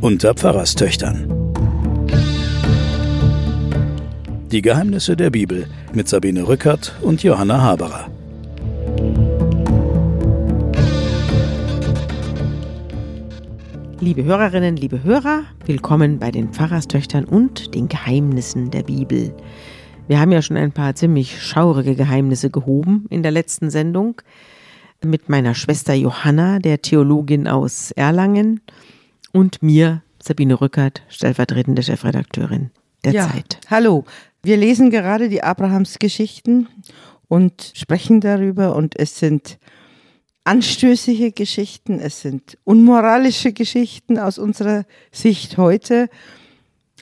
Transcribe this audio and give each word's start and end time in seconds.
Unter 0.00 0.34
Pfarrerstöchtern. 0.34 1.26
Die 4.52 4.62
Geheimnisse 4.62 5.16
der 5.16 5.30
Bibel 5.30 5.66
mit 5.92 6.08
Sabine 6.08 6.46
Rückert 6.46 6.94
und 7.02 7.22
Johanna 7.22 7.60
Haberer. 7.60 8.08
Liebe 14.00 14.24
Hörerinnen, 14.24 14.76
liebe 14.76 15.02
Hörer, 15.02 15.42
willkommen 15.64 16.18
bei 16.18 16.30
den 16.30 16.52
Pfarrerstöchtern 16.52 17.24
und 17.24 17.74
den 17.74 17.88
Geheimnissen 17.88 18.70
der 18.70 18.84
Bibel. 18.84 19.34
Wir 20.08 20.20
haben 20.20 20.30
ja 20.30 20.40
schon 20.40 20.56
ein 20.56 20.72
paar 20.72 20.94
ziemlich 20.94 21.42
schaurige 21.42 21.96
Geheimnisse 21.96 22.48
gehoben 22.48 23.06
in 23.10 23.22
der 23.22 23.32
letzten 23.32 23.70
Sendung 23.70 24.22
mit 25.04 25.28
meiner 25.28 25.54
Schwester 25.54 25.94
Johanna, 25.94 26.60
der 26.60 26.80
Theologin 26.80 27.48
aus 27.48 27.90
Erlangen, 27.90 28.60
und 29.32 29.62
mir, 29.62 30.02
Sabine 30.22 30.60
Rückert, 30.60 31.02
stellvertretende 31.08 31.82
Chefredakteurin 31.82 32.70
der 33.04 33.12
ja, 33.12 33.28
Zeit. 33.28 33.58
Hallo, 33.68 34.04
wir 34.42 34.56
lesen 34.56 34.90
gerade 34.90 35.28
die 35.28 35.42
Abrahamsgeschichten 35.42 36.68
und 37.28 37.72
sprechen 37.74 38.20
darüber 38.20 38.74
und 38.76 38.98
es 38.98 39.18
sind 39.18 39.58
anstößige 40.44 41.32
Geschichten, 41.32 41.98
es 41.98 42.20
sind 42.20 42.56
unmoralische 42.64 43.52
Geschichten 43.52 44.18
aus 44.18 44.38
unserer 44.38 44.84
Sicht 45.10 45.58
heute. 45.58 46.08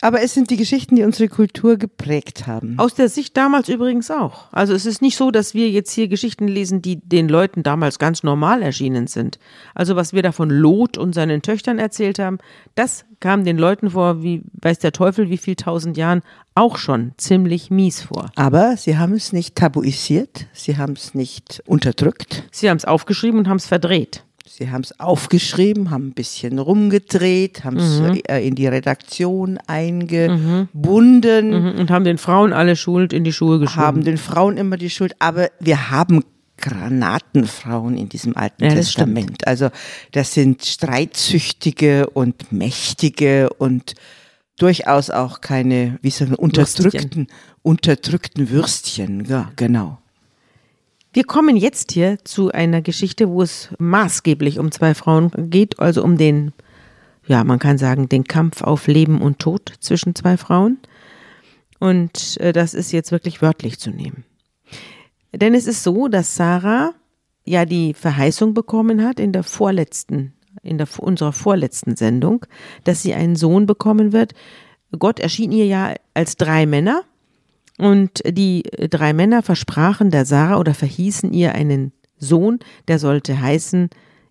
Aber 0.00 0.22
es 0.22 0.34
sind 0.34 0.50
die 0.50 0.56
Geschichten, 0.56 0.96
die 0.96 1.02
unsere 1.02 1.28
Kultur 1.28 1.76
geprägt 1.76 2.46
haben. 2.46 2.78
Aus 2.78 2.94
der 2.94 3.08
Sicht 3.08 3.36
damals 3.36 3.68
übrigens 3.68 4.10
auch. 4.10 4.52
Also 4.52 4.74
es 4.74 4.86
ist 4.86 5.02
nicht 5.02 5.16
so, 5.16 5.30
dass 5.30 5.54
wir 5.54 5.70
jetzt 5.70 5.92
hier 5.92 6.08
Geschichten 6.08 6.48
lesen, 6.48 6.82
die 6.82 6.96
den 6.96 7.28
Leuten 7.28 7.62
damals 7.62 7.98
ganz 7.98 8.22
normal 8.22 8.62
erschienen 8.62 9.06
sind. 9.06 9.38
Also 9.74 9.96
was 9.96 10.12
wir 10.12 10.22
da 10.22 10.32
von 10.32 10.50
Lot 10.50 10.98
und 10.98 11.14
seinen 11.14 11.42
Töchtern 11.42 11.78
erzählt 11.78 12.18
haben, 12.18 12.38
das 12.74 13.04
kam 13.20 13.44
den 13.44 13.56
Leuten 13.56 13.90
vor, 13.90 14.22
wie 14.22 14.42
weiß 14.60 14.80
der 14.80 14.92
Teufel, 14.92 15.30
wie 15.30 15.38
viel 15.38 15.56
tausend 15.56 15.96
Jahren, 15.96 16.22
auch 16.54 16.76
schon 16.76 17.12
ziemlich 17.16 17.70
mies 17.70 18.02
vor. 18.02 18.30
Aber 18.36 18.76
sie 18.76 18.98
haben 18.98 19.14
es 19.14 19.32
nicht 19.32 19.54
tabuisiert, 19.54 20.46
sie 20.52 20.76
haben 20.76 20.92
es 20.92 21.14
nicht 21.14 21.62
unterdrückt. 21.66 22.44
Sie 22.50 22.68
haben 22.68 22.76
es 22.76 22.84
aufgeschrieben 22.84 23.38
und 23.38 23.48
haben 23.48 23.56
es 23.56 23.66
verdreht. 23.66 24.24
Sie 24.46 24.70
haben 24.70 24.82
es 24.82 25.00
aufgeschrieben, 25.00 25.90
haben 25.90 26.08
ein 26.08 26.12
bisschen 26.12 26.58
rumgedreht, 26.58 27.64
haben 27.64 27.78
es 27.78 28.00
Mhm. 28.00 28.20
äh, 28.28 28.46
in 28.46 28.54
die 28.54 28.66
Redaktion 28.66 29.58
eingebunden, 29.66 31.50
Mhm, 31.72 31.80
Und 31.80 31.90
haben 31.90 32.04
den 32.04 32.18
Frauen 32.18 32.52
alle 32.52 32.76
Schuld 32.76 33.12
in 33.12 33.24
die 33.24 33.32
Schuhe 33.32 33.58
geschoben. 33.58 33.82
haben 33.82 34.04
den 34.04 34.18
Frauen 34.18 34.56
immer 34.58 34.76
die 34.76 34.90
Schuld. 34.90 35.14
Aber 35.18 35.48
wir 35.60 35.90
haben 35.90 36.22
Granatenfrauen 36.58 37.96
in 37.96 38.08
diesem 38.08 38.36
Alten 38.36 38.64
Ja, 38.64 38.74
Testament. 38.74 39.46
Also 39.46 39.70
das 40.12 40.34
sind 40.34 40.64
streitsüchtige 40.64 42.08
und 42.10 42.52
mächtige 42.52 43.50
und 43.50 43.94
durchaus 44.58 45.10
auch 45.10 45.40
keine, 45.40 45.98
wie 46.02 46.10
sagen, 46.10 46.34
unterdrückten, 46.34 47.26
unterdrückten 47.62 48.50
Würstchen. 48.50 49.24
Ja, 49.24 49.50
genau. 49.56 49.98
Wir 51.14 51.22
kommen 51.22 51.56
jetzt 51.56 51.92
hier 51.92 52.18
zu 52.24 52.50
einer 52.50 52.82
Geschichte, 52.82 53.28
wo 53.28 53.40
es 53.40 53.68
maßgeblich 53.78 54.58
um 54.58 54.72
zwei 54.72 54.94
Frauen 54.94 55.30
geht, 55.48 55.78
also 55.78 56.02
um 56.02 56.16
den, 56.16 56.52
ja, 57.28 57.44
man 57.44 57.60
kann 57.60 57.78
sagen, 57.78 58.08
den 58.08 58.24
Kampf 58.24 58.62
auf 58.62 58.88
Leben 58.88 59.22
und 59.22 59.38
Tod 59.38 59.74
zwischen 59.78 60.16
zwei 60.16 60.36
Frauen. 60.36 60.78
Und 61.78 62.36
äh, 62.40 62.52
das 62.52 62.74
ist 62.74 62.90
jetzt 62.90 63.12
wirklich 63.12 63.42
wörtlich 63.42 63.78
zu 63.78 63.90
nehmen. 63.90 64.24
Denn 65.32 65.54
es 65.54 65.68
ist 65.68 65.84
so, 65.84 66.08
dass 66.08 66.34
Sarah 66.34 66.94
ja 67.44 67.64
die 67.64 67.94
Verheißung 67.94 68.52
bekommen 68.52 69.04
hat 69.04 69.20
in 69.20 69.30
der 69.30 69.44
vorletzten, 69.44 70.32
in 70.64 70.78
der, 70.78 70.88
unserer 70.98 71.32
vorletzten 71.32 71.94
Sendung, 71.94 72.44
dass 72.82 73.02
sie 73.02 73.14
einen 73.14 73.36
Sohn 73.36 73.66
bekommen 73.66 74.12
wird. 74.12 74.32
Gott 74.98 75.20
erschien 75.20 75.52
ihr 75.52 75.66
ja 75.66 75.94
als 76.12 76.36
drei 76.36 76.66
Männer 76.66 77.04
und 77.78 78.22
die 78.26 78.62
drei 78.90 79.12
Männer 79.12 79.42
versprachen 79.42 80.10
der 80.10 80.24
Sarah 80.24 80.58
oder 80.58 80.74
verhießen 80.74 81.32
ihr 81.32 81.54
einen 81.54 81.92
Sohn, 82.18 82.58
der 82.88 82.98
sollte 82.98 83.40
heißen 83.40 83.90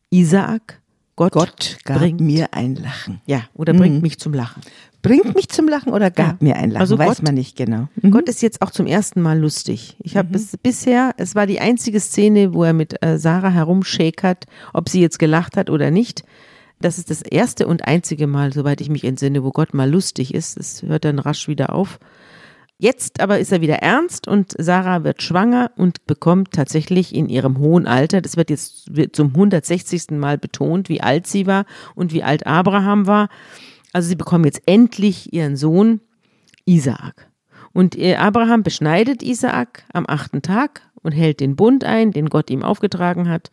Isaak. 0.09 0.81
Gott, 1.15 1.33
Gott 1.33 1.77
gab 1.85 1.99
bringt 1.99 2.21
mir 2.21 2.53
ein 2.53 2.75
Lachen. 2.75 3.21
ja 3.27 3.41
oder 3.53 3.73
bringt 3.73 4.01
mich 4.01 4.17
zum 4.19 4.33
Lachen. 4.33 4.61
Bringt 5.03 5.35
mich 5.35 5.49
zum 5.49 5.67
Lachen 5.67 5.91
oder 5.93 6.09
gab 6.09 6.41
Ja. 6.41 6.47
mir 6.47 6.55
ein 6.55 6.71
Lachen? 6.71 6.81
Also 6.81 6.97
Weiß 6.97 7.17
Gott- 7.17 7.23
man 7.23 7.35
nicht 7.35 7.55
genau. 7.55 7.87
Mhm. 8.01 8.09
Gott 8.11 8.27
ist 8.29 8.41
jetzt 8.41 8.61
auch 8.63 8.71
zum 8.71 8.87
ersten 8.87 9.21
Mal 9.21 9.37
lustig. 9.37 9.95
Ich 10.01 10.15
habe 10.17 10.29
bis, 10.29 10.57
bisher, 10.57 11.13
es 11.17 11.35
war 11.35 11.45
die 11.45 11.59
einzige 11.59 11.99
Szene, 11.99 12.53
wo 12.55 12.63
er 12.63 12.73
mit 12.73 13.03
äh, 13.05 13.19
Sarah 13.19 13.49
herumschäkert, 13.51 14.45
ob 14.73 14.89
sie 14.89 15.01
jetzt 15.01 15.19
gelacht 15.19 15.55
hat 15.57 15.69
oder 15.69 15.91
nicht. 15.91 16.23
Das 16.81 16.97
ist 16.97 17.09
das 17.11 17.21
erste 17.21 17.67
und 17.67 17.85
einzige 17.85 18.25
Mal, 18.27 18.51
soweit 18.53 18.81
ich 18.81 18.89
mich 18.89 19.03
entsinne, 19.03 19.43
wo 19.43 19.51
Gott 19.51 19.73
mal 19.73 19.89
lustig 19.91 20.33
ist. 20.33 20.57
Es 20.57 20.81
hört 20.81 21.05
dann 21.05 21.19
rasch 21.19 21.47
wieder 21.47 21.73
auf. 21.75 21.99
Jetzt 22.77 23.21
aber 23.21 23.39
ist 23.39 23.51
er 23.51 23.61
wieder 23.61 23.77
ernst 23.77 24.27
und 24.27 24.55
Sarah 24.57 25.03
wird 25.03 25.21
schwanger 25.21 25.71
und 25.77 26.05
bekommt 26.05 26.51
tatsächlich 26.51 27.15
in 27.15 27.29
ihrem 27.29 27.59
hohen 27.59 27.87
Alter, 27.87 28.19
das 28.19 28.35
wird 28.35 28.49
jetzt 28.49 28.89
zum 29.13 29.27
160. 29.29 30.11
Mal 30.11 30.37
betont, 30.37 30.89
wie 30.89 31.01
alt 31.01 31.27
sie 31.27 31.47
war 31.47 31.65
und 31.95 32.13
wie 32.13 32.23
alt 32.23 32.45
Abraham 32.45 33.07
war. 33.07 33.29
Also 33.93 34.09
sie 34.09 34.15
bekommen 34.15 34.45
jetzt 34.45 34.63
endlich 34.65 35.31
ihren 35.31 35.55
Sohn 35.55 36.01
Isaak. 36.65 37.29
Und 37.73 37.97
Abraham 37.99 38.63
beschneidet 38.63 39.23
Isaak 39.23 39.83
am 39.93 40.05
achten 40.07 40.41
Tag 40.41 40.81
und 41.01 41.11
hält 41.11 41.39
den 41.39 41.55
Bund 41.55 41.83
ein, 41.83 42.11
den 42.11 42.29
Gott 42.29 42.49
ihm 42.49 42.63
aufgetragen 42.63 43.29
hat. 43.29 43.51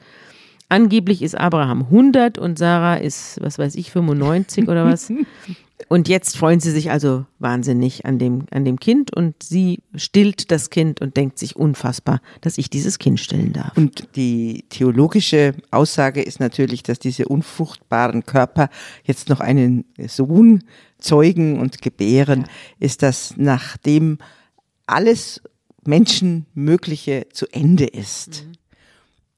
Angeblich 0.69 1.23
ist 1.23 1.37
Abraham 1.37 1.83
100 1.83 2.39
und 2.39 2.59
Sarah 2.59 2.97
ist, 2.97 3.41
was 3.43 3.59
weiß 3.59 3.75
ich, 3.75 3.91
95 3.91 4.69
oder 4.69 4.85
was. 4.85 5.13
Und 5.93 6.09
jetzt 6.09 6.37
freuen 6.37 6.61
sie 6.61 6.71
sich 6.71 6.93
also 6.93 7.27
wahnsinnig 7.41 8.07
an 8.07 8.21
dem, 8.21 8.47
an 8.53 8.65
dem 8.65 8.79
Kind 8.79 9.13
und 9.13 9.43
sie 9.43 9.83
stillt 9.97 10.53
das 10.53 10.71
Kind 10.71 11.01
und 11.01 11.17
denkt 11.17 11.37
sich 11.37 11.57
unfassbar, 11.57 12.21
dass 12.43 12.59
ich 12.59 12.71
dieses 12.71 13.01
Kind 13.01 13.19
stillen 13.19 13.53
darf. 13.53 13.77
Und 13.77 14.07
die 14.15 14.67
theologische 14.69 15.53
Aussage 15.73 16.23
ist 16.23 16.39
natürlich, 16.39 16.85
dass 16.85 17.01
diese 17.01 17.27
unfruchtbaren 17.27 18.25
Körper 18.25 18.71
jetzt 19.03 19.29
noch 19.31 19.41
einen 19.41 19.85
Sohn 20.07 20.63
zeugen 21.01 21.59
und 21.59 21.83
gebären, 21.83 22.47
ist 22.79 23.03
das 23.03 23.35
nachdem 23.37 24.19
alles 24.87 25.43
Menschenmögliche 25.85 27.27
zu 27.33 27.49
Ende 27.51 27.87
ist. 27.87 28.47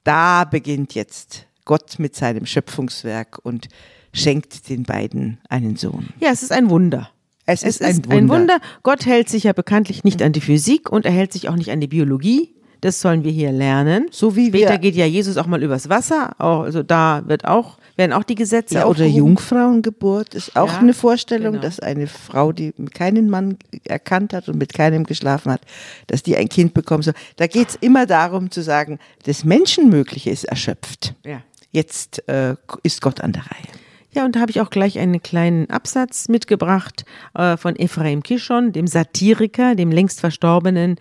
Da 0.04 0.44
beginnt 0.44 0.94
jetzt 0.94 1.46
Gott 1.64 1.98
mit 1.98 2.14
seinem 2.14 2.44
Schöpfungswerk 2.44 3.38
und 3.42 3.68
schenkt 4.12 4.68
den 4.68 4.82
beiden 4.84 5.38
einen 5.48 5.76
Sohn. 5.76 6.08
Ja, 6.20 6.30
es 6.30 6.42
ist 6.42 6.52
ein 6.52 6.70
Wunder. 6.70 7.10
Es, 7.46 7.62
Es 7.64 7.80
ist 7.80 8.08
ein 8.10 8.28
Wunder. 8.28 8.58
Gott 8.82 9.04
hält 9.06 9.28
sich 9.28 9.44
ja 9.44 9.52
bekanntlich 9.52 10.04
nicht 10.04 10.22
an 10.22 10.32
die 10.32 10.40
Physik 10.40 10.90
und 10.92 11.04
er 11.04 11.12
hält 11.12 11.32
sich 11.32 11.48
auch 11.48 11.56
nicht 11.56 11.70
an 11.72 11.80
die 11.80 11.88
Biologie. 11.88 12.54
Das 12.80 13.00
sollen 13.00 13.22
wir 13.24 13.30
hier 13.32 13.52
lernen. 13.52 14.06
So 14.10 14.34
wie 14.36 14.48
Später 14.48 14.70
wir- 14.70 14.78
geht 14.78 14.94
ja 14.96 15.06
Jesus 15.06 15.36
auch 15.36 15.46
mal 15.46 15.62
übers 15.62 15.88
Wasser. 15.88 16.40
Also 16.40 16.82
da 16.82 17.22
wird 17.26 17.44
auch, 17.44 17.78
werden 17.96 18.12
auch 18.12 18.24
die 18.24 18.34
Gesetze 18.34 18.74
Ja, 18.76 18.86
oder. 18.86 19.06
Jungfrauengeburt 19.06 20.34
ist 20.34 20.56
auch 20.56 20.72
Ja, 20.72 20.78
eine 20.78 20.92
Vorstellung, 20.94 21.52
genau. 21.52 21.62
dass 21.62 21.78
eine 21.80 22.06
Frau, 22.08 22.52
die 22.52 22.72
keinen 22.94 23.30
Mann 23.30 23.56
erkannt 23.84 24.32
hat 24.32 24.48
und 24.48 24.58
mit 24.58 24.72
keinem 24.72 25.04
geschlafen 25.04 25.52
hat, 25.52 25.62
dass 26.08 26.22
die 26.22 26.36
ein 26.36 26.48
Kind 26.48 26.74
bekommen 26.74 27.02
soll. 27.02 27.14
Da 27.36 27.46
geht 27.46 27.68
es 27.70 27.74
immer 27.76 28.06
darum 28.06 28.50
zu 28.50 28.62
sagen, 28.62 28.98
das 29.24 29.44
Menschenmögliche 29.44 30.30
ist 30.30 30.44
erschöpft. 30.44 31.14
Ja. 31.24 31.40
Jetzt 31.70 32.26
äh, 32.28 32.56
ist 32.82 33.00
Gott 33.00 33.20
an 33.20 33.32
der 33.32 33.42
Reihe. 33.42 33.81
Ja, 34.14 34.26
und 34.26 34.36
da 34.36 34.40
habe 34.40 34.50
ich 34.50 34.60
auch 34.60 34.68
gleich 34.68 34.98
einen 34.98 35.22
kleinen 35.22 35.70
Absatz 35.70 36.28
mitgebracht 36.28 37.06
äh, 37.34 37.56
von 37.56 37.76
Ephraim 37.76 38.22
Kishon, 38.22 38.72
dem 38.72 38.86
Satiriker, 38.86 39.74
dem 39.74 39.90
längst 39.90 40.20
verstorbenen 40.20 40.96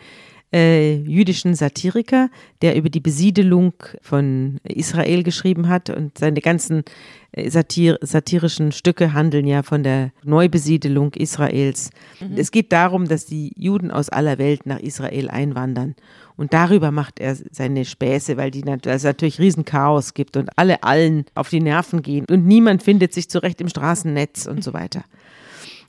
äh, 0.53 0.95
jüdischen 0.95 1.55
Satiriker, 1.55 2.29
der 2.61 2.75
über 2.75 2.89
die 2.89 2.99
Besiedelung 2.99 3.73
von 4.01 4.59
Israel 4.63 5.23
geschrieben 5.23 5.69
hat 5.69 5.89
und 5.89 6.17
seine 6.17 6.41
ganzen 6.41 6.83
äh, 7.31 7.49
Satir 7.49 7.97
satirischen 8.01 8.71
Stücke 8.71 9.13
handeln 9.13 9.47
ja 9.47 9.63
von 9.63 9.83
der 9.83 10.11
Neubesiedelung 10.23 11.13
Israels. 11.13 11.89
Es 12.35 12.51
geht 12.51 12.71
darum, 12.71 13.07
dass 13.07 13.25
die 13.25 13.53
Juden 13.55 13.91
aus 13.91 14.09
aller 14.09 14.37
Welt 14.37 14.65
nach 14.65 14.79
Israel 14.79 15.29
einwandern. 15.29 15.95
Und 16.35 16.53
darüber 16.53 16.91
macht 16.91 17.19
er 17.19 17.35
seine 17.51 17.85
Späße, 17.85 18.35
weil 18.35 18.51
die 18.51 18.63
es 18.85 19.03
natürlich 19.03 19.39
Riesenchaos 19.39 20.13
gibt 20.13 20.37
und 20.37 20.49
alle 20.57 20.83
allen 20.83 21.25
auf 21.35 21.49
die 21.49 21.61
Nerven 21.61 22.01
gehen 22.01 22.25
und 22.29 22.45
niemand 22.45 22.83
findet 22.83 23.13
sich 23.13 23.29
zurecht 23.29 23.61
im 23.61 23.69
Straßennetz 23.69 24.47
und 24.47 24.63
so 24.63 24.73
weiter. 24.73 25.03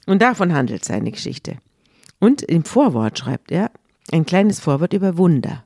Und 0.07 0.21
davon 0.21 0.53
handelt 0.53 0.85
seine 0.85 1.11
Geschichte. 1.11 1.57
Und 2.19 2.43
im 2.43 2.65
Vorwort 2.65 3.19
schreibt 3.19 3.51
er 3.51 3.71
ein 4.11 4.27
kleines 4.27 4.61
Vorwort 4.61 4.93
über 4.93 5.17
Wunder. 5.17 5.65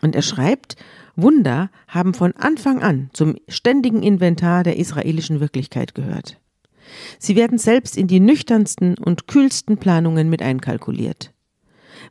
Und 0.00 0.14
er 0.14 0.22
schreibt, 0.22 0.76
Wunder 1.16 1.70
haben 1.88 2.14
von 2.14 2.32
Anfang 2.36 2.82
an 2.82 3.10
zum 3.12 3.36
ständigen 3.48 4.02
Inventar 4.02 4.62
der 4.62 4.76
israelischen 4.76 5.40
Wirklichkeit 5.40 5.94
gehört. 5.94 6.40
Sie 7.18 7.36
werden 7.36 7.58
selbst 7.58 7.96
in 7.96 8.06
die 8.06 8.20
nüchternsten 8.20 8.96
und 8.98 9.26
kühlsten 9.28 9.76
Planungen 9.78 10.28
mit 10.28 10.42
einkalkuliert. 10.42 11.32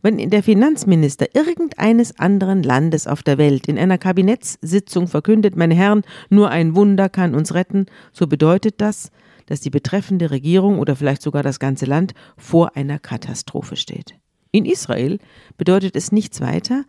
wenn 0.01 0.29
der 0.29 0.41
Finanzminister 0.41 1.35
irgendeines 1.35 2.17
anderen 2.17 2.63
Landes 2.63 3.07
auf 3.07 3.23
der 3.23 3.37
Welt 3.37 3.67
in 3.67 3.77
einer 3.77 3.97
Kabinettssitzung 3.97 5.07
verkündet, 5.07 5.57
meine 5.57 5.75
Herren, 5.75 6.03
nur 6.29 6.49
ein 6.49 6.75
Wunder 6.75 7.09
kann 7.09 7.35
uns 7.35 7.53
retten, 7.53 7.87
so 8.13 8.25
bedeutet 8.25 8.79
das, 8.79 9.11
dass 9.47 9.59
die 9.59 9.69
betreffende 9.69 10.31
Regierung 10.31 10.79
oder 10.79 10.95
vielleicht 10.95 11.21
sogar 11.21 11.43
das 11.43 11.59
ganze 11.59 11.85
Land 11.85 12.13
vor 12.37 12.77
einer 12.77 12.99
Katastrophe 12.99 13.75
steht. 13.75 14.20
In 14.51 14.65
Israel 14.65 15.19
bedeutet 15.57 15.95
es 15.95 16.11
nichts 16.11 16.41
weiter, 16.41 16.85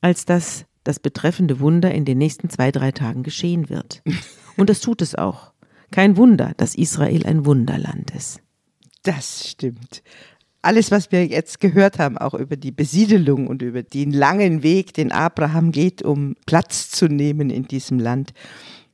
als 0.00 0.24
dass 0.24 0.66
das 0.84 0.98
betreffende 0.98 1.60
Wunder 1.60 1.92
in 1.92 2.04
den 2.04 2.18
nächsten 2.18 2.50
zwei, 2.50 2.72
drei 2.72 2.92
Tagen 2.92 3.22
geschehen 3.22 3.68
wird. 3.68 4.02
Und 4.56 4.68
das 4.70 4.80
tut 4.80 5.02
es 5.02 5.14
auch. 5.14 5.52
Kein 5.90 6.16
Wunder, 6.16 6.52
dass 6.56 6.74
Israel 6.74 7.26
ein 7.26 7.44
Wunderland 7.44 8.12
ist. 8.12 8.40
Das 9.02 9.48
stimmt. 9.48 10.02
Alles, 10.62 10.90
was 10.90 11.10
wir 11.10 11.26
jetzt 11.26 11.60
gehört 11.60 11.98
haben, 11.98 12.16
auch 12.16 12.34
über 12.34 12.56
die 12.56 12.70
Besiedelung 12.70 13.48
und 13.48 13.62
über 13.62 13.82
den 13.82 14.12
langen 14.12 14.62
Weg, 14.62 14.94
den 14.94 15.10
Abraham 15.10 15.72
geht, 15.72 16.02
um 16.02 16.36
Platz 16.46 16.88
zu 16.90 17.06
nehmen 17.06 17.50
in 17.50 17.64
diesem 17.64 17.98
Land, 17.98 18.32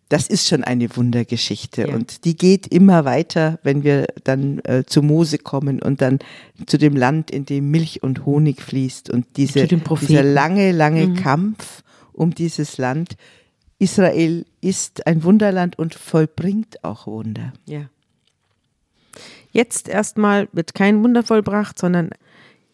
das 0.09 0.27
ist 0.27 0.49
schon 0.49 0.65
eine 0.65 0.97
Wundergeschichte. 0.97 1.89
Ja. 1.89 1.95
Und 1.95 2.25
die 2.25 2.37
geht 2.37 2.67
immer 2.67 3.05
weiter, 3.05 3.59
wenn 3.63 3.85
wir 3.85 4.07
dann 4.25 4.61
äh, 4.61 4.85
zu 4.87 5.03
Mose 5.03 5.39
kommen 5.39 5.83
und 5.83 6.01
dann 6.01 6.19
zu 6.67 6.79
dem 6.79 6.97
Land, 6.97 7.31
in 7.31 7.45
dem 7.45 7.71
Milch 7.71 8.03
und 8.03 8.25
Honig 8.25 8.63
fließt 8.63 9.11
und 9.11 9.27
diese, 9.37 9.67
dieser 9.67 10.23
lange, 10.23 10.73
lange 10.73 11.09
mhm. 11.09 11.15
Kampf 11.17 11.83
um 12.13 12.35
dieses 12.35 12.79
Land. 12.79 13.17
Israel 13.79 14.45
ist 14.61 15.07
ein 15.07 15.23
Wunderland 15.23 15.79
und 15.79 15.95
vollbringt 15.95 16.83
auch 16.85 17.07
Wunder. 17.07 17.53
Ja. 17.67 17.89
Jetzt 19.53 19.89
erstmal 19.89 20.49
wird 20.53 20.75
kein 20.75 21.03
Wunder 21.03 21.23
vollbracht, 21.23 21.79
sondern 21.79 22.11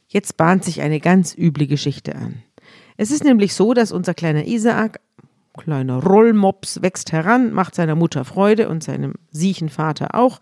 jetzt 0.08 0.36
bahnt 0.36 0.64
sich 0.64 0.80
eine 0.80 1.00
ganz 1.00 1.36
üble 1.36 1.66
Geschichte 1.66 2.14
an. 2.14 2.42
Es 2.96 3.10
ist 3.10 3.24
nämlich 3.24 3.54
so, 3.54 3.74
dass 3.74 3.92
unser 3.92 4.14
kleiner 4.14 4.46
Isaak, 4.46 5.00
kleiner 5.56 6.02
Rollmops, 6.02 6.82
wächst 6.82 7.12
heran, 7.12 7.52
macht 7.52 7.74
seiner 7.74 7.94
Mutter 7.94 8.24
Freude 8.24 8.68
und 8.68 8.82
seinem 8.82 9.14
siechen 9.30 9.68
Vater 9.68 10.14
auch. 10.14 10.40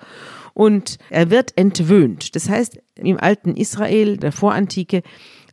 Und 0.54 0.98
er 1.10 1.30
wird 1.30 1.56
entwöhnt. 1.56 2.34
Das 2.34 2.48
heißt, 2.48 2.78
im 2.96 3.18
alten 3.18 3.56
Israel, 3.56 4.16
der 4.16 4.32
Vorantike, 4.32 5.02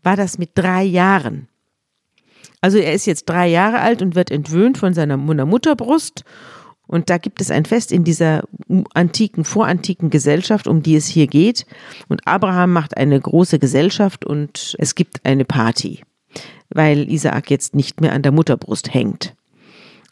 war 0.04 0.16
das 0.16 0.38
mit 0.38 0.52
drei 0.56 0.84
Jahren. 0.84 1.48
Also 2.62 2.78
er 2.78 2.94
ist 2.94 3.06
jetzt 3.06 3.30
drei 3.30 3.48
Jahre 3.48 3.80
alt 3.80 4.02
und 4.02 4.16
wird 4.16 4.32
entwöhnt 4.32 4.78
von 4.78 4.94
seiner 4.94 5.18
Mutterbrust 5.18 6.26
und 6.90 7.12
da 7.12 7.20
gibt 7.20 7.40
es 7.40 7.52
ein 7.52 7.66
Fest 7.66 7.92
in 7.92 8.04
dieser 8.04 8.46
antiken, 8.96 9.44
vorantiken 9.44 10.10
Gesellschaft, 10.10 10.68
um 10.68 10.82
die 10.82 10.96
es 10.96 11.06
hier 11.06 11.28
geht. 11.28 11.68
Und 12.08 12.28
Abraham 12.28 12.74
macht 12.74 12.98
eine 12.98 13.22
große 13.22 13.60
Gesellschaft 13.60 14.26
und 14.26 14.76
es 14.80 14.96
gibt 14.96 15.24
eine 15.24 15.46
Party, 15.46 16.02
weil 16.70 17.08
Isaak 17.08 17.52
jetzt 17.52 17.76
nicht 17.76 18.02
mehr 18.02 18.12
an 18.14 18.24
der 18.24 18.32
Mutterbrust 18.32 18.92
hängt. 18.92 19.36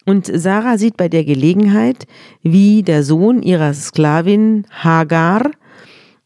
Und 0.08 0.32
Sarah 0.34 0.78
sieht 0.78 0.96
bei 0.96 1.10
der 1.10 1.26
Gelegenheit, 1.26 2.08
wie 2.42 2.82
der 2.82 3.04
Sohn 3.04 3.44
ihrer 3.44 3.74
Sklavin 3.74 4.66
Hagar 4.72 5.52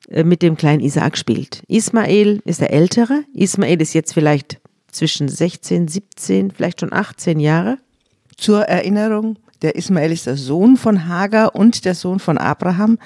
äh, 0.08 0.24
mit 0.24 0.44
dem 0.44 0.56
kleinen 0.56 0.84
Isaak 0.84 1.18
spielt. 1.18 1.64
Ismael 1.68 2.42
ist 2.46 2.62
der 2.62 2.72
Ältere. 2.72 3.24
Ismael 3.34 3.82
ist 3.82 3.94
jetzt 3.94 4.14
vielleicht 4.14 4.62
zwischen 4.92 5.28
16, 5.28 5.88
17, 5.88 6.52
vielleicht 6.52 6.82
schon 6.82 6.94
18 6.94 7.40
Jahre. 7.40 7.80
Zur 8.38 8.66
Erinnerung, 8.66 9.40
der 9.64 9.76
Ismael 9.76 10.12
ist 10.12 10.28
der 10.28 10.38
Sohn 10.38 10.78
von 10.78 11.08
Hagar 11.08 11.56
und 11.56 11.84
der 11.84 11.96
Sohn 11.96 12.20
von 12.20 12.38
Abraham. 12.38 13.00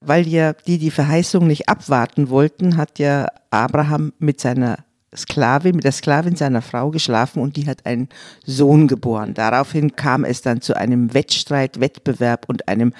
Weil 0.00 0.26
ja 0.26 0.54
die 0.54 0.78
die 0.78 0.90
Verheißung 0.90 1.46
nicht 1.46 1.68
abwarten 1.68 2.30
wollten, 2.30 2.76
hat 2.76 2.98
ja 2.98 3.28
Abraham 3.50 4.12
mit 4.18 4.40
seiner 4.40 4.78
Sklavin, 5.16 5.76
mit 5.76 5.84
der 5.84 5.92
Sklavin 5.92 6.36
seiner 6.36 6.62
Frau 6.62 6.90
geschlafen 6.90 7.40
und 7.42 7.56
die 7.56 7.66
hat 7.66 7.86
einen 7.86 8.08
Sohn 8.44 8.88
geboren. 8.88 9.34
Daraufhin 9.34 9.96
kam 9.96 10.24
es 10.24 10.42
dann 10.42 10.60
zu 10.60 10.76
einem 10.76 11.14
Wettstreit, 11.14 11.80
Wettbewerb 11.80 12.48
und 12.48 12.68
einem 12.68 12.92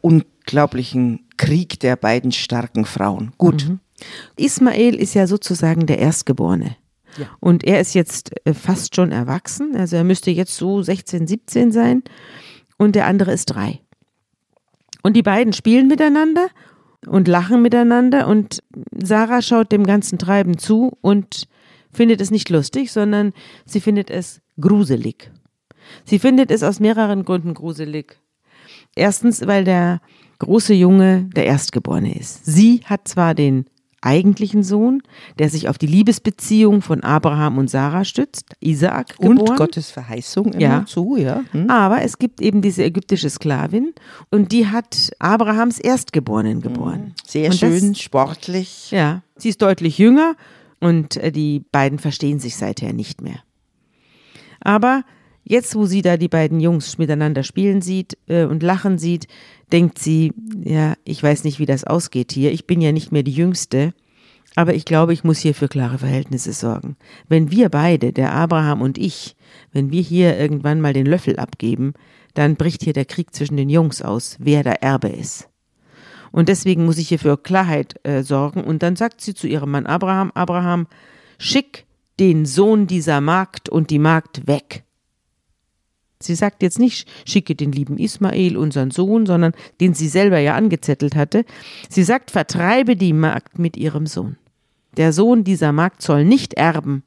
unglaublichen 0.00 1.26
Krieg 1.36 1.80
der 1.80 1.96
beiden 1.96 2.32
starken 2.32 2.84
Frauen. 2.84 3.32
Gut. 3.38 3.68
Mhm. 3.68 3.80
Ismael 4.36 4.94
ist 4.94 5.14
ja 5.14 5.26
sozusagen 5.26 5.86
der 5.86 5.98
Erstgeborene. 5.98 6.76
Ja. 7.16 7.26
Und 7.40 7.64
er 7.64 7.80
ist 7.80 7.94
jetzt 7.94 8.30
äh, 8.44 8.54
fast 8.54 8.94
schon 8.94 9.12
erwachsen, 9.12 9.74
also 9.76 9.96
er 9.96 10.04
müsste 10.04 10.30
jetzt 10.30 10.56
so 10.56 10.82
16, 10.82 11.26
17 11.26 11.72
sein 11.72 12.02
und 12.76 12.94
der 12.94 13.06
andere 13.06 13.32
ist 13.32 13.46
drei. 13.46 13.80
Und 15.02 15.14
die 15.14 15.22
beiden 15.22 15.52
spielen 15.52 15.88
miteinander 15.88 16.48
und 17.06 17.28
lachen 17.28 17.62
miteinander 17.62 18.26
und 18.26 18.62
Sarah 18.92 19.42
schaut 19.42 19.72
dem 19.72 19.84
ganzen 19.84 20.18
Treiben 20.18 20.58
zu 20.58 20.96
und 21.00 21.48
findet 21.92 22.20
es 22.20 22.30
nicht 22.30 22.48
lustig, 22.50 22.92
sondern 22.92 23.32
sie 23.64 23.80
findet 23.80 24.10
es 24.10 24.40
gruselig. 24.60 25.30
Sie 26.04 26.18
findet 26.18 26.50
es 26.50 26.62
aus 26.62 26.80
mehreren 26.80 27.24
Gründen 27.24 27.54
gruselig. 27.54 28.18
Erstens, 28.94 29.46
weil 29.46 29.64
der 29.64 30.00
große 30.38 30.74
Junge 30.74 31.28
der 31.34 31.46
Erstgeborene 31.46 32.16
ist. 32.16 32.44
Sie 32.44 32.82
hat 32.84 33.08
zwar 33.08 33.34
den 33.34 33.66
eigentlichen 34.00 34.62
Sohn, 34.62 35.02
der 35.38 35.50
sich 35.50 35.68
auf 35.68 35.76
die 35.76 35.86
Liebesbeziehung 35.86 36.82
von 36.82 37.02
Abraham 37.02 37.58
und 37.58 37.68
Sarah 37.68 38.04
stützt, 38.04 38.44
Isaak 38.60 39.16
geboren. 39.16 39.38
Und 39.38 39.56
Gottes 39.56 39.90
Verheißung 39.90 40.52
immer 40.52 40.60
ja. 40.60 40.86
zu, 40.86 41.16
ja. 41.16 41.42
Hm. 41.50 41.68
Aber 41.68 42.02
es 42.02 42.18
gibt 42.18 42.40
eben 42.40 42.62
diese 42.62 42.84
ägyptische 42.84 43.28
Sklavin 43.28 43.92
und 44.30 44.52
die 44.52 44.68
hat 44.68 45.10
Abrahams 45.18 45.80
Erstgeborenen 45.80 46.60
geboren. 46.60 47.06
Hm. 47.06 47.12
Sehr 47.26 47.50
und 47.50 47.56
schön, 47.56 47.92
das, 47.92 48.00
sportlich. 48.00 48.90
Ja, 48.92 49.22
sie 49.36 49.48
ist 49.48 49.62
deutlich 49.62 49.98
jünger 49.98 50.36
und 50.80 51.16
äh, 51.16 51.32
die 51.32 51.64
beiden 51.72 51.98
verstehen 51.98 52.38
sich 52.38 52.56
seither 52.56 52.92
nicht 52.92 53.20
mehr. 53.20 53.42
Aber 54.60 55.04
Jetzt, 55.50 55.74
wo 55.74 55.86
sie 55.86 56.02
da 56.02 56.18
die 56.18 56.28
beiden 56.28 56.60
Jungs 56.60 56.98
miteinander 56.98 57.42
spielen 57.42 57.80
sieht 57.80 58.18
äh, 58.26 58.44
und 58.44 58.62
lachen 58.62 58.98
sieht, 58.98 59.28
denkt 59.72 59.98
sie, 59.98 60.34
ja, 60.62 60.92
ich 61.04 61.22
weiß 61.22 61.44
nicht, 61.44 61.58
wie 61.58 61.64
das 61.64 61.84
ausgeht 61.84 62.32
hier. 62.32 62.52
Ich 62.52 62.66
bin 62.66 62.82
ja 62.82 62.92
nicht 62.92 63.12
mehr 63.12 63.22
die 63.22 63.32
Jüngste. 63.32 63.94
Aber 64.56 64.74
ich 64.74 64.84
glaube, 64.84 65.14
ich 65.14 65.24
muss 65.24 65.38
hier 65.38 65.54
für 65.54 65.68
klare 65.68 65.98
Verhältnisse 65.98 66.52
sorgen. 66.52 66.96
Wenn 67.28 67.50
wir 67.50 67.70
beide, 67.70 68.12
der 68.12 68.34
Abraham 68.34 68.82
und 68.82 68.98
ich, 68.98 69.36
wenn 69.72 69.90
wir 69.90 70.02
hier 70.02 70.38
irgendwann 70.38 70.82
mal 70.82 70.92
den 70.92 71.06
Löffel 71.06 71.38
abgeben, 71.38 71.94
dann 72.34 72.56
bricht 72.56 72.82
hier 72.82 72.92
der 72.92 73.06
Krieg 73.06 73.34
zwischen 73.34 73.56
den 73.56 73.70
Jungs 73.70 74.02
aus, 74.02 74.36
wer 74.38 74.62
der 74.62 74.82
Erbe 74.82 75.08
ist. 75.08 75.48
Und 76.32 76.48
deswegen 76.48 76.84
muss 76.84 76.98
ich 76.98 77.08
hier 77.08 77.18
für 77.18 77.36
Klarheit 77.36 77.94
äh, 78.04 78.22
sorgen. 78.22 78.64
Und 78.64 78.82
dann 78.82 78.96
sagt 78.96 79.20
sie 79.20 79.34
zu 79.34 79.46
ihrem 79.46 79.70
Mann 79.70 79.86
Abraham, 79.86 80.30
Abraham, 80.32 80.86
schick 81.38 81.86
den 82.18 82.46
Sohn 82.46 82.86
dieser 82.86 83.20
Magd 83.20 83.68
und 83.68 83.90
die 83.90 83.98
Magd 83.98 84.46
weg. 84.46 84.84
Sie 86.20 86.34
sagt 86.34 86.62
jetzt 86.62 86.80
nicht, 86.80 87.08
schicke 87.26 87.54
den 87.54 87.70
lieben 87.70 87.96
Ismael, 87.96 88.56
unseren 88.56 88.90
Sohn, 88.90 89.24
sondern 89.24 89.52
den 89.80 89.94
sie 89.94 90.08
selber 90.08 90.38
ja 90.38 90.56
angezettelt 90.56 91.14
hatte. 91.14 91.44
Sie 91.88 92.02
sagt, 92.02 92.32
vertreibe 92.32 92.96
die 92.96 93.12
Magd 93.12 93.58
mit 93.58 93.76
ihrem 93.76 94.06
Sohn. 94.06 94.36
Der 94.96 95.12
Sohn 95.12 95.44
dieser 95.44 95.72
Magd 95.72 96.02
soll 96.02 96.24
nicht 96.24 96.54
erben, 96.54 97.04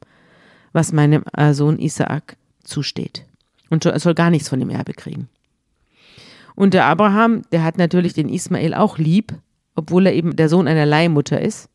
was 0.72 0.92
meinem 0.92 1.24
äh, 1.36 1.52
Sohn 1.52 1.78
Isaak 1.78 2.36
zusteht. 2.64 3.26
Und 3.68 3.84
er 3.84 3.98
soll 4.00 4.14
gar 4.14 4.30
nichts 4.30 4.48
von 4.48 4.60
dem 4.60 4.70
Erbe 4.70 4.94
kriegen. 4.94 5.28
Und 6.54 6.74
der 6.74 6.86
Abraham, 6.86 7.42
der 7.52 7.64
hat 7.64 7.78
natürlich 7.78 8.14
den 8.14 8.28
Ismael 8.28 8.74
auch 8.74 8.98
lieb, 8.98 9.34
obwohl 9.74 10.06
er 10.06 10.14
eben 10.14 10.36
der 10.36 10.48
Sohn 10.48 10.68
einer 10.68 10.86
Leihmutter 10.86 11.40
ist. 11.40 11.68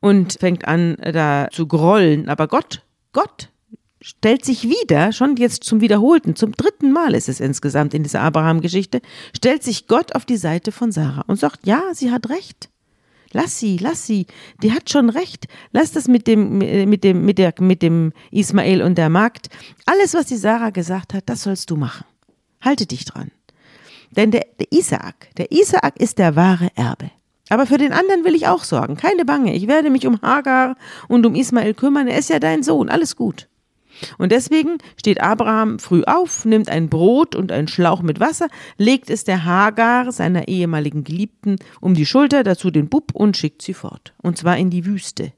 Und 0.00 0.34
fängt 0.40 0.66
an, 0.66 0.96
da 0.96 1.48
zu 1.52 1.66
grollen. 1.66 2.28
Aber 2.28 2.48
Gott, 2.48 2.82
Gott 3.12 3.50
stellt 4.00 4.44
sich 4.44 4.64
wieder, 4.64 5.12
schon 5.12 5.36
jetzt 5.36 5.64
zum 5.64 5.80
wiederholten, 5.80 6.34
zum 6.34 6.52
dritten 6.52 6.90
Mal 6.90 7.14
ist 7.14 7.28
es 7.28 7.40
insgesamt 7.40 7.92
in 7.94 8.02
dieser 8.02 8.22
Abraham-Geschichte, 8.22 9.02
stellt 9.36 9.62
sich 9.62 9.86
Gott 9.86 10.14
auf 10.14 10.24
die 10.24 10.38
Seite 10.38 10.72
von 10.72 10.90
Sarah 10.90 11.24
und 11.26 11.38
sagt, 11.38 11.66
ja, 11.66 11.82
sie 11.92 12.10
hat 12.10 12.30
recht. 12.30 12.70
Lass 13.32 13.60
sie, 13.60 13.76
lass 13.76 14.06
sie, 14.06 14.26
die 14.62 14.72
hat 14.72 14.90
schon 14.90 15.08
recht. 15.08 15.46
Lass 15.70 15.92
das 15.92 16.08
mit 16.08 16.26
dem, 16.26 16.58
mit 16.58 17.04
dem, 17.04 17.24
mit 17.24 17.38
der, 17.38 17.54
mit 17.60 17.80
dem 17.80 18.12
Ismael 18.32 18.82
und 18.82 18.98
der 18.98 19.08
Magd. 19.08 19.48
Alles, 19.86 20.14
was 20.14 20.26
die 20.26 20.36
Sarah 20.36 20.70
gesagt 20.70 21.14
hat, 21.14 21.28
das 21.28 21.44
sollst 21.44 21.70
du 21.70 21.76
machen. 21.76 22.04
Halte 22.60 22.86
dich 22.86 23.04
dran. 23.04 23.30
Denn 24.16 24.30
der, 24.30 24.46
der 24.58 24.66
Isaak, 24.72 25.34
der 25.36 25.52
Isaak 25.52 25.98
ist 26.00 26.18
der 26.18 26.36
wahre 26.36 26.68
Erbe. 26.74 27.10
Aber 27.48 27.66
für 27.66 27.78
den 27.78 27.92
anderen 27.92 28.24
will 28.24 28.34
ich 28.34 28.46
auch 28.46 28.62
sorgen. 28.62 28.96
Keine 28.96 29.24
Bange. 29.24 29.54
Ich 29.54 29.66
werde 29.66 29.90
mich 29.90 30.06
um 30.06 30.22
Hagar 30.22 30.76
und 31.08 31.26
um 31.26 31.34
Ismael 31.34 31.74
kümmern. 31.74 32.06
Er 32.06 32.18
ist 32.18 32.30
ja 32.30 32.38
dein 32.38 32.62
Sohn. 32.62 32.88
Alles 32.88 33.16
gut. 33.16 33.48
Und 34.18 34.32
deswegen 34.32 34.78
steht 34.96 35.20
Abraham 35.20 35.78
früh 35.78 36.04
auf, 36.04 36.44
nimmt 36.44 36.70
ein 36.70 36.88
Brot 36.88 37.34
und 37.34 37.52
einen 37.52 37.68
Schlauch 37.68 38.02
mit 38.02 38.20
Wasser, 38.20 38.48
legt 38.78 39.10
es 39.10 39.24
der 39.24 39.44
Hagar, 39.44 40.12
seiner 40.12 40.48
ehemaligen 40.48 41.04
Geliebten, 41.04 41.56
um 41.80 41.94
die 41.94 42.06
Schulter, 42.06 42.44
dazu 42.44 42.70
den 42.70 42.88
Bub 42.88 43.12
und 43.12 43.36
schickt 43.36 43.62
sie 43.62 43.74
fort. 43.74 44.14
Und 44.22 44.38
zwar 44.38 44.56
in 44.56 44.70
die 44.70 44.86
Wüste. 44.86 45.32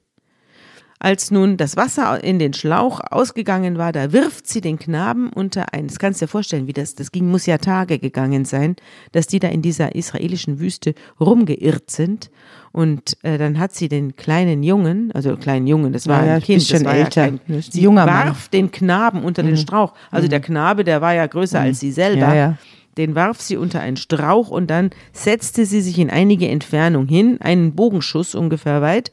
Als 1.05 1.33
nun 1.33 1.57
das 1.57 1.77
Wasser 1.77 2.23
in 2.23 2.39
den 2.39 2.53
Schlauch 2.53 3.01
ausgegangen 3.11 3.77
war, 3.77 3.91
da 3.91 4.13
wirft 4.13 4.47
sie 4.47 4.61
den 4.61 4.79
Knaben 4.79 5.31
unter 5.31 5.75
ein. 5.75 5.89
Das 5.89 5.99
kannst 5.99 6.21
du 6.21 6.27
dir 6.27 6.29
vorstellen, 6.29 6.69
wie 6.69 6.73
das, 6.73 6.95
das 6.95 7.11
ging, 7.11 7.29
muss 7.29 7.45
ja 7.45 7.59
Tage 7.59 7.99
gegangen 7.99 8.45
sein, 8.45 8.77
dass 9.11 9.27
die 9.27 9.41
da 9.41 9.49
in 9.49 9.63
dieser 9.63 9.97
israelischen 9.97 10.61
Wüste 10.61 10.95
rumgeirrt 11.19 11.91
sind. 11.91 12.31
Und 12.71 13.17
äh, 13.25 13.37
dann 13.37 13.59
hat 13.59 13.73
sie 13.75 13.89
den 13.89 14.15
kleinen 14.15 14.63
Jungen, 14.63 15.11
also 15.13 15.37
kleinen 15.37 15.67
Jungen, 15.67 15.93
das 15.93 16.07
war 16.07 16.21
Ja, 16.21 16.27
ja, 16.27 16.35
ein 16.37 16.43
Kind, 16.43 16.71
das 16.73 16.85
war 16.85 16.95
ja 16.97 17.05
älter. 17.05 17.23
kein, 17.25 17.41
Das 17.49 17.57
ist 17.59 17.69
ein 17.71 17.73
sie 17.73 17.83
junger 17.83 18.07
Mann. 18.07 18.29
warf 18.29 18.49
den 18.49 18.71
Knaben 18.71 19.25
unter 19.25 19.43
den 19.43 19.57
Strauch. 19.57 19.95
Also 20.13 20.29
der 20.29 20.39
Knabe, 20.41 20.85
der 20.85 21.01
war 21.01 21.15
ja 21.15 21.27
größer 21.27 21.59
als 21.59 21.81
sie 21.81 21.91
selber. 21.91 22.29
Ja, 22.29 22.35
ja. 22.35 22.59
Den 22.97 23.17
warf 23.17 23.41
sie 23.41 23.57
unter 23.57 23.81
einen 23.81 23.97
Strauch 23.97 24.51
und 24.51 24.69
dann 24.71 24.91
setzte 25.13 25.67
sie 25.67 25.81
sich 25.81 25.99
in 25.99 26.11
einige 26.11 26.47
Entfernung 26.47 27.09
hin, 27.09 27.39
einen 27.41 27.75
Bogenschuss 27.75 28.37
ungefähr 28.37 28.83
weit. 28.83 29.11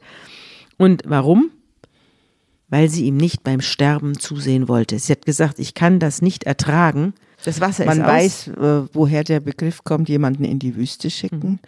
Und 0.78 1.02
warum? 1.04 1.50
Weil 2.70 2.88
sie 2.88 3.04
ihm 3.04 3.16
nicht 3.16 3.42
beim 3.42 3.60
Sterben 3.60 4.18
zusehen 4.18 4.68
wollte. 4.68 4.98
Sie 4.98 5.12
hat 5.12 5.26
gesagt, 5.26 5.58
ich 5.58 5.74
kann 5.74 5.98
das 5.98 6.22
nicht 6.22 6.44
ertragen. 6.44 7.14
Das 7.44 7.60
Wasser 7.60 7.84
Man 7.84 8.00
ist 8.00 8.06
weiß, 8.06 8.48
äh, 8.48 8.88
woher 8.92 9.24
der 9.24 9.40
Begriff 9.40 9.84
kommt, 9.84 10.08
jemanden 10.08 10.44
in 10.44 10.58
die 10.58 10.76
Wüste 10.76 11.10
schicken. 11.10 11.58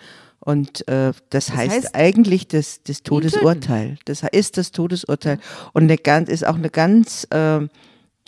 Und 0.45 0.87
äh, 0.89 1.13
das, 1.31 1.55
heißt, 1.55 1.75
heißt, 1.75 1.95
eigentlich 1.95 2.49
das, 2.49 2.83
das 2.83 3.03
Todesurteil. 3.03 3.99
Das 4.05 4.23
ist 4.33 4.59
das 4.59 4.73
Todesurteil. 4.73 5.39
Und 5.73 5.85
eine 5.85 5.97
ganz, 5.97 6.29
ist 6.29 6.47
auch 6.47 6.57
eine 6.57 6.71
ganz 6.71 7.27
äh, 7.31 7.61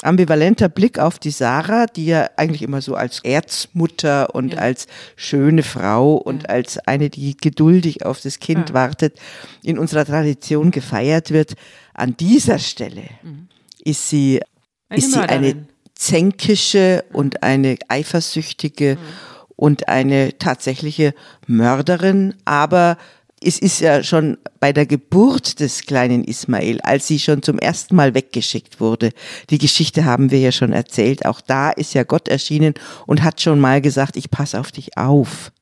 ambivalenter 0.04 0.68
Blick 0.68 0.98
auf 0.98 1.18
die 1.18 1.30
Sarah, 1.30 1.86
die 1.86 2.06
ja 2.06 2.28
eigentlich 2.36 2.62
immer 2.62 2.80
so 2.80 2.94
als 2.94 3.20
Erzmutter 3.24 4.34
und 4.34 4.58
als 4.58 4.86
schöne 5.16 5.62
Frau 5.62 6.14
und 6.14 6.48
als 6.48 6.78
eine, 6.78 7.10
die 7.10 7.36
geduldig 7.36 8.04
auf 8.04 8.20
das 8.20 8.38
Kind 8.38 8.74
wartet, 8.74 9.18
in 9.62 9.78
unserer 9.78 10.04
Tradition 10.04 10.70
gefeiert 10.70 11.30
wird. 11.30 11.54
An 11.94 12.16
dieser 12.16 12.58
Stelle 12.58 13.04
ist 13.82 14.08
sie, 14.08 14.40
Eine 14.88 14.98
ist 14.98 15.12
sie 15.12 15.20
eine 15.20 15.66
zänkische 15.94 17.04
und 17.12 17.42
eine 17.42 17.76
eifersüchtige 17.88 18.98
und 19.56 19.88
eine 19.88 20.36
tatsächliche 20.38 21.14
Mörderin, 21.46 22.34
aber 22.44 22.98
es 23.44 23.58
ist 23.58 23.80
ja 23.80 24.02
schon 24.02 24.38
bei 24.60 24.72
der 24.72 24.86
Geburt 24.86 25.60
des 25.60 25.82
kleinen 25.82 26.24
Ismael, 26.24 26.80
als 26.82 27.06
sie 27.06 27.18
schon 27.18 27.42
zum 27.42 27.58
ersten 27.58 27.94
Mal 27.96 28.14
weggeschickt 28.14 28.80
wurde. 28.80 29.10
Die 29.50 29.58
Geschichte 29.58 30.04
haben 30.04 30.30
wir 30.30 30.38
ja 30.38 30.52
schon 30.52 30.72
erzählt. 30.72 31.26
Auch 31.26 31.40
da 31.40 31.70
ist 31.70 31.94
ja 31.94 32.04
Gott 32.04 32.28
erschienen 32.28 32.74
und 33.06 33.22
hat 33.22 33.40
schon 33.40 33.60
mal 33.60 33.80
gesagt, 33.80 34.16
ich 34.16 34.30
passe 34.30 34.58
auf 34.58 34.72
dich 34.72 34.96
auf. 34.96 35.52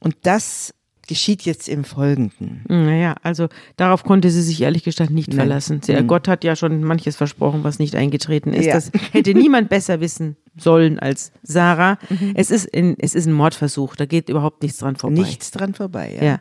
Und 0.00 0.16
das 0.22 0.74
geschieht 1.06 1.42
jetzt 1.42 1.68
im 1.68 1.84
Folgenden. 1.84 2.64
Naja, 2.68 3.14
also 3.22 3.48
darauf 3.76 4.02
konnte 4.04 4.30
sie 4.30 4.42
sich 4.42 4.60
ehrlich 4.60 4.82
gesagt 4.82 5.10
nicht 5.10 5.28
Nein. 5.28 5.36
verlassen. 5.38 5.80
Sie, 5.82 5.94
Gott 6.02 6.28
hat 6.28 6.44
ja 6.44 6.56
schon 6.56 6.82
manches 6.82 7.16
versprochen, 7.16 7.64
was 7.64 7.78
nicht 7.78 7.94
eingetreten 7.94 8.52
ist. 8.52 8.66
Ja. 8.66 8.74
Das 8.74 8.90
hätte 9.12 9.34
niemand 9.34 9.68
besser 9.68 10.00
wissen 10.00 10.36
sollen 10.56 10.98
als 10.98 11.32
Sarah. 11.42 11.98
Mhm. 12.08 12.32
Es, 12.34 12.50
ist 12.50 12.74
ein, 12.74 12.96
es 12.98 13.14
ist 13.14 13.26
ein 13.26 13.32
Mordversuch, 13.32 13.94
da 13.96 14.06
geht 14.06 14.28
überhaupt 14.28 14.62
nichts 14.62 14.78
dran 14.78 14.96
vorbei. 14.96 15.20
Nichts 15.22 15.50
dran 15.50 15.74
vorbei. 15.74 16.18
Ja. 16.20 16.24
Ja. 16.24 16.40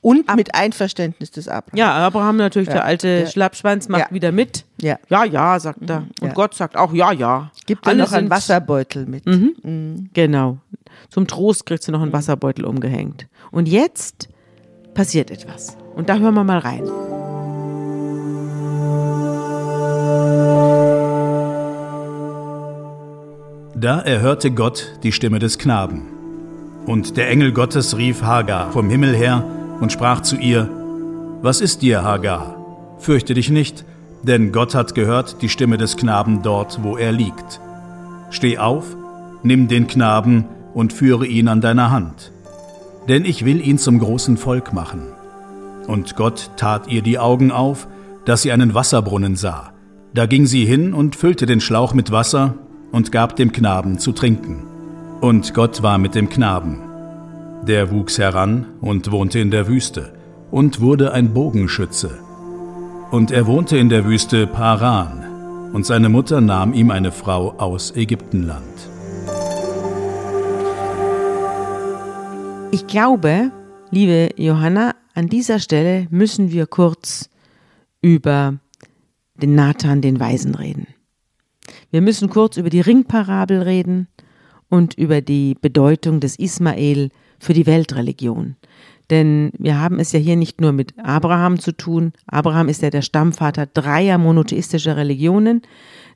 Und 0.00 0.34
mit 0.36 0.54
Einverständnis 0.54 1.30
des 1.30 1.48
Abrahams. 1.48 1.78
Ja, 1.78 1.92
Abraham 1.92 2.36
natürlich, 2.36 2.68
der 2.68 2.84
alte 2.84 3.08
ja. 3.08 3.26
Schlappschwanz, 3.26 3.88
macht 3.88 4.02
Ja. 4.02 4.14
wieder 4.14 4.32
mit. 4.32 4.64
Ja. 4.80 4.98
ja, 5.08 5.24
ja, 5.24 5.60
sagt 5.60 5.88
er. 5.88 6.04
Und 6.20 6.28
ja. 6.28 6.32
Gott 6.34 6.54
sagt 6.54 6.76
auch 6.76 6.92
ja, 6.92 7.12
ja. 7.12 7.50
Gibt 7.66 7.86
er 7.86 7.94
noch 7.94 8.12
einen 8.12 8.30
Wasserbeutel 8.30 9.06
mit. 9.06 9.24
Genau. 10.14 10.58
Zum 11.10 11.26
Trost 11.26 11.66
kriegt 11.66 11.82
sie 11.82 11.92
noch 11.92 12.02
einen 12.02 12.12
Wasserbeutel 12.12 12.64
umgehängt. 12.64 13.26
Und 13.50 13.68
jetzt 13.68 14.28
passiert 14.94 15.30
etwas. 15.30 15.76
Und 15.94 16.08
da 16.08 16.16
hören 16.16 16.34
wir 16.34 16.44
mal 16.44 16.58
rein. 16.58 16.84
Da 23.74 23.98
erhörte 24.00 24.50
Gott 24.50 24.92
die 25.02 25.12
Stimme 25.12 25.38
des 25.38 25.56
Knaben. 25.58 26.02
Und 26.86 27.16
der 27.16 27.28
Engel 27.30 27.52
Gottes 27.52 27.96
rief 27.96 28.22
Hagar 28.22 28.72
vom 28.72 28.90
Himmel 28.90 29.16
her 29.16 29.44
und 29.80 29.92
sprach 29.92 30.20
zu 30.20 30.36
ihr, 30.36 30.68
Was 31.42 31.60
ist 31.60 31.82
dir, 31.82 32.04
Hagar? 32.04 32.56
Fürchte 32.98 33.34
dich 33.34 33.50
nicht, 33.50 33.84
denn 34.22 34.52
Gott 34.52 34.74
hat 34.74 34.94
gehört 34.94 35.40
die 35.42 35.48
Stimme 35.48 35.78
des 35.78 35.96
Knaben 35.96 36.42
dort, 36.42 36.82
wo 36.82 36.96
er 36.96 37.12
liegt. 37.12 37.60
Steh 38.30 38.58
auf, 38.58 38.96
nimm 39.42 39.68
den 39.68 39.86
Knaben 39.86 40.44
und 40.74 40.92
führe 40.92 41.26
ihn 41.26 41.48
an 41.48 41.60
deiner 41.60 41.90
Hand. 41.90 42.32
Denn 43.08 43.24
ich 43.24 43.44
will 43.44 43.66
ihn 43.66 43.78
zum 43.78 43.98
großen 43.98 44.36
Volk 44.36 44.72
machen. 44.72 45.02
Und 45.86 46.14
Gott 46.16 46.50
tat 46.56 46.88
ihr 46.88 47.02
die 47.02 47.18
Augen 47.18 47.50
auf, 47.50 47.88
dass 48.26 48.42
sie 48.42 48.52
einen 48.52 48.74
Wasserbrunnen 48.74 49.34
sah. 49.34 49.72
Da 50.12 50.26
ging 50.26 50.46
sie 50.46 50.64
hin 50.64 50.92
und 50.92 51.16
füllte 51.16 51.46
den 51.46 51.60
Schlauch 51.60 51.94
mit 51.94 52.12
Wasser 52.12 52.54
und 52.92 53.12
gab 53.12 53.36
dem 53.36 53.52
Knaben 53.52 53.98
zu 53.98 54.12
trinken. 54.12 54.64
Und 55.20 55.54
Gott 55.54 55.82
war 55.82 55.98
mit 55.98 56.14
dem 56.14 56.28
Knaben. 56.28 56.89
Der 57.66 57.90
wuchs 57.90 58.18
heran 58.18 58.66
und 58.80 59.12
wohnte 59.12 59.38
in 59.38 59.50
der 59.50 59.68
Wüste 59.68 60.14
und 60.50 60.80
wurde 60.80 61.12
ein 61.12 61.34
Bogenschütze. 61.34 62.18
Und 63.10 63.30
er 63.30 63.46
wohnte 63.46 63.76
in 63.76 63.90
der 63.90 64.06
Wüste 64.06 64.46
Paran, 64.46 65.70
und 65.74 65.84
seine 65.84 66.08
Mutter 66.08 66.40
nahm 66.40 66.72
ihm 66.72 66.90
eine 66.90 67.12
Frau 67.12 67.52
aus 67.58 67.94
Ägyptenland. 67.94 68.64
Ich 72.72 72.86
glaube, 72.86 73.52
liebe 73.90 74.30
Johanna, 74.36 74.94
an 75.14 75.28
dieser 75.28 75.58
Stelle 75.58 76.06
müssen 76.10 76.50
wir 76.50 76.66
kurz 76.66 77.28
über 78.00 78.58
den 79.34 79.54
Nathan, 79.54 80.00
den 80.00 80.18
Weisen, 80.18 80.54
reden. 80.54 80.86
Wir 81.90 82.00
müssen 82.00 82.30
kurz 82.30 82.56
über 82.56 82.70
die 82.70 82.80
Ringparabel 82.80 83.62
reden 83.62 84.08
und 84.70 84.94
über 84.94 85.20
die 85.20 85.56
Bedeutung 85.60 86.20
des 86.20 86.38
Ismael 86.38 87.10
für 87.40 87.54
die 87.54 87.66
Weltreligion. 87.66 88.56
Denn 89.10 89.50
wir 89.58 89.80
haben 89.80 89.98
es 89.98 90.12
ja 90.12 90.20
hier 90.20 90.36
nicht 90.36 90.60
nur 90.60 90.70
mit 90.70 90.94
Abraham 90.98 91.58
zu 91.58 91.72
tun. 91.72 92.12
Abraham 92.28 92.68
ist 92.68 92.82
ja 92.82 92.90
der 92.90 93.02
Stammvater 93.02 93.66
dreier 93.66 94.18
monotheistischer 94.18 94.96
Religionen, 94.96 95.62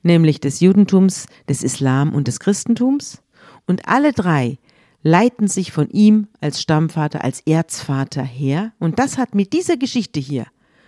nämlich 0.01 0.39
des 0.39 0.61
Judentums, 0.61 1.25
des 1.49 1.61
Islam 1.61 2.13
und 2.13 2.29
des 2.29 2.39
Christentums. 2.39 3.21
Und 3.67 3.89
alle 3.89 4.13
drei 4.13 4.59
leiten 5.03 5.47
sich 5.47 5.71
von 5.73 5.89
ihm 5.89 6.27
als 6.39 6.61
Stammvater, 6.61 7.23
als 7.23 7.41
Erzvater 7.41 8.23
her. 8.23 8.71
Und 8.79 8.97
das 8.97 9.17
hat 9.17 9.35
mit 9.35 9.51
dieser 9.51 9.75
Geschichte 9.75 10.21
hier, 10.21 10.45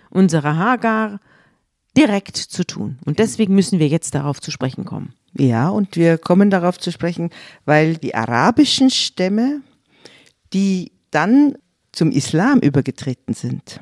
unserer 0.10 0.56
Hagar, 0.56 1.20
direkt 1.98 2.38
zu 2.38 2.66
tun. 2.66 3.00
Und 3.06 3.20
deswegen 3.20 3.56
müssen 3.56 3.80
wir 3.80 3.88
jetzt 3.88 4.16
darauf 4.16 4.40
zu 4.40 4.52
sprechen 4.52 4.86
kommen. 4.86 5.14
Ja, 5.34 5.70
und 5.70 5.96
wir 5.96 6.18
kommen 6.18 6.50
darauf 6.50 6.80
zu 6.80 6.92
sprechen, 6.92 7.32
weil 7.66 7.98
die 7.98 8.16
arabischen 8.16 8.90
Stämme, 8.90 9.62
die 10.54 10.92
dann 11.12 11.56
zum 11.92 12.12
Islam 12.12 12.60
übergetreten 12.60 13.34
sind, 13.34 13.80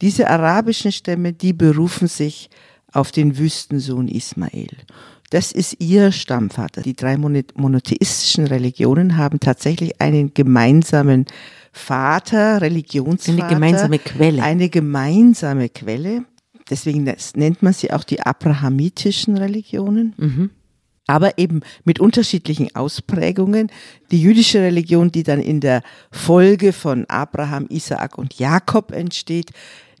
diese 0.00 0.28
arabischen 0.28 0.92
Stämme, 0.92 1.32
die 1.32 1.52
berufen 1.52 2.08
sich 2.08 2.50
auf 2.92 3.12
den 3.12 3.38
Wüstensohn 3.38 4.08
Ismael. 4.08 4.68
Das 5.30 5.50
ist 5.52 5.76
ihr 5.80 6.12
Stammvater. 6.12 6.82
Die 6.82 6.94
drei 6.94 7.16
mono- 7.16 7.42
monotheistischen 7.56 8.46
Religionen 8.46 9.16
haben 9.16 9.40
tatsächlich 9.40 10.00
einen 10.00 10.32
gemeinsamen 10.32 11.26
Vater, 11.72 12.60
Religionsvater. 12.60 13.42
Eine 13.42 13.54
gemeinsame 13.54 13.98
Quelle. 13.98 14.42
Eine 14.42 14.68
gemeinsame 14.68 15.68
Quelle. 15.70 16.24
Deswegen 16.70 17.02
nennt 17.02 17.62
man 17.62 17.72
sie 17.72 17.92
auch 17.92 18.04
die 18.04 18.20
abrahamitischen 18.20 19.36
Religionen. 19.36 20.50
Aber 21.06 21.38
eben 21.38 21.60
mit 21.84 22.00
unterschiedlichen 22.00 22.74
Ausprägungen. 22.74 23.70
Die 24.10 24.20
jüdische 24.20 24.60
Religion, 24.60 25.12
die 25.12 25.22
dann 25.22 25.40
in 25.40 25.60
der 25.60 25.82
Folge 26.10 26.72
von 26.72 27.04
Abraham, 27.08 27.66
Isaak 27.68 28.16
und 28.16 28.38
Jakob 28.38 28.92
entsteht, 28.92 29.50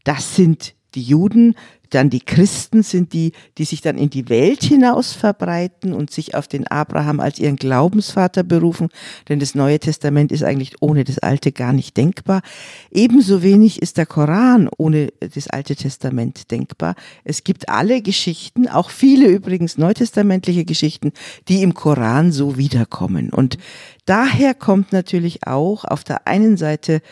das 0.04 0.36
sind 0.36 0.74
die 0.94 1.02
Juden. 1.02 1.54
Dann 1.90 2.10
die 2.10 2.20
Christen 2.20 2.82
sind 2.82 3.12
die, 3.12 3.32
die 3.56 3.64
sich 3.64 3.80
dann 3.80 3.96
in 3.96 4.10
die 4.10 4.28
Welt 4.28 4.64
hinaus 4.64 5.12
verbreiten 5.12 5.92
und 5.92 6.10
sich 6.10 6.34
auf 6.34 6.48
den 6.48 6.66
Abraham 6.66 7.20
als 7.20 7.38
ihren 7.38 7.54
Glaubensvater 7.54 8.42
berufen. 8.42 8.88
Denn 9.28 9.38
das 9.38 9.54
Neue 9.54 9.78
Testament 9.78 10.32
ist 10.32 10.42
eigentlich 10.42 10.74
ohne 10.80 11.04
das 11.04 11.20
Alte 11.20 11.52
gar 11.52 11.72
nicht 11.72 11.96
denkbar. 11.96 12.42
Ebenso 12.90 13.42
wenig 13.42 13.80
ist 13.80 13.96
der 13.96 14.06
Koran 14.06 14.68
ohne 14.76 15.12
das 15.20 15.48
Alte 15.48 15.76
Testament 15.76 16.50
denkbar. 16.50 16.96
Es 17.22 17.44
gibt 17.44 17.68
alle 17.68 18.02
Geschichten, 18.02 18.66
auch 18.66 18.90
viele 18.90 19.28
übrigens 19.28 19.78
neutestamentliche 19.78 20.64
Geschichten, 20.64 21.12
die 21.48 21.62
im 21.62 21.74
Koran 21.74 22.32
so 22.32 22.56
wiederkommen. 22.56 23.30
Und 23.30 23.56
daher 24.04 24.54
kommt 24.54 24.92
natürlich 24.92 25.46
auch 25.46 25.84
auf 25.84 26.02
der 26.02 26.26
einen 26.26 26.56
Seite 26.56 27.02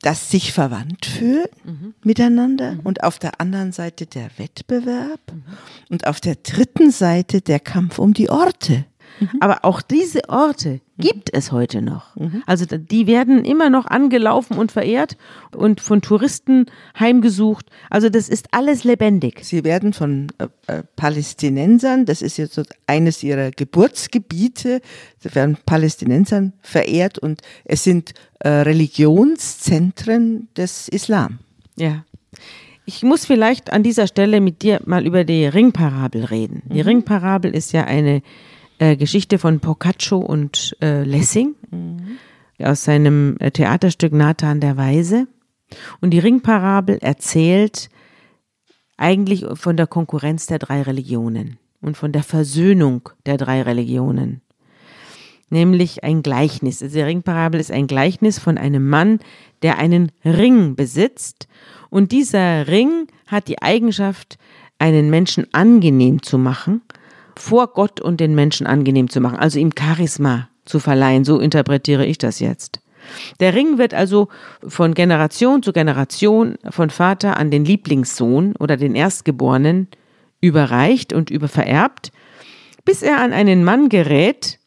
das 0.00 0.30
sich 0.30 0.52
verwandt 0.52 1.06
fühlen 1.06 1.94
miteinander 2.04 2.78
und 2.84 3.02
auf 3.02 3.18
der 3.18 3.40
anderen 3.40 3.72
Seite 3.72 4.06
der 4.06 4.30
Wettbewerb 4.36 5.20
und 5.90 6.06
auf 6.06 6.20
der 6.20 6.36
dritten 6.36 6.90
Seite 6.90 7.40
der 7.40 7.60
Kampf 7.60 7.98
um 7.98 8.14
die 8.14 8.30
Orte. 8.30 8.84
Aber 9.40 9.64
auch 9.64 9.82
diese 9.82 10.28
Orte, 10.28 10.80
gibt 10.98 11.32
es 11.32 11.52
heute 11.52 11.80
noch. 11.80 12.16
Also 12.46 12.66
die 12.66 13.06
werden 13.06 13.44
immer 13.44 13.70
noch 13.70 13.86
angelaufen 13.86 14.58
und 14.58 14.72
verehrt 14.72 15.16
und 15.56 15.80
von 15.80 16.02
Touristen 16.02 16.66
heimgesucht. 16.98 17.66
Also 17.88 18.08
das 18.08 18.28
ist 18.28 18.48
alles 18.50 18.84
lebendig. 18.84 19.44
Sie 19.44 19.64
werden 19.64 19.92
von 19.92 20.26
äh, 20.38 20.48
äh, 20.66 20.82
Palästinensern, 20.96 22.04
das 22.04 22.20
ist 22.20 22.36
jetzt 22.36 22.54
so 22.54 22.62
eines 22.86 23.22
ihrer 23.22 23.52
Geburtsgebiete, 23.52 24.80
sie 25.18 25.34
werden 25.34 25.56
Palästinensern 25.64 26.52
verehrt 26.60 27.18
und 27.18 27.42
es 27.64 27.84
sind 27.84 28.12
äh, 28.40 28.48
Religionszentren 28.48 30.48
des 30.56 30.88
Islam. 30.88 31.38
Ja. 31.76 32.04
Ich 32.86 33.02
muss 33.02 33.26
vielleicht 33.26 33.70
an 33.70 33.82
dieser 33.82 34.06
Stelle 34.06 34.40
mit 34.40 34.62
dir 34.62 34.80
mal 34.86 35.06
über 35.06 35.24
die 35.24 35.44
Ringparabel 35.44 36.24
reden. 36.24 36.62
Die 36.72 36.80
Ringparabel 36.80 37.54
ist 37.54 37.72
ja 37.72 37.84
eine 37.84 38.22
äh, 38.78 38.96
Geschichte 38.96 39.38
von 39.38 39.60
Boccaccio 39.60 40.18
und 40.18 40.76
äh, 40.80 41.02
Lessing 41.04 41.54
aus 42.58 42.84
seinem 42.84 43.36
äh, 43.40 43.50
Theaterstück 43.50 44.12
Nathan 44.12 44.60
der 44.60 44.76
Weise. 44.76 45.26
Und 46.00 46.10
die 46.10 46.18
Ringparabel 46.18 46.98
erzählt 46.98 47.90
eigentlich 48.96 49.44
von 49.54 49.76
der 49.76 49.86
Konkurrenz 49.86 50.46
der 50.46 50.58
drei 50.58 50.82
Religionen 50.82 51.58
und 51.80 51.96
von 51.96 52.12
der 52.12 52.22
Versöhnung 52.22 53.10
der 53.26 53.36
drei 53.36 53.62
Religionen. 53.62 54.40
Nämlich 55.50 56.04
ein 56.04 56.22
Gleichnis. 56.22 56.82
Also 56.82 56.94
die 56.94 57.02
Ringparabel 57.02 57.60
ist 57.60 57.70
ein 57.70 57.86
Gleichnis 57.86 58.38
von 58.38 58.58
einem 58.58 58.88
Mann, 58.88 59.20
der 59.62 59.78
einen 59.78 60.12
Ring 60.24 60.74
besitzt. 60.74 61.48
Und 61.90 62.12
dieser 62.12 62.68
Ring 62.68 63.06
hat 63.26 63.48
die 63.48 63.62
Eigenschaft, 63.62 64.38
einen 64.78 65.10
Menschen 65.10 65.52
angenehm 65.52 66.22
zu 66.22 66.38
machen, 66.38 66.82
vor 67.38 67.68
Gott 67.68 68.00
und 68.00 68.20
den 68.20 68.34
Menschen 68.34 68.66
angenehm 68.66 69.08
zu 69.08 69.20
machen, 69.20 69.38
also 69.38 69.58
ihm 69.58 69.70
Charisma 69.78 70.48
zu 70.64 70.78
verleihen. 70.78 71.24
So 71.24 71.38
interpretiere 71.38 72.04
ich 72.04 72.18
das 72.18 72.40
jetzt. 72.40 72.80
Der 73.40 73.54
Ring 73.54 73.78
wird 73.78 73.94
also 73.94 74.28
von 74.66 74.94
Generation 74.94 75.62
zu 75.62 75.72
Generation 75.72 76.56
von 76.68 76.90
Vater 76.90 77.36
an 77.36 77.50
den 77.50 77.64
Lieblingssohn 77.64 78.54
oder 78.56 78.76
den 78.76 78.94
Erstgeborenen 78.94 79.88
überreicht 80.40 81.12
und 81.12 81.30
übervererbt, 81.30 82.12
bis 82.84 83.02
er 83.02 83.20
an 83.20 83.32
einen 83.32 83.64
Mann 83.64 83.88
gerät, 83.88 84.58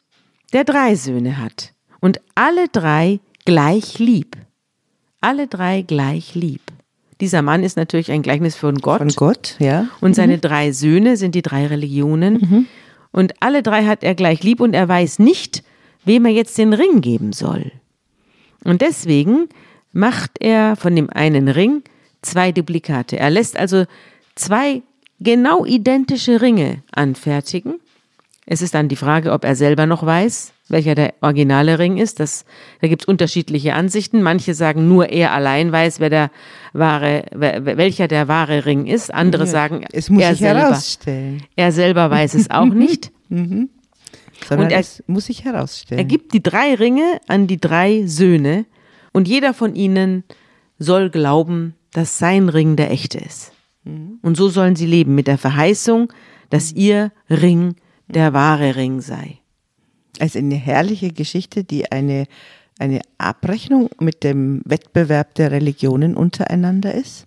der 0.52 0.64
drei 0.64 0.94
Söhne 0.96 1.38
hat 1.38 1.74
und 2.00 2.20
alle 2.34 2.68
drei 2.68 3.20
gleich 3.44 3.98
lieb. 3.98 4.36
Alle 5.20 5.46
drei 5.46 5.82
gleich 5.82 6.34
lieb. 6.34 6.62
Dieser 7.22 7.40
Mann 7.40 7.62
ist 7.62 7.76
natürlich 7.76 8.10
ein 8.10 8.22
Gleichnis 8.22 8.56
von 8.56 8.78
Gott. 8.78 8.98
Von 8.98 9.08
Gott, 9.10 9.54
ja. 9.60 9.86
Und 10.00 10.16
seine 10.16 10.38
drei 10.38 10.72
Söhne 10.72 11.16
sind 11.16 11.36
die 11.36 11.42
drei 11.42 11.68
Religionen. 11.68 12.66
Und 13.12 13.34
alle 13.38 13.62
drei 13.62 13.84
hat 13.84 14.02
er 14.02 14.16
gleich 14.16 14.42
lieb 14.42 14.60
und 14.60 14.74
er 14.74 14.88
weiß 14.88 15.20
nicht, 15.20 15.62
wem 16.04 16.24
er 16.24 16.32
jetzt 16.32 16.58
den 16.58 16.72
Ring 16.72 17.00
geben 17.00 17.32
soll. 17.32 17.70
Und 18.64 18.82
deswegen 18.82 19.48
macht 19.92 20.32
er 20.40 20.74
von 20.74 20.96
dem 20.96 21.10
einen 21.10 21.46
Ring 21.48 21.84
zwei 22.22 22.50
Duplikate. 22.50 23.18
Er 23.18 23.30
lässt 23.30 23.56
also 23.56 23.84
zwei 24.34 24.82
genau 25.20 25.64
identische 25.64 26.42
Ringe 26.42 26.82
anfertigen. 26.90 27.74
Es 28.46 28.62
ist 28.62 28.74
dann 28.74 28.88
die 28.88 28.96
Frage, 28.96 29.30
ob 29.30 29.44
er 29.44 29.54
selber 29.54 29.86
noch 29.86 30.04
weiß, 30.04 30.52
welcher 30.72 30.94
der 30.94 31.14
originale 31.20 31.78
Ring 31.78 31.98
ist. 31.98 32.18
Das, 32.18 32.44
da 32.80 32.88
gibt 32.88 33.02
es 33.02 33.08
unterschiedliche 33.08 33.74
Ansichten. 33.74 34.22
Manche 34.22 34.54
sagen, 34.54 34.88
nur 34.88 35.10
er 35.10 35.32
allein 35.32 35.70
weiß, 35.70 36.00
wer 36.00 36.10
der 36.10 36.30
wahre, 36.72 37.24
welcher 37.32 38.08
der 38.08 38.26
wahre 38.28 38.64
Ring 38.66 38.86
ist. 38.86 39.12
Andere 39.14 39.46
sagen, 39.46 39.84
Es 39.92 40.10
muss 40.10 40.22
er 40.22 40.34
selber, 40.34 40.60
er 41.56 41.72
selber 41.72 42.10
weiß 42.10 42.34
es 42.34 42.50
auch 42.50 42.64
nicht. 42.74 43.12
Sondern 43.28 44.66
Und 44.66 44.72
er- 44.72 44.80
es 44.80 45.02
muss 45.06 45.26
sich 45.26 45.44
herausstellen. 45.44 45.98
Er 45.98 46.04
gibt 46.04 46.32
die 46.34 46.42
drei 46.42 46.74
Ringe 46.74 47.20
an 47.28 47.46
die 47.46 47.58
drei 47.60 48.04
Söhne 48.06 48.64
und 49.12 49.28
jeder 49.28 49.54
von 49.54 49.74
ihnen 49.74 50.24
soll 50.78 51.10
glauben, 51.10 51.74
dass 51.92 52.18
sein 52.18 52.48
Ring 52.48 52.74
der 52.76 52.90
echte 52.90 53.18
ist. 53.18 53.52
Und 53.84 54.36
so 54.36 54.48
sollen 54.48 54.76
sie 54.76 54.86
leben 54.86 55.14
mit 55.14 55.26
der 55.26 55.38
Verheißung, 55.38 56.12
dass 56.50 56.72
ihr 56.72 57.12
Ring 57.28 57.74
der 58.08 58.32
wahre 58.32 58.76
Ring 58.76 59.00
sei. 59.00 59.38
Also 60.22 60.38
eine 60.38 60.54
herrliche 60.54 61.10
Geschichte, 61.10 61.64
die 61.64 61.90
eine, 61.90 62.28
eine 62.78 63.00
Abrechnung 63.18 63.90
mit 63.98 64.22
dem 64.22 64.62
Wettbewerb 64.64 65.34
der 65.34 65.50
Religionen 65.50 66.16
untereinander 66.16 66.94
ist. 66.94 67.26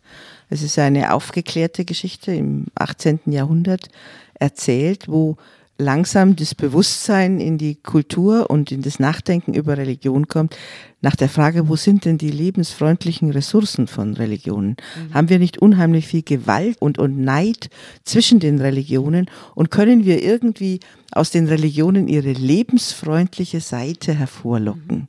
Es 0.50 0.62
ist 0.62 0.80
eine 0.80 1.14
aufgeklärte 1.14 1.84
Geschichte 1.84 2.32
im 2.32 2.68
18. 2.76 3.20
Jahrhundert 3.26 3.90
erzählt, 4.36 5.10
wo 5.10 5.36
langsam 5.78 6.36
das 6.36 6.56
Bewusstsein 6.56 7.40
in 7.40 7.58
die 7.58 7.76
Kultur 7.76 8.50
und 8.50 8.72
in 8.72 8.82
das 8.82 9.00
Nachdenken 9.00 9.54
über 9.54 9.78
Religion 9.78 10.28
kommt, 10.28 10.56
nach 11.02 11.16
der 11.16 11.30
Frage, 11.30 11.68
wo 11.68 11.76
sind 11.76 12.06
denn 12.06 12.18
die 12.18 12.32
lebensfreundlichen 12.32 13.30
Ressourcen 13.30 13.88
von 13.88 14.14
Religionen? 14.14 14.78
Haben 15.14 15.30
wir 15.30 15.38
nicht 15.38 15.60
unheimlich 15.60 16.08
viel 16.08 16.24
Gewalt 16.24 16.78
und, 16.82 16.98
und 16.98 17.20
Neid 17.20 17.70
zwischen 18.04 18.40
den 18.40 18.60
Religionen 18.60 19.30
und 19.54 19.70
können 19.70 20.06
wir 20.06 20.24
irgendwie 20.24 20.80
aus 21.12 21.30
den 21.30 21.48
Religionen 21.48 22.08
ihre 22.08 22.32
lebensfreundliche 22.32 23.60
Seite 23.60 24.14
hervorlocken? 24.14 25.08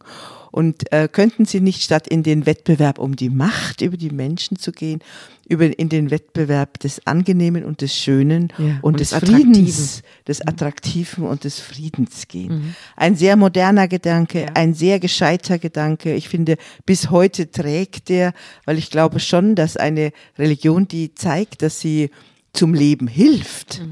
Und 0.57 0.90
äh, 0.90 1.07
könnten 1.07 1.45
sie 1.45 1.61
nicht 1.61 1.83
statt 1.83 2.09
in 2.09 2.23
den 2.23 2.47
Wettbewerb 2.47 2.99
um 2.99 3.14
die 3.14 3.29
Macht 3.29 3.83
über 3.83 3.99
die 3.99 4.09
Menschen 4.09 4.59
zu 4.59 4.73
gehen, 4.73 5.01
über 5.47 5.79
in 5.79 5.90
den 5.90 6.11
Wettbewerb 6.11 6.79
des 6.79 7.07
Angenehmen 7.07 7.62
und 7.62 7.83
des 7.83 7.95
Schönen 7.95 8.51
Ja, 8.57 8.64
und, 8.81 8.95
und 8.95 9.01
des 9.01 9.11
des 9.11 9.19
Friedens, 9.19 10.03
des 10.27 10.40
Attraktiven 10.40 11.25
und 11.25 11.45
des 11.45 11.61
Friedens 11.61 12.27
gehen? 12.27 12.75
Ein 12.97 13.16
sehr 13.16 13.37
moderner 13.37 13.87
Gedanke, 13.87 14.47
ein 14.55 14.73
sehr 14.73 14.99
gescheiter 14.99 15.59
Gedanke. 15.59 16.14
Ich 16.14 16.31
finde, 16.31 16.57
bis 16.87 17.11
heute 17.11 17.51
trägt 17.51 18.09
der, 18.09 18.33
weil 18.64 18.79
ich 18.79 18.88
glaube 18.88 19.21
schon, 19.21 19.57
dass 19.57 19.77
eine 19.77 20.11
Religion, 20.38 20.88
die 20.88 21.14
zeigt, 21.14 21.61
dass 21.61 21.81
sie 21.81 22.09
zum 22.55 22.73
Leben 22.73 23.09
hilft, 23.09 23.83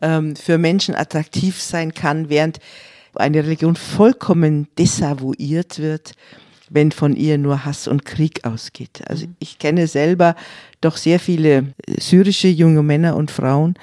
ähm, 0.00 0.36
für 0.36 0.58
Menschen 0.58 0.94
attraktiv 0.94 1.60
sein 1.60 1.92
kann, 1.92 2.28
während 2.28 2.60
eine 3.14 3.44
Religion 3.44 3.76
vollkommen 3.76 4.68
desavouiert 4.78 5.78
wird, 5.78 6.12
wenn 6.70 6.92
von 6.92 7.14
ihr 7.14 7.38
nur 7.38 7.64
Hass 7.64 7.86
und 7.86 8.04
Krieg 8.04 8.44
ausgeht. 8.44 9.02
Also 9.06 9.26
ich 9.38 9.58
kenne 9.58 9.86
selber 9.86 10.34
doch 10.80 10.96
sehr 10.96 11.20
viele 11.20 11.74
syrische 11.98 12.48
junge 12.48 12.82
Männer 12.82 13.16
und 13.16 13.30
Frauen, 13.30 13.74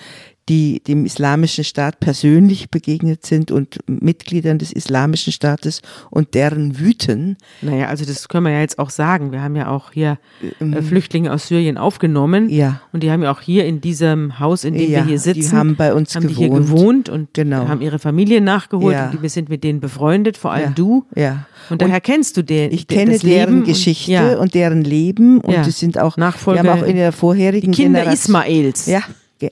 die 0.50 0.82
dem 0.86 1.06
islamischen 1.06 1.64
Staat 1.64 2.00
persönlich 2.00 2.70
begegnet 2.72 3.26
sind 3.26 3.52
und 3.52 3.78
Mitgliedern 3.88 4.58
des 4.58 4.72
islamischen 4.74 5.32
Staates 5.32 5.82
und 6.10 6.34
deren 6.34 6.80
Wüten. 6.80 7.38
Naja, 7.62 7.88
also 7.88 8.04
das 8.04 8.28
können 8.28 8.46
wir 8.48 8.54
ja 8.54 8.62
jetzt 8.62 8.80
auch 8.80 8.90
sagen. 8.90 9.32
Wir 9.32 9.42
haben 9.42 9.56
ja 9.56 9.68
auch 9.70 9.92
hier 9.92 10.18
äh, 10.60 10.82
Flüchtlinge 10.82 11.32
aus 11.32 11.48
Syrien 11.48 11.78
aufgenommen. 11.78 12.50
Ja. 12.50 12.82
Und 12.92 13.04
die 13.04 13.12
haben 13.12 13.22
ja 13.24 13.32
auch 13.32 13.42
hier 13.42 13.66
in 13.66 13.80
diesem 13.80 14.40
Haus, 14.40 14.64
in 14.64 14.74
dem 14.74 14.82
Ja, 14.90 15.00
wir 15.00 15.06
hier 15.06 15.34
die 15.34 15.42
sitzen, 15.42 15.56
haben 15.58 15.76
bei 15.76 15.94
uns 15.94 16.16
haben 16.16 16.28
die 16.28 16.34
hier 16.34 16.50
gewohnt. 16.50 16.66
gewohnt 16.68 17.10
und 17.10 17.34
Genau. 17.34 17.68
haben 17.68 17.82
ihre 17.82 18.00
Familie 18.00 18.42
nachgeholt. 18.42 18.96
Ja. 18.96 19.06
Und 19.06 19.14
die, 19.14 19.22
wir 19.22 19.30
sind 19.30 19.50
mit 19.50 19.64
denen 19.64 19.80
befreundet, 19.80 20.36
vor 20.38 20.52
allem 20.52 20.70
Ja. 20.70 20.74
du. 20.76 21.06
Ja. 21.16 21.46
Und 21.70 21.82
daher 21.84 22.02
kennst 22.02 22.36
du 22.38 22.44
den. 22.44 22.72
Ich 22.72 22.88
kenne 22.88 23.12
das 23.12 23.22
deren 23.22 23.54
Leben 23.58 23.64
Geschichte 23.66 24.12
und, 24.12 24.32
ja, 24.32 24.38
und 24.40 24.54
deren 24.56 24.84
Leben 24.84 25.40
und 25.42 25.54
Ja. 25.54 25.62
die 25.64 25.72
sind 25.72 26.00
auch, 26.00 26.18
Nachfolge- 26.18 26.64
die 26.64 26.68
haben 26.70 26.82
auch 26.82 26.86
in 26.88 26.98
ihrer 26.98 27.12
vorherigen 27.12 27.72
die 27.72 27.84
Kinder 27.84 28.00
Generation, 28.00 28.36
Ismaels. 28.36 28.86
Ja, 28.88 29.02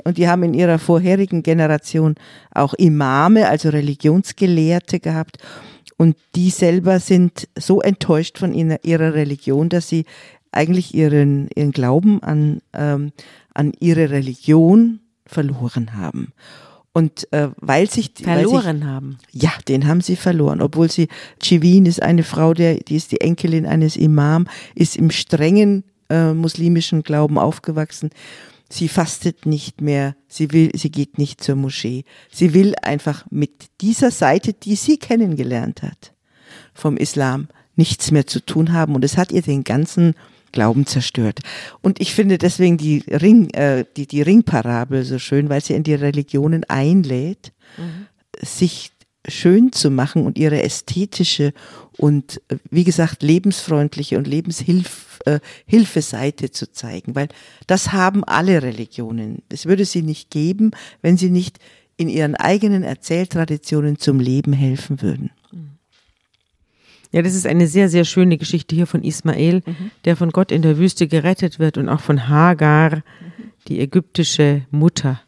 und 0.03 0.17
die 0.17 0.27
haben 0.27 0.43
in 0.43 0.53
ihrer 0.53 0.79
vorherigen 0.79 1.43
Generation 1.43 2.15
auch 2.51 2.73
Imame, 2.73 3.47
also 3.47 3.69
Religionsgelehrte 3.69 4.99
gehabt. 4.99 5.37
Und 5.97 6.15
die 6.35 6.51
selber 6.51 6.99
sind 6.99 7.47
so 7.57 7.81
enttäuscht 7.81 8.37
von 8.37 8.53
ihrer, 8.53 9.13
Religion, 9.13 9.69
dass 9.69 9.89
sie 9.89 10.05
eigentlich 10.51 10.93
ihren, 10.93 11.49
ihren 11.55 11.71
Glauben 11.71 12.21
an, 12.21 12.61
ähm, 12.73 13.11
an 13.53 13.73
ihre 13.79 14.11
Religion 14.11 14.99
verloren 15.25 15.95
haben. 15.95 16.33
Und 16.93 17.31
äh, 17.31 17.49
weil 17.57 17.89
sich 17.89 18.11
weil 18.23 18.39
sich, 18.39 18.49
verloren 18.49 18.87
haben. 18.87 19.17
ja, 19.31 19.51
den 19.67 19.87
haben 19.87 20.01
sie 20.01 20.15
verloren. 20.15 20.61
Obwohl 20.61 20.89
sie, 20.89 21.09
Chivin 21.41 21.85
ist 21.85 22.01
eine 22.01 22.23
Frau, 22.23 22.53
der, 22.55 22.75
die 22.75 22.95
ist 22.95 23.11
die 23.11 23.21
Enkelin 23.21 23.67
eines 23.67 23.97
Imam, 23.97 24.47
ist 24.73 24.95
im 24.95 25.11
strengen 25.11 25.83
äh, 26.09 26.33
muslimischen 26.33 27.03
Glauben 27.03 27.37
aufgewachsen. 27.37 28.09
Sie 28.69 28.87
fastet 28.87 29.45
nicht 29.45 29.81
mehr, 29.81 30.15
sie 30.27 30.51
will, 30.51 30.71
sie 30.75 30.91
geht 30.91 31.17
nicht 31.17 31.43
zur 31.43 31.55
Moschee. 31.55 32.03
Sie 32.31 32.53
will 32.53 32.73
einfach 32.81 33.25
mit 33.29 33.69
dieser 33.81 34.11
Seite, 34.11 34.53
die 34.53 34.75
sie 34.75 34.97
kennengelernt 34.97 35.83
hat, 35.83 36.13
vom 36.73 36.97
Islam 36.97 37.47
nichts 37.75 38.11
mehr 38.11 38.27
zu 38.27 38.39
tun 38.39 38.73
haben. 38.73 38.95
Und 38.95 39.05
es 39.05 39.17
hat 39.17 39.31
ihr 39.31 39.41
den 39.41 39.63
ganzen 39.63 40.15
Glauben 40.51 40.85
zerstört. 40.85 41.39
Und 41.81 42.01
ich 42.01 42.13
finde 42.13 42.37
deswegen 42.37 42.77
die 42.77 43.03
Ring, 43.07 43.49
äh, 43.51 43.85
die, 43.95 44.07
die 44.07 44.21
Ringparabel 44.21 45.03
so 45.03 45.19
schön, 45.19 45.49
weil 45.49 45.61
sie 45.61 45.73
in 45.73 45.83
die 45.83 45.93
Religionen 45.93 46.63
einlädt, 46.65 47.53
sich 48.41 48.91
schön 49.27 49.71
zu 49.71 49.89
machen 49.89 50.25
und 50.25 50.37
ihre 50.37 50.61
ästhetische 50.63 51.53
und 51.97 52.41
wie 52.69 52.83
gesagt 52.83 53.23
lebensfreundliche 53.23 54.17
und 54.17 54.27
Lebenshilf 54.27 55.19
äh, 55.25 55.39
zu 56.51 56.71
zeigen, 56.71 57.15
weil 57.15 57.27
das 57.65 57.91
haben 57.91 58.23
alle 58.23 58.61
Religionen. 58.61 59.41
Es 59.49 59.65
würde 59.65 59.85
sie 59.85 60.01
nicht 60.01 60.29
geben, 60.29 60.71
wenn 61.01 61.17
sie 61.17 61.29
nicht 61.29 61.59
in 61.97 62.09
ihren 62.09 62.35
eigenen 62.35 62.83
Erzähltraditionen 62.83 63.97
zum 63.97 64.19
Leben 64.19 64.53
helfen 64.53 65.01
würden. 65.01 65.31
Ja, 67.11 67.21
das 67.21 67.35
ist 67.35 67.47
eine 67.47 67.67
sehr, 67.67 67.89
sehr 67.89 68.05
schöne 68.05 68.37
Geschichte 68.37 68.75
hier 68.75 68.85
von 68.85 69.03
Ismael, 69.03 69.63
Mhm. 69.65 69.91
der 70.05 70.15
von 70.15 70.31
Gott 70.31 70.51
in 70.51 70.61
der 70.61 70.77
Wüste 70.77 71.07
gerettet 71.07 71.57
wird 71.57 71.77
und 71.77 71.89
auch 71.89 72.01
von 72.01 72.27
Hagar, 72.27 73.01
die 73.67 73.79
ägyptische 73.79 74.65
Mutter. 74.71 75.21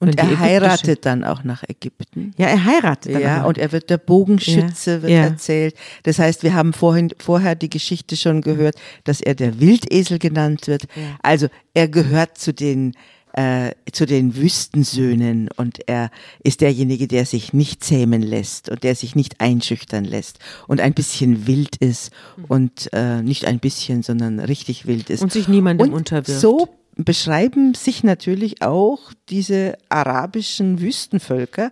Und 0.00 0.14
die 0.14 0.18
er 0.18 0.38
heiratet 0.38 1.06
dann 1.06 1.24
auch 1.24 1.44
nach 1.44 1.62
Ägypten. 1.68 2.32
Ja, 2.36 2.46
er 2.48 2.64
heiratet 2.64 3.14
dann 3.14 3.22
Ja, 3.22 3.44
und 3.44 3.58
er 3.58 3.72
wird 3.72 3.90
der 3.90 3.98
Bogenschütze, 3.98 4.96
Ja, 4.96 5.02
wird 5.02 5.12
ja. 5.12 5.22
erzählt. 5.24 5.74
Das 6.02 6.18
heißt, 6.18 6.42
wir 6.42 6.54
haben 6.54 6.72
vorhin, 6.72 7.10
vorher 7.18 7.54
die 7.54 7.70
Geschichte 7.70 8.16
schon 8.16 8.40
gehört, 8.40 8.76
dass 9.04 9.20
er 9.20 9.34
der 9.34 9.60
Wildesel 9.60 10.18
genannt 10.18 10.66
wird. 10.66 10.84
Also 11.22 11.48
er 11.72 11.88
gehört 11.88 12.38
zu 12.38 12.52
den 12.52 12.92
äh, 13.36 13.72
zu 13.90 14.06
den 14.06 14.36
Wüstensöhnen 14.36 15.48
und 15.56 15.80
er 15.88 16.10
ist 16.44 16.60
derjenige, 16.60 17.08
der 17.08 17.26
sich 17.26 17.52
nicht 17.52 17.82
zähmen 17.82 18.22
lässt 18.22 18.68
und 18.68 18.84
der 18.84 18.94
sich 18.94 19.16
nicht 19.16 19.40
einschüchtern 19.40 20.04
lässt 20.04 20.38
und 20.68 20.80
ein 20.80 20.94
bisschen 20.94 21.46
wild 21.48 21.76
ist 21.76 22.12
und 22.46 22.90
äh, 22.92 23.22
nicht 23.22 23.44
ein 23.44 23.58
bisschen, 23.58 24.04
sondern 24.04 24.38
richtig 24.38 24.86
wild 24.86 25.10
ist. 25.10 25.20
Und 25.20 25.32
sich 25.32 25.48
niemandem 25.48 25.88
Und 25.88 25.94
unterwirft. 25.94 26.40
So 26.40 26.68
beschreiben 26.96 27.74
sich 27.74 28.04
natürlich 28.04 28.62
auch 28.62 29.12
diese 29.28 29.76
arabischen 29.88 30.80
Wüstenvölker. 30.80 31.70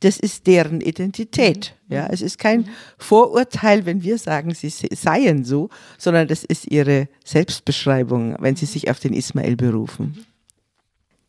Das 0.00 0.18
ist 0.18 0.46
deren 0.46 0.80
Identität. 0.80 1.74
Mhm. 1.88 1.94
Ja, 1.94 2.06
es 2.10 2.20
ist 2.20 2.38
kein 2.38 2.68
Vorurteil, 2.98 3.86
wenn 3.86 4.02
wir 4.02 4.18
sagen, 4.18 4.52
sie 4.52 4.68
se- 4.68 4.88
seien 4.94 5.44
so, 5.44 5.70
sondern 5.96 6.28
das 6.28 6.44
ist 6.44 6.70
ihre 6.70 7.08
Selbstbeschreibung, 7.24 8.36
wenn 8.40 8.56
sie 8.56 8.66
sich 8.66 8.90
auf 8.90 9.00
den 9.00 9.14
Ismael 9.14 9.56
berufen. 9.56 10.26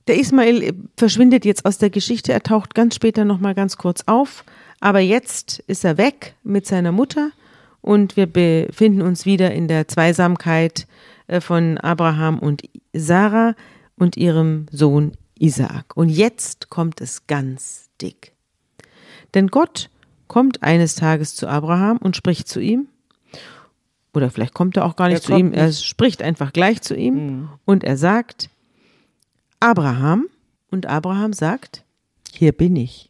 Der 0.07 0.19
Ismael 0.19 0.61
äh, 0.63 0.73
verschwindet 0.97 1.45
jetzt 1.45 1.65
aus 1.65 1.77
der 1.77 1.89
Geschichte, 1.89 2.33
er 2.33 2.43
taucht 2.43 2.75
ganz 2.75 2.95
später 2.95 3.25
nochmal 3.25 3.55
ganz 3.55 3.77
kurz 3.77 4.03
auf, 4.07 4.43
aber 4.79 4.99
jetzt 4.99 5.59
ist 5.67 5.85
er 5.85 5.97
weg 5.97 6.35
mit 6.43 6.67
seiner 6.67 6.91
Mutter 6.91 7.31
und 7.81 8.17
wir 8.17 8.25
befinden 8.25 9.01
uns 9.01 9.25
wieder 9.25 9.51
in 9.51 9.67
der 9.67 9.87
Zweisamkeit 9.87 10.85
von 11.39 11.77
Abraham 11.77 12.39
und 12.39 12.63
Sarah 12.93 13.55
und 13.97 14.17
ihrem 14.17 14.67
Sohn 14.71 15.13
Isaak. 15.37 15.95
Und 15.97 16.09
jetzt 16.09 16.69
kommt 16.69 17.01
es 17.01 17.27
ganz 17.27 17.89
dick. 18.01 18.33
Denn 19.33 19.47
Gott 19.47 19.89
kommt 20.27 20.63
eines 20.63 20.95
Tages 20.95 21.35
zu 21.35 21.47
Abraham 21.47 21.97
und 21.97 22.15
spricht 22.15 22.47
zu 22.47 22.59
ihm. 22.59 22.87
Oder 24.13 24.29
vielleicht 24.29 24.53
kommt 24.53 24.77
er 24.77 24.85
auch 24.85 24.95
gar 24.95 25.07
nicht 25.09 25.17
Er 25.17 25.21
zu 25.21 25.35
ihm, 25.37 25.51
er 25.51 25.67
nicht. 25.67 25.83
spricht 25.83 26.21
einfach 26.21 26.53
gleich 26.53 26.81
zu 26.81 26.95
ihm 26.95 27.49
und 27.65 27.83
er 27.83 27.97
sagt, 27.97 28.49
Abraham 29.59 30.27
und 30.71 30.85
Abraham 30.85 31.33
sagt 31.33 31.83
Hier 32.31 32.51
bin 32.53 32.75
ich. 32.77 33.09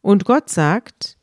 und 0.00 0.24
Gott 0.24 0.48
sagt, 0.48 1.16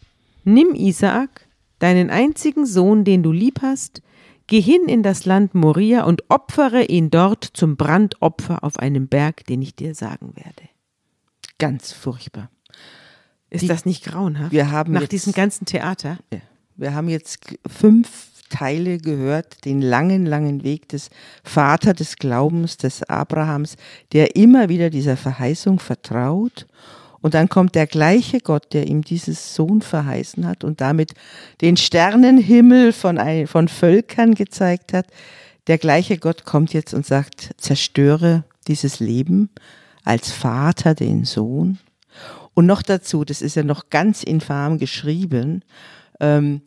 nimm 0.44 0.76
Isaak, 0.76 1.48
deinen 1.80 2.10
einzigen 2.10 2.66
Sohn, 2.66 3.06
den 3.06 3.24
du 3.24 3.32
lieb 3.32 3.62
hast, 3.62 4.02
geh 4.50 4.62
hin 4.62 4.88
in 4.88 5.04
das 5.04 5.26
Land 5.26 5.56
Moria 5.56 6.04
und 6.04 6.24
opfere 6.30 6.84
ihn 6.84 7.10
dort 7.10 7.44
zum 7.46 7.78
Brandopfer 7.78 8.64
auf 8.64 8.78
einem 8.78 9.08
Berg, 9.08 9.46
den 9.46 9.62
ich 9.62 9.76
dir 9.76 9.96
sagen 9.96 10.34
werde. 10.36 10.70
Ganz 11.58 11.92
furchtbar. 11.92 12.50
Ist 13.50 13.62
Die- 13.64 13.68
das 13.68 13.86
nicht 13.86 14.04
grauenhaft? 14.04 14.52
Wir 14.52 14.72
haben 14.72 14.94
Nach 14.94 15.02
jetzt- 15.02 15.12
diesem 15.12 15.34
ganzen 15.34 15.66
Theater? 15.66 16.18
Ja. 16.34 16.40
Wir 16.76 16.94
haben 16.94 17.10
jetzt 17.10 17.40
fünf 17.68 18.28
Teile 18.50 18.98
gehört, 18.98 19.66
den 19.66 19.82
langen, 19.82 20.26
langen 20.26 20.64
Weg 20.64 20.90
des 20.90 21.10
Vater 21.44 21.94
des 21.94 22.16
Glaubens, 22.16 22.78
des 22.78 23.04
Abrahams, 23.04 23.76
der 24.12 24.36
immer 24.36 24.70
wieder 24.70 24.90
dieser 24.90 25.18
Verheißung 25.18 25.80
vertraut. 25.80 26.66
Und 27.22 27.34
dann 27.34 27.50
kommt 27.50 27.76
der 27.76 27.88
gleiche 27.88 28.40
Gott, 28.40 28.74
der 28.74 28.88
ihm 28.88 29.04
dieses 29.04 29.56
Sohn 29.56 29.82
verheißen 29.82 30.46
hat 30.48 30.64
und 30.64 30.82
damit 30.82 31.14
den 31.62 31.78
Sternenhimmel 31.78 32.94
von, 32.94 33.18
ein, 33.18 33.48
von 33.48 33.68
Völkern 33.68 34.36
gezeigt 34.36 34.94
hat. 34.94 35.08
Der 35.68 35.78
gleiche 35.78 36.18
Gott 36.18 36.46
kommt 36.46 36.74
jetzt 36.74 36.94
und 36.94 37.06
sagt, 37.06 37.52
zerstöre 37.58 38.44
dieses 38.68 39.00
Leben 39.00 39.50
als 40.04 40.32
Vater 40.32 40.96
den 40.96 41.26
Sohn. 41.26 41.80
Und 42.54 42.66
noch 42.66 42.82
dazu, 42.82 43.24
das 43.26 43.42
ist 43.42 43.56
ja 43.56 43.64
noch 43.64 43.90
ganz 43.90 44.24
infam 44.24 44.80
geschrieben, 44.80 45.64
ähm, 46.20 46.62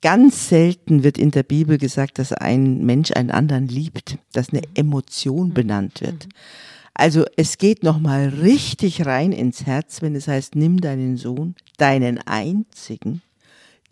ganz 0.00 0.48
selten 0.48 1.02
wird 1.02 1.18
in 1.18 1.30
der 1.30 1.42
Bibel 1.42 1.78
gesagt, 1.78 2.18
dass 2.18 2.32
ein 2.32 2.84
Mensch 2.84 3.12
einen 3.12 3.30
anderen 3.30 3.66
liebt, 3.66 4.18
dass 4.32 4.50
eine 4.50 4.62
Emotion 4.74 5.52
benannt 5.52 6.00
wird. 6.00 6.28
Also 6.98 7.24
es 7.36 7.58
geht 7.58 7.84
nochmal 7.84 8.28
richtig 8.28 9.06
rein 9.06 9.30
ins 9.30 9.64
Herz, 9.64 10.02
wenn 10.02 10.16
es 10.16 10.26
heißt, 10.26 10.56
nimm 10.56 10.80
deinen 10.80 11.16
Sohn, 11.16 11.54
deinen 11.76 12.18
einzigen, 12.26 13.22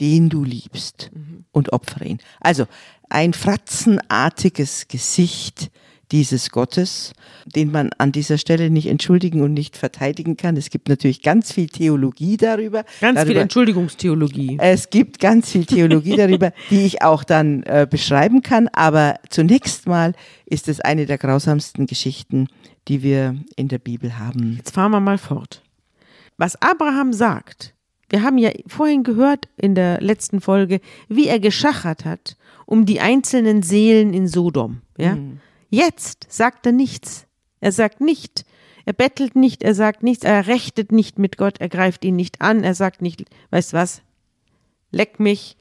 den 0.01 0.29
du 0.29 0.43
liebst 0.43 1.13
und 1.53 1.73
opfere 1.73 2.05
ihn. 2.05 2.19
Also 2.41 2.67
ein 3.09 3.33
fratzenartiges 3.33 4.89
Gesicht 4.89 5.71
dieses 6.13 6.51
Gottes, 6.51 7.13
den 7.45 7.73
man 7.73 7.91
an 7.99 8.13
dieser 8.13 8.39
Stelle 8.39 8.71
nicht 8.71 8.87
entschuldigen 8.87 9.43
und 9.43 9.55
nicht 9.55 9.77
verteidigen 9.77 10.37
kann. 10.37 10.57
Es 10.57 10.71
gibt 10.71 10.89
natürlich 10.89 11.23
ganz 11.23 11.53
viel 11.53 11.69
Theologie 11.69 12.37
darüber. 12.37 12.85
Ganz 13.01 13.19
viel 13.19 13.27
darüber, 13.27 13.41
Entschuldigungstheologie. 13.41 14.59
es 14.61 14.91
gibt 14.91 15.19
ganz 15.19 15.51
viel 15.51 15.67
Theologie 15.67 16.17
darüber, 16.17 16.53
die 16.71 16.87
ich 16.87 17.03
auch 17.03 17.25
dann 17.25 17.63
äh, 17.65 17.87
beschreiben 17.91 18.43
kann. 18.43 18.69
Aber 18.69 19.17
zunächst 19.31 19.87
mal 19.87 20.15
ist 20.47 20.69
es 20.69 20.81
eine 20.81 21.07
der 21.07 21.19
grausamsten 21.19 21.87
Geschichten, 21.87 22.49
die 22.89 23.03
wir 23.03 23.37
in 23.57 23.69
der 23.69 23.79
Bibel 23.79 24.19
haben. 24.19 24.55
Jetzt 24.57 24.75
fahren 24.75 24.93
wir 24.93 25.01
mal 25.01 25.19
fort. 25.19 25.63
Was 26.37 26.61
Abraham 26.63 27.13
sagt, 27.13 27.75
wir 28.11 28.23
haben 28.23 28.39
ja 28.39 28.51
vorhin 28.69 29.03
gehört 29.03 29.49
in 29.57 29.75
der 29.75 30.01
letzten 30.01 30.41
Folge, 30.41 30.81
wie 31.09 31.27
er 31.27 31.41
geschachert 31.41 32.05
hat 32.05 32.37
um 32.67 32.85
die 32.85 33.01
einzelnen 33.01 33.63
Seelen 33.63 34.13
in 34.13 34.27
Sodom. 34.27 34.83
Ja? 34.99 35.17
Jetzt 35.71 36.27
sagt 36.29 36.67
er 36.67 36.73
nichts. 36.73 37.27
Er 37.61 37.73
sagt 37.73 38.01
nicht, 38.01 38.45
er 38.85 38.93
bettelt 38.93 39.35
nicht, 39.35 39.63
er 39.63 39.75
sagt 39.75 40.03
nichts, 40.03 40.25
er 40.25 40.47
rechtet 40.47 40.93
nicht 40.93 41.19
mit 41.19 41.37
Gott, 41.37 41.59
er 41.59 41.69
greift 41.69 42.05
ihn 42.05 42.17
nicht 42.17 42.41
an, 42.41 42.63
er 42.63 42.75
sagt 42.75 43.03
nicht, 43.03 43.25
weißt 43.51 43.73
was, 43.73 44.03
leck 44.93 45.19
mich, 45.19 45.57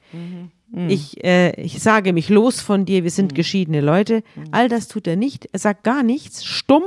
ich, 0.88 1.24
äh, 1.24 1.60
ich 1.60 1.80
sage 1.80 2.12
mich 2.12 2.28
los 2.28 2.60
von 2.60 2.84
dir, 2.84 3.04
wir 3.04 3.10
sind 3.10 3.34
geschiedene 3.34 3.80
Leute. 3.80 4.22
All 4.50 4.68
das 4.68 4.88
tut 4.88 5.06
er 5.06 5.16
nicht, 5.16 5.48
er 5.52 5.58
sagt 5.58 5.84
gar 5.84 6.02
nichts, 6.02 6.44
stumm 6.44 6.82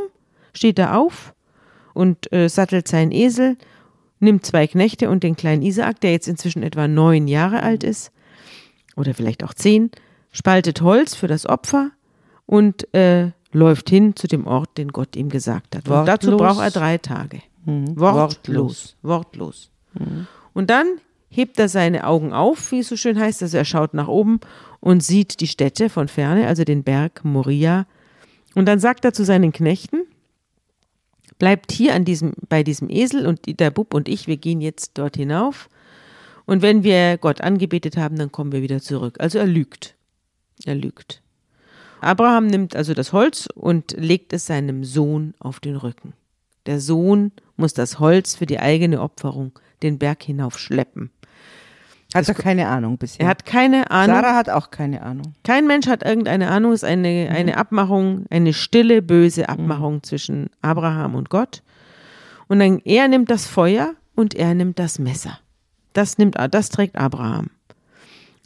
steht 0.53 0.79
er 0.79 0.97
auf 0.97 1.33
und 1.93 2.31
äh, 2.31 2.49
sattelt 2.49 2.87
seinen 2.87 3.11
Esel, 3.11 3.57
nimmt 4.19 4.45
zwei 4.45 4.67
Knechte 4.67 5.09
und 5.09 5.23
den 5.23 5.35
kleinen 5.35 5.61
Isaak, 5.61 6.01
der 6.01 6.11
jetzt 6.11 6.27
inzwischen 6.27 6.63
etwa 6.63 6.87
neun 6.87 7.27
Jahre 7.27 7.63
alt 7.63 7.83
ist, 7.83 8.11
oder 8.95 9.13
vielleicht 9.13 9.43
auch 9.43 9.53
zehn, 9.53 9.91
spaltet 10.31 10.81
Holz 10.81 11.15
für 11.15 11.27
das 11.27 11.45
Opfer 11.45 11.91
und 12.49 12.91
äh, 12.95 13.29
läuft 13.51 13.91
hin 13.91 14.15
zu 14.15 14.25
dem 14.25 14.47
Ort, 14.47 14.79
den 14.79 14.87
Gott 14.87 15.15
ihm 15.15 15.29
gesagt 15.29 15.75
hat. 15.75 15.87
Und 15.87 16.07
dazu 16.07 16.31
Wortlos. 16.31 16.41
braucht 16.41 16.63
er 16.63 16.71
drei 16.71 16.97
Tage. 16.97 17.43
Mhm. 17.65 17.95
Wortlos. 17.95 18.95
Wortlos. 19.03 19.69
Und 20.53 20.71
dann 20.71 20.87
hebt 21.29 21.59
er 21.59 21.69
seine 21.69 22.07
Augen 22.07 22.33
auf, 22.33 22.71
wie 22.71 22.79
es 22.79 22.89
so 22.89 22.95
schön 22.95 23.19
heißt, 23.19 23.43
also 23.43 23.55
er 23.55 23.65
schaut 23.65 23.93
nach 23.93 24.07
oben 24.07 24.39
und 24.79 25.03
sieht 25.03 25.41
die 25.41 25.47
Städte 25.47 25.89
von 25.89 26.07
ferne, 26.07 26.47
also 26.47 26.63
den 26.63 26.81
Berg 26.81 27.23
Moria. 27.23 27.85
Und 28.55 28.65
dann 28.65 28.79
sagt 28.79 29.05
er 29.05 29.13
zu 29.13 29.23
seinen 29.23 29.51
Knechten, 29.51 30.07
bleibt 31.37 31.71
hier 31.71 31.93
an 31.93 32.03
diesem, 32.03 32.33
bei 32.47 32.63
diesem 32.63 32.89
Esel 32.89 33.27
und 33.27 33.59
der 33.59 33.69
Bub 33.69 33.93
und 33.93 34.09
ich, 34.09 34.25
wir 34.25 34.37
gehen 34.37 34.59
jetzt 34.59 34.97
dort 34.97 35.17
hinauf. 35.17 35.69
Und 36.47 36.63
wenn 36.63 36.81
wir 36.81 37.19
Gott 37.19 37.41
angebetet 37.41 37.95
haben, 37.95 38.17
dann 38.17 38.31
kommen 38.31 38.51
wir 38.51 38.63
wieder 38.63 38.81
zurück. 38.81 39.17
Also 39.19 39.37
er 39.37 39.45
lügt. 39.45 39.93
Er 40.65 40.73
lügt. 40.73 41.21
Abraham 42.01 42.47
nimmt 42.47 42.75
also 42.75 42.93
das 42.93 43.13
Holz 43.13 43.47
und 43.53 43.91
legt 43.97 44.33
es 44.33 44.45
seinem 44.45 44.83
Sohn 44.83 45.33
auf 45.39 45.59
den 45.59 45.75
Rücken. 45.75 46.13
Der 46.65 46.79
Sohn 46.79 47.31
muss 47.57 47.73
das 47.73 47.99
Holz 47.99 48.35
für 48.35 48.45
die 48.45 48.59
eigene 48.59 49.01
Opferung 49.01 49.57
den 49.81 49.97
Berg 49.97 50.23
hinauf 50.23 50.59
schleppen. 50.59 51.11
Hat 52.13 52.27
er 52.27 52.33
keine 52.33 52.67
Ahnung 52.67 52.97
bisher. 52.97 53.25
Er 53.25 53.29
hat 53.29 53.45
keine 53.45 53.91
Ahnung. 53.91 54.15
Sarah 54.15 54.35
hat 54.35 54.49
auch 54.49 54.71
keine 54.71 55.03
Ahnung. 55.03 55.35
Kein 55.43 55.67
Mensch 55.67 55.87
hat 55.87 56.03
irgendeine 56.03 56.49
Ahnung. 56.49 56.71
Es 56.71 56.81
ist 56.81 56.89
eine, 56.89 57.29
eine 57.31 57.55
Abmachung, 57.55 58.25
eine 58.31 58.53
stille, 58.53 59.03
böse 59.03 59.47
Abmachung 59.47 60.01
zwischen 60.01 60.49
Abraham 60.61 61.13
und 61.13 61.29
Gott. 61.29 61.61
Und 62.47 62.59
dann 62.59 62.79
er 62.83 63.07
nimmt 63.07 63.29
das 63.29 63.45
Feuer 63.45 63.93
und 64.15 64.33
er 64.33 64.55
nimmt 64.55 64.79
das 64.79 64.97
Messer. 64.97 65.39
Das 65.93 66.17
nimmt, 66.17 66.35
das 66.51 66.69
trägt 66.69 66.95
Abraham. 66.95 67.51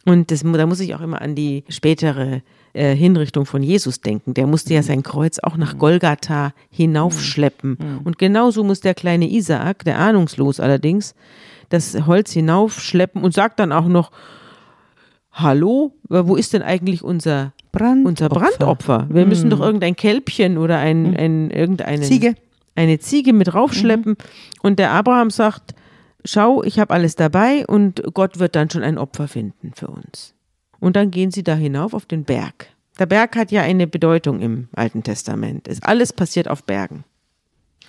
Und 0.05 0.31
das, 0.31 0.41
da 0.43 0.65
muss 0.65 0.81
ich 0.81 0.93
auch 0.93 1.01
immer 1.01 1.21
an 1.21 1.35
die 1.35 1.63
spätere 1.69 2.41
äh, 2.73 2.95
Hinrichtung 2.95 3.45
von 3.45 3.63
Jesus 3.63 4.01
denken. 4.01 4.33
Der 4.33 4.47
musste 4.47 4.73
ja 4.73 4.83
sein 4.83 5.03
Kreuz 5.03 5.39
auch 5.39 5.57
nach 5.57 5.77
Golgatha 5.77 6.53
hinaufschleppen. 6.69 7.77
Und 8.03 8.17
genauso 8.17 8.63
muss 8.63 8.81
der 8.81 8.93
kleine 8.93 9.29
Isaak, 9.29 9.83
der 9.85 9.99
ahnungslos 9.99 10.59
allerdings, 10.59 11.15
das 11.69 12.05
Holz 12.05 12.31
hinaufschleppen 12.31 13.23
und 13.23 13.33
sagt 13.33 13.59
dann 13.59 13.71
auch 13.71 13.87
noch, 13.87 14.11
Hallo, 15.33 15.93
wo 16.09 16.35
ist 16.35 16.53
denn 16.53 16.61
eigentlich 16.61 17.03
unser 17.03 17.53
Brandopfer. 17.71 18.07
unser 18.07 18.29
Brandopfer? 18.29 19.07
Wir 19.09 19.25
müssen 19.25 19.49
doch 19.49 19.61
irgendein 19.61 19.95
Kälbchen 19.95 20.59
oder 20.59 20.77
ein, 20.77 21.17
ein 21.17 21.49
irgendeine 21.49 22.03
Ziege. 22.03 22.35
eine 22.75 22.99
Ziege 22.99 23.33
mit 23.33 23.53
raufschleppen. 23.53 24.15
Und 24.61 24.77
der 24.77 24.91
Abraham 24.91 25.31
sagt, 25.31 25.73
schau, 26.23 26.63
ich 26.63 26.79
habe 26.79 26.93
alles 26.93 27.15
dabei 27.15 27.65
und 27.65 28.03
Gott 28.13 28.37
wird 28.37 28.55
dann 28.55 28.69
schon 28.69 28.83
ein 28.83 28.99
Opfer 28.99 29.27
finden 29.27 29.71
für 29.73 29.87
uns. 29.87 30.32
Und 30.83 30.97
dann 30.97 31.11
gehen 31.11 31.31
sie 31.31 31.43
da 31.43 31.55
hinauf 31.55 31.93
auf 31.93 32.05
den 32.05 32.25
Berg. 32.25 32.67
Der 32.99 33.05
Berg 33.05 33.37
hat 33.37 33.53
ja 33.53 33.61
eine 33.61 33.87
Bedeutung 33.87 34.41
im 34.41 34.67
Alten 34.75 35.01
Testament. 35.01 35.65
Es 35.69 35.81
alles 35.81 36.11
passiert 36.11 36.49
auf 36.49 36.65
Bergen. 36.65 37.05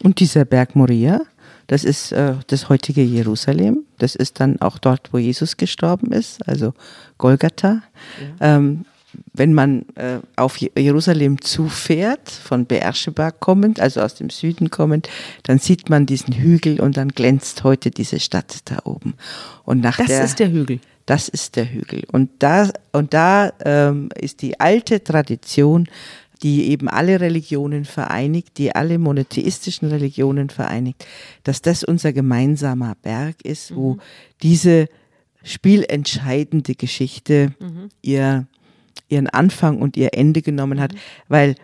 Und 0.05 0.21
dieser 0.21 0.45
Berg 0.45 0.77
Moria, 0.77 1.23
das 1.67 1.83
ist 1.83 2.13
äh, 2.13 2.35
das 2.47 2.69
heutige 2.69 3.03
Jerusalem. 3.03 3.85
Das 3.99 4.15
ist 4.15 4.39
dann 4.39 4.61
auch 4.61 4.79
dort, 4.79 5.13
wo 5.13 5.19
Jesus 5.19 5.57
gestorben 5.57 6.13
ist, 6.13 6.47
also 6.47 6.73
Golgatha. 7.19 7.83
Ja. 8.39 8.57
Ähm, 8.57 8.85
wenn 9.33 9.55
man 9.55 9.87
äh, 9.97 10.21
auf 10.37 10.57
Jerusalem 10.59 11.41
zufährt, 11.41 12.31
von 12.31 12.65
Beersheba 12.65 13.33
kommend, 13.33 13.81
also 13.81 14.03
aus 14.03 14.15
dem 14.15 14.31
Süden 14.31 14.71
kommend, 14.71 15.09
dann 15.43 15.59
sieht 15.59 15.91
man 15.91 16.07
diesen 16.07 16.33
Hügel 16.33 16.81
und 16.81 16.97
dann 16.97 17.09
glänzt 17.09 17.65
heute 17.65 17.91
diese 17.91 18.21
Stadt 18.21 18.61
da 18.67 18.79
oben. 18.85 19.15
Und 19.65 19.81
nach 19.81 19.97
das 19.97 20.07
der, 20.07 20.25
ist 20.25 20.39
der 20.39 20.53
Hügel. 20.53 20.79
Das 21.07 21.29
ist 21.29 21.57
der 21.57 21.71
Hügel. 21.71 22.05
Und 22.11 22.31
da, 22.39 22.71
und 22.93 23.13
da 23.13 23.53
ähm, 23.65 24.09
ist 24.19 24.43
die 24.43 24.59
alte 24.59 25.05
Tradition, 25.05 25.87
die 26.43 26.71
eben 26.71 26.89
alle 26.89 27.21
Religionen 27.21 27.85
vereinigt, 27.85 28.59
die 28.59 28.75
alle 28.75 28.99
monotheistischen 28.99 29.89
Religionen 29.89 30.51
vereinigt, 30.51 31.07
dass 31.43 31.63
das 31.63 31.85
unser 31.85 32.13
gemeinsamer 32.13 32.97
Berg 33.03 33.37
ist, 33.43 33.75
wo 33.75 33.95
mhm. 33.95 34.01
diese 34.43 34.89
spielentscheidende 35.43 36.75
Geschichte 36.75 37.55
mhm. 37.59 37.89
ihr, 38.03 38.47
ihren 39.09 39.29
Anfang 39.29 39.81
und 39.81 39.97
ihr 39.97 40.15
Ende 40.15 40.43
genommen 40.43 40.81
hat, 40.81 40.93
mhm. 40.93 40.99
weil 41.29 41.55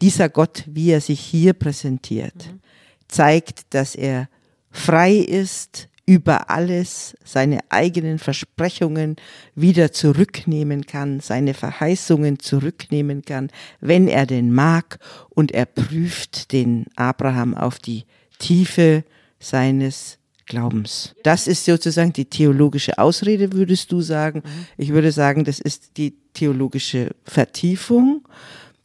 dieser 0.00 0.28
Gott, 0.28 0.64
wie 0.66 0.90
er 0.90 1.00
sich 1.00 1.20
hier 1.20 1.52
präsentiert, 1.52 2.34
mhm. 2.34 2.60
zeigt, 3.08 3.74
dass 3.74 3.94
er 3.94 4.28
frei 4.70 5.16
ist, 5.16 5.88
über 6.06 6.50
alles 6.50 7.16
seine 7.24 7.60
eigenen 7.70 8.18
Versprechungen 8.18 9.16
wieder 9.54 9.92
zurücknehmen 9.92 10.86
kann, 10.86 11.20
seine 11.20 11.54
Verheißungen 11.54 12.38
zurücknehmen 12.38 13.22
kann, 13.22 13.50
wenn 13.80 14.08
er 14.08 14.26
denn 14.26 14.52
mag, 14.52 14.98
und 15.30 15.52
er 15.52 15.66
prüft 15.66 16.52
den 16.52 16.86
Abraham 16.96 17.54
auf 17.54 17.78
die 17.78 18.04
Tiefe 18.38 19.04
seines 19.40 20.18
Glaubens. 20.46 21.14
Das 21.22 21.46
ist 21.46 21.64
sozusagen 21.64 22.12
die 22.12 22.26
theologische 22.26 22.98
Ausrede, 22.98 23.52
würdest 23.52 23.90
du 23.90 24.00
sagen. 24.02 24.42
Ich 24.76 24.90
würde 24.90 25.10
sagen, 25.10 25.44
das 25.44 25.58
ist 25.58 25.96
die 25.96 26.14
theologische 26.34 27.10
Vertiefung, 27.24 28.28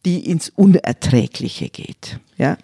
die 0.06 0.26
ins 0.30 0.50
Unerträgliche 0.50 1.70
geht. 1.70 2.20
Ja, 2.38 2.58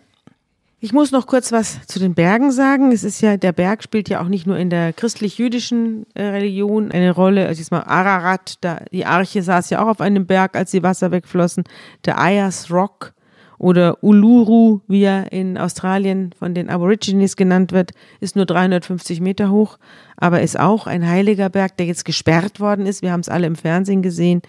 ich 0.86 0.94
muss 0.94 1.10
noch 1.10 1.26
kurz 1.26 1.52
was 1.52 1.84
zu 1.88 1.98
den 1.98 2.14
Bergen 2.14 2.52
sagen. 2.52 2.92
Es 2.92 3.04
ist 3.04 3.20
ja, 3.20 3.38
der 3.38 3.54
Berg 3.54 3.82
spielt 3.82 4.08
ja 4.08 4.22
auch 4.22 4.28
nicht 4.28 4.46
nur 4.46 4.56
in 4.56 4.70
der 4.70 4.94
christlich-jüdischen 4.94 6.06
äh, 6.14 6.26
Religion 6.26 6.92
eine 6.92 7.10
Rolle. 7.10 7.48
Also 7.48 7.58
jetzt 7.58 7.72
mal 7.72 7.82
Ararat, 7.82 8.58
da, 8.62 8.82
die 8.92 9.04
Arche 9.04 9.42
saß 9.42 9.72
ja 9.72 9.82
auch 9.82 9.88
auf 9.88 10.00
einem 10.00 10.28
Berg, 10.28 10.56
als 10.56 10.70
die 10.70 10.84
Wasser 10.84 11.10
wegflossen. 11.10 11.64
Der 12.06 12.20
Ayers 12.20 12.70
Rock 12.70 13.16
oder 13.58 14.04
Uluru, 14.04 14.82
wie 14.88 15.02
er 15.02 15.32
in 15.32 15.58
Australien 15.58 16.36
von 16.38 16.54
den 16.54 16.70
Aborigines 16.70 17.36
genannt 17.36 17.72
wird, 17.72 17.94
ist 18.20 18.36
nur 18.36 18.46
350 18.46 19.22
Meter 19.22 19.50
hoch, 19.50 19.80
aber 20.18 20.42
ist 20.42 20.60
auch 20.60 20.86
ein 20.86 21.08
heiliger 21.08 21.50
Berg, 21.50 21.78
der 21.78 21.88
jetzt 21.88 22.06
gesperrt 22.06 22.60
worden 22.60 22.86
ist. 22.86 23.02
Wir 23.02 23.12
haben 23.12 23.22
es 23.22 23.30
alle 23.30 23.48
im 23.48 23.56
Fernsehen 23.56 24.04
gesehen. 24.04 24.44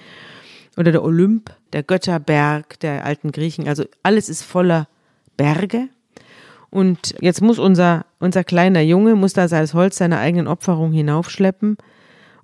Oder 0.77 0.93
der 0.93 1.03
Olymp, 1.03 1.51
der 1.73 1.83
Götterberg 1.83 2.79
der 2.81 3.07
alten 3.07 3.33
Griechen. 3.33 3.67
Also 3.67 3.85
alles 4.03 4.29
ist 4.29 4.43
voller 4.43 4.87
Berge. 5.39 5.89
Und 6.77 7.15
jetzt 7.23 7.41
muss 7.41 7.59
unser, 7.59 8.05
unser 8.19 8.45
kleiner 8.45 8.83
Junge, 8.83 9.15
muss 9.15 9.33
da 9.33 9.47
als 9.47 9.73
Holz 9.73 9.97
seiner 9.97 10.19
eigenen 10.19 10.47
Opferung 10.47 10.93
hinaufschleppen. 10.93 11.79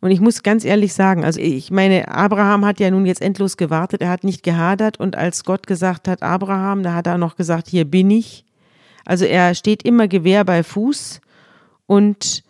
Und 0.01 0.11
ich 0.11 0.23
muss 0.23 0.43
ganz 0.43 0.65
ehrlich 0.65 0.95
sagen, 0.95 1.23
also 1.23 1.39
ich 1.39 1.71
meine, 1.71 2.09
Abraham 2.09 2.65
hat 2.65 2.81
ja 2.81 2.91
nun 2.91 3.05
jetzt 3.05 3.21
endlos 3.21 3.59
gewartet, 3.59 4.01
er 4.01 4.09
hat 4.09 4.25
nicht 4.25 4.43
gehadert 4.43 4.99
und 4.99 5.17
als 5.17 5.45
Gott 5.45 5.67
gesagt 5.67 6.09
hat, 6.09 6.23
Abraham, 6.23 6.83
da 6.83 6.95
hat 6.95 7.09
er 7.09 7.19
noch 7.19 7.37
gesagt, 7.37 7.69
hier 7.69 7.85
bin 7.85 8.11
ich. 8.11 8.47
Also 9.05 9.27
er 9.27 9.55
steht 9.55 9.83
immer 9.83 10.09
Gewehr 10.09 10.47
bei 10.47 10.63
Fuß 10.63 11.21
und 11.85 12.43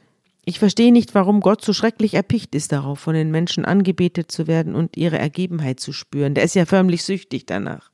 ich 0.44 0.60
verstehe 0.60 0.92
nicht, 0.92 1.16
warum 1.16 1.40
Gott 1.40 1.64
so 1.64 1.72
schrecklich 1.72 2.14
erpicht 2.14 2.54
ist 2.54 2.70
darauf, 2.70 3.00
von 3.00 3.14
den 3.14 3.32
Menschen 3.32 3.64
angebetet 3.64 4.30
zu 4.30 4.46
werden 4.46 4.76
und 4.76 4.96
ihre 4.96 5.18
Ergebenheit 5.18 5.80
zu 5.80 5.92
spüren. 5.92 6.34
Der 6.34 6.44
ist 6.44 6.54
ja 6.54 6.64
förmlich 6.64 7.02
süchtig 7.02 7.44
danach. 7.44 7.90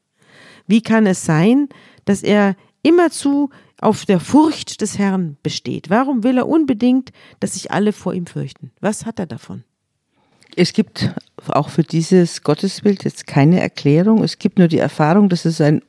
Wie 0.67 0.83
kann 0.83 1.07
es 1.07 1.25
sein, 1.25 1.71
dass 2.05 2.23
er 2.23 2.55
immerzu 2.83 3.49
auf 3.81 4.07
der 4.07 4.21
Furcht 4.21 4.81
des 4.81 4.99
Herrn 4.99 5.37
besteht. 5.43 5.91
Warum 5.91 6.25
will 6.25 6.39
er 6.39 6.49
unbedingt, 6.49 7.13
dass 7.41 7.55
sich 7.55 7.71
alle 7.71 7.93
vor 7.93 8.15
ihm 8.15 8.27
fürchten? 8.27 8.73
Was 8.81 9.07
hat 9.07 9.19
er 9.19 9.27
davon? 9.27 9.65
Es 10.57 10.73
gibt 10.73 11.15
auch 11.47 11.69
für 11.69 11.85
dieses 11.85 12.43
Gottesbild 12.43 13.05
jetzt 13.05 13.27
keine 13.27 13.61
Erklärung. 13.61 14.25
Es 14.25 14.39
gibt 14.39 14.59
nur 14.59 14.69
die 14.69 14.79
Erfahrung, 14.79 15.29
dass 15.29 15.45
es 15.45 15.61
eine 15.61 15.83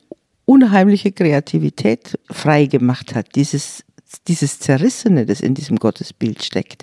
unheimliche 0.44 1.12
Kreativität 1.12 2.18
freigemacht 2.30 3.14
hat. 3.14 3.34
Dieses 3.34 3.84
dieses 4.26 4.58
Zerrissene, 4.58 5.26
das 5.26 5.40
in 5.40 5.54
diesem 5.54 5.76
Gottesbild 5.76 6.42
steckt. 6.42 6.82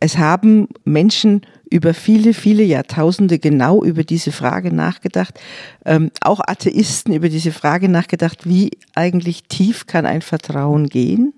Es 0.00 0.18
haben 0.18 0.68
Menschen 0.84 1.42
über 1.70 1.94
viele, 1.94 2.34
viele 2.34 2.62
Jahrtausende 2.62 3.38
genau 3.38 3.82
über 3.82 4.04
diese 4.04 4.32
Frage 4.32 4.72
nachgedacht. 4.72 5.38
Ähm, 5.84 6.10
auch 6.20 6.40
Atheisten 6.40 7.14
über 7.14 7.28
diese 7.28 7.52
Frage 7.52 7.88
nachgedacht, 7.88 8.48
wie 8.48 8.70
eigentlich 8.94 9.44
tief 9.44 9.86
kann 9.86 10.06
ein 10.06 10.22
Vertrauen 10.22 10.88
gehen? 10.88 11.34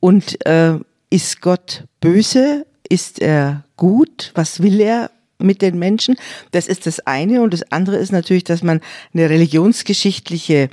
Und 0.00 0.44
äh, 0.46 0.78
ist 1.10 1.40
Gott 1.40 1.84
böse? 2.00 2.66
Ist 2.88 3.20
er 3.20 3.64
gut? 3.76 4.32
Was 4.34 4.62
will 4.62 4.80
er 4.80 5.10
mit 5.38 5.62
den 5.62 5.78
Menschen? 5.78 6.16
Das 6.50 6.66
ist 6.66 6.86
das 6.86 7.00
eine. 7.00 7.42
Und 7.42 7.52
das 7.52 7.70
andere 7.72 7.96
ist 7.96 8.12
natürlich, 8.12 8.44
dass 8.44 8.62
man 8.62 8.80
eine 9.12 9.28
religionsgeschichtliche 9.28 10.70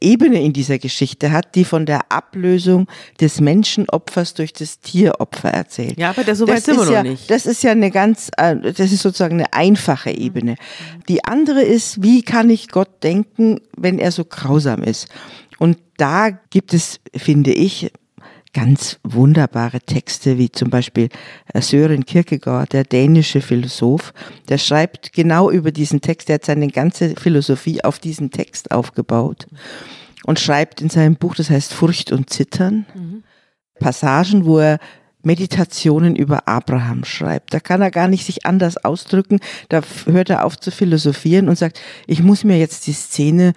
Ebene 0.00 0.42
in 0.42 0.52
dieser 0.52 0.78
Geschichte 0.78 1.32
hat, 1.32 1.54
die 1.54 1.64
von 1.64 1.86
der 1.86 2.10
Ablösung 2.10 2.86
des 3.20 3.40
Menschenopfers 3.40 4.34
durch 4.34 4.52
das 4.52 4.80
Tieropfer 4.80 5.50
erzählt. 5.50 5.98
Ja, 5.98 6.10
aber 6.10 6.24
das, 6.24 6.38
so 6.38 6.48
weit 6.48 6.64
sind 6.64 6.76
wir 6.76 6.84
noch 6.84 6.92
ja, 6.92 7.02
nicht. 7.02 7.30
Das 7.30 7.46
ist 7.46 7.62
ja 7.62 7.72
eine 7.72 7.90
ganz, 7.90 8.30
äh, 8.36 8.56
das 8.56 8.92
ist 8.92 9.02
sozusagen 9.02 9.34
eine 9.34 9.52
einfache 9.52 10.10
Ebene. 10.10 10.56
Die 11.08 11.24
andere 11.24 11.62
ist, 11.62 12.02
wie 12.02 12.22
kann 12.22 12.50
ich 12.50 12.68
Gott 12.68 13.02
denken, 13.02 13.60
wenn 13.76 13.98
er 13.98 14.12
so 14.12 14.24
grausam 14.24 14.82
ist? 14.82 15.08
Und 15.58 15.78
da 15.96 16.30
gibt 16.30 16.74
es, 16.74 17.00
finde 17.14 17.52
ich, 17.52 17.90
ganz 18.58 18.98
wunderbare 19.04 19.78
Texte, 19.80 20.36
wie 20.36 20.50
zum 20.50 20.68
Beispiel 20.68 21.10
äh, 21.54 21.60
Søren 21.60 22.04
Kierkegaard, 22.04 22.72
der 22.72 22.82
dänische 22.82 23.40
Philosoph, 23.40 24.12
der 24.48 24.58
schreibt 24.58 25.12
genau 25.12 25.48
über 25.48 25.70
diesen 25.70 26.00
Text, 26.00 26.28
der 26.28 26.34
hat 26.34 26.44
seine 26.44 26.66
ganze 26.66 27.14
Philosophie 27.14 27.84
auf 27.84 28.00
diesen 28.00 28.32
Text 28.32 28.72
aufgebaut 28.72 29.46
und 30.24 30.40
schreibt 30.40 30.80
in 30.80 30.90
seinem 30.90 31.14
Buch, 31.14 31.36
das 31.36 31.50
heißt 31.50 31.72
Furcht 31.72 32.10
und 32.10 32.30
Zittern, 32.30 32.86
mhm. 32.94 33.22
Passagen, 33.78 34.44
wo 34.44 34.58
er 34.58 34.78
Meditationen 35.22 36.16
über 36.16 36.48
Abraham 36.48 37.04
schreibt. 37.04 37.54
Da 37.54 37.60
kann 37.60 37.80
er 37.80 37.92
gar 37.92 38.08
nicht 38.08 38.24
sich 38.24 38.44
anders 38.44 38.76
ausdrücken. 38.76 39.38
Da 39.68 39.82
hört 40.06 40.30
er 40.30 40.44
auf 40.44 40.58
zu 40.58 40.72
philosophieren 40.72 41.48
und 41.48 41.56
sagt, 41.56 41.80
ich 42.08 42.22
muss 42.24 42.42
mir 42.42 42.58
jetzt 42.58 42.88
die 42.88 42.92
Szene 42.92 43.52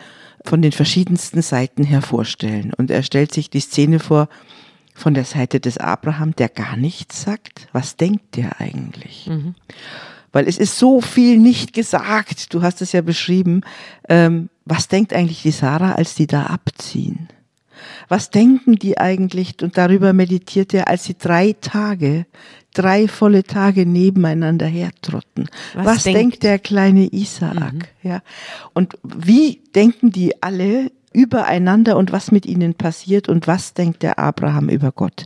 von 0.46 0.62
den 0.62 0.72
verschiedensten 0.72 1.42
Seiten 1.42 1.84
her 1.84 2.02
vorstellen. 2.04 2.72
Und 2.76 2.92
er 2.92 3.02
stellt 3.02 3.34
sich 3.34 3.50
die 3.50 3.60
Szene 3.62 4.00
vor, 4.00 4.28
von 5.02 5.14
der 5.14 5.26
Seite 5.26 5.60
des 5.60 5.78
Abraham, 5.78 6.36
der 6.36 6.50
gar 6.50 6.78
nichts 6.78 7.24
sagt. 7.24 7.68
Was 7.74 7.98
denkt 7.98 8.36
der 8.38 8.62
eigentlich? 8.62 9.28
Mhm. 9.28 9.56
Weil 10.32 10.48
es 10.48 10.58
ist 10.58 10.78
so 10.78 11.02
viel 11.02 11.38
nicht 11.38 11.74
gesagt. 11.74 12.54
Du 12.54 12.62
hast 12.62 12.82
es 12.82 12.94
ja 12.94 13.02
beschrieben. 13.02 13.62
Ähm, 14.08 14.50
was 14.66 14.88
denkt 14.88 15.14
eigentlich 15.14 15.42
die 15.42 15.52
Sarah, 15.52 15.94
als 15.94 16.16
die 16.16 16.28
da 16.28 16.46
abziehen? 16.46 17.28
Was 18.08 18.30
denken 18.30 18.76
die 18.76 18.98
eigentlich? 18.98 19.56
Und 19.62 19.78
darüber 19.78 20.14
meditiert 20.14 20.74
er, 20.74 20.88
als 20.88 21.06
sie 21.06 21.18
drei 21.18 21.56
Tage, 21.60 22.26
drei 22.74 23.08
volle 23.08 23.44
Tage 23.44 23.86
nebeneinander 23.86 24.68
hertrotten. 24.68 25.50
Was, 25.74 25.86
Was 25.86 26.04
denkt, 26.04 26.20
denkt, 26.20 26.44
der 26.44 26.60
kleine 26.60 27.08
Isaak? 27.08 27.74
Mhm. 27.74 27.82
Ja. 28.04 28.22
Und 28.74 28.98
wie 29.04 29.62
denken 29.76 30.12
die 30.12 30.42
alle 30.42 30.92
übereinander 31.14 31.98
und 31.98 32.12
was 32.12 32.32
mit 32.32 32.46
ihnen 32.46 32.74
passiert 32.74 33.30
und 33.30 33.48
was 33.48 33.74
denkt 33.74 34.04
der 34.04 34.20
Abraham 34.20 34.70
über 34.70 34.92
Gott. 34.92 35.26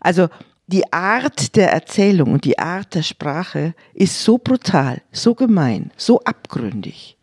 Also 0.00 0.28
die 0.66 0.92
Art 0.92 1.54
der 1.56 1.72
Erzählung 1.72 2.32
und 2.32 2.44
die 2.44 2.58
Art 2.58 2.94
der 2.94 3.02
Sprache 3.02 3.74
ist 3.94 4.22
so 4.22 4.38
brutal, 4.38 5.00
so 5.12 5.34
gemein, 5.34 5.92
so 5.96 6.20
abgründig, 6.20 7.16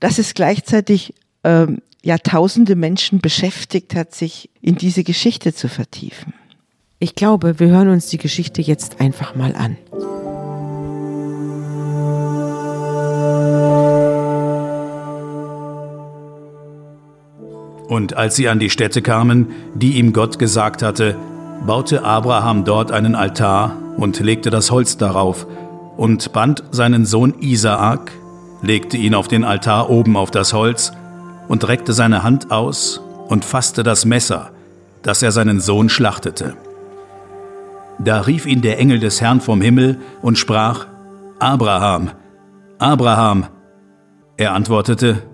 dass 0.00 0.18
es 0.18 0.34
gleichzeitig 0.34 1.14
ähm, 1.44 1.80
Jahrtausende 2.04 2.74
Menschen 2.74 3.20
beschäftigt 3.20 3.94
hat, 3.94 4.12
sich 4.12 4.50
in 4.60 4.74
diese 4.74 5.04
Geschichte 5.04 5.54
zu 5.54 5.68
vertiefen. 5.68 6.34
Ich 6.98 7.14
glaube, 7.14 7.60
wir 7.60 7.68
hören 7.68 7.88
uns 7.88 8.08
die 8.08 8.18
Geschichte 8.18 8.60
jetzt 8.60 9.00
einfach 9.00 9.34
mal 9.34 9.54
an. 9.54 9.76
Und 17.92 18.16
als 18.16 18.36
sie 18.36 18.48
an 18.48 18.58
die 18.58 18.70
Stätte 18.70 19.02
kamen, 19.02 19.48
die 19.74 19.98
ihm 19.98 20.14
Gott 20.14 20.38
gesagt 20.38 20.82
hatte, 20.82 21.14
baute 21.66 22.04
Abraham 22.04 22.64
dort 22.64 22.90
einen 22.90 23.14
Altar 23.14 23.76
und 23.98 24.18
legte 24.18 24.48
das 24.48 24.70
Holz 24.70 24.96
darauf 24.96 25.46
und 25.98 26.32
band 26.32 26.64
seinen 26.70 27.04
Sohn 27.04 27.34
Isaak, 27.40 28.12
legte 28.62 28.96
ihn 28.96 29.14
auf 29.14 29.28
den 29.28 29.44
Altar 29.44 29.90
oben 29.90 30.16
auf 30.16 30.30
das 30.30 30.54
Holz 30.54 30.92
und 31.48 31.68
reckte 31.68 31.92
seine 31.92 32.22
Hand 32.22 32.50
aus 32.50 33.02
und 33.28 33.44
fasste 33.44 33.82
das 33.82 34.06
Messer, 34.06 34.52
dass 35.02 35.22
er 35.22 35.30
seinen 35.30 35.60
Sohn 35.60 35.90
schlachtete. 35.90 36.56
Da 37.98 38.22
rief 38.22 38.46
ihn 38.46 38.62
der 38.62 38.78
Engel 38.78 39.00
des 39.00 39.20
Herrn 39.20 39.42
vom 39.42 39.60
Himmel 39.60 39.98
und 40.22 40.38
sprach, 40.38 40.86
Abraham, 41.38 42.12
Abraham. 42.78 43.48
Er 44.38 44.54
antwortete, 44.54 45.24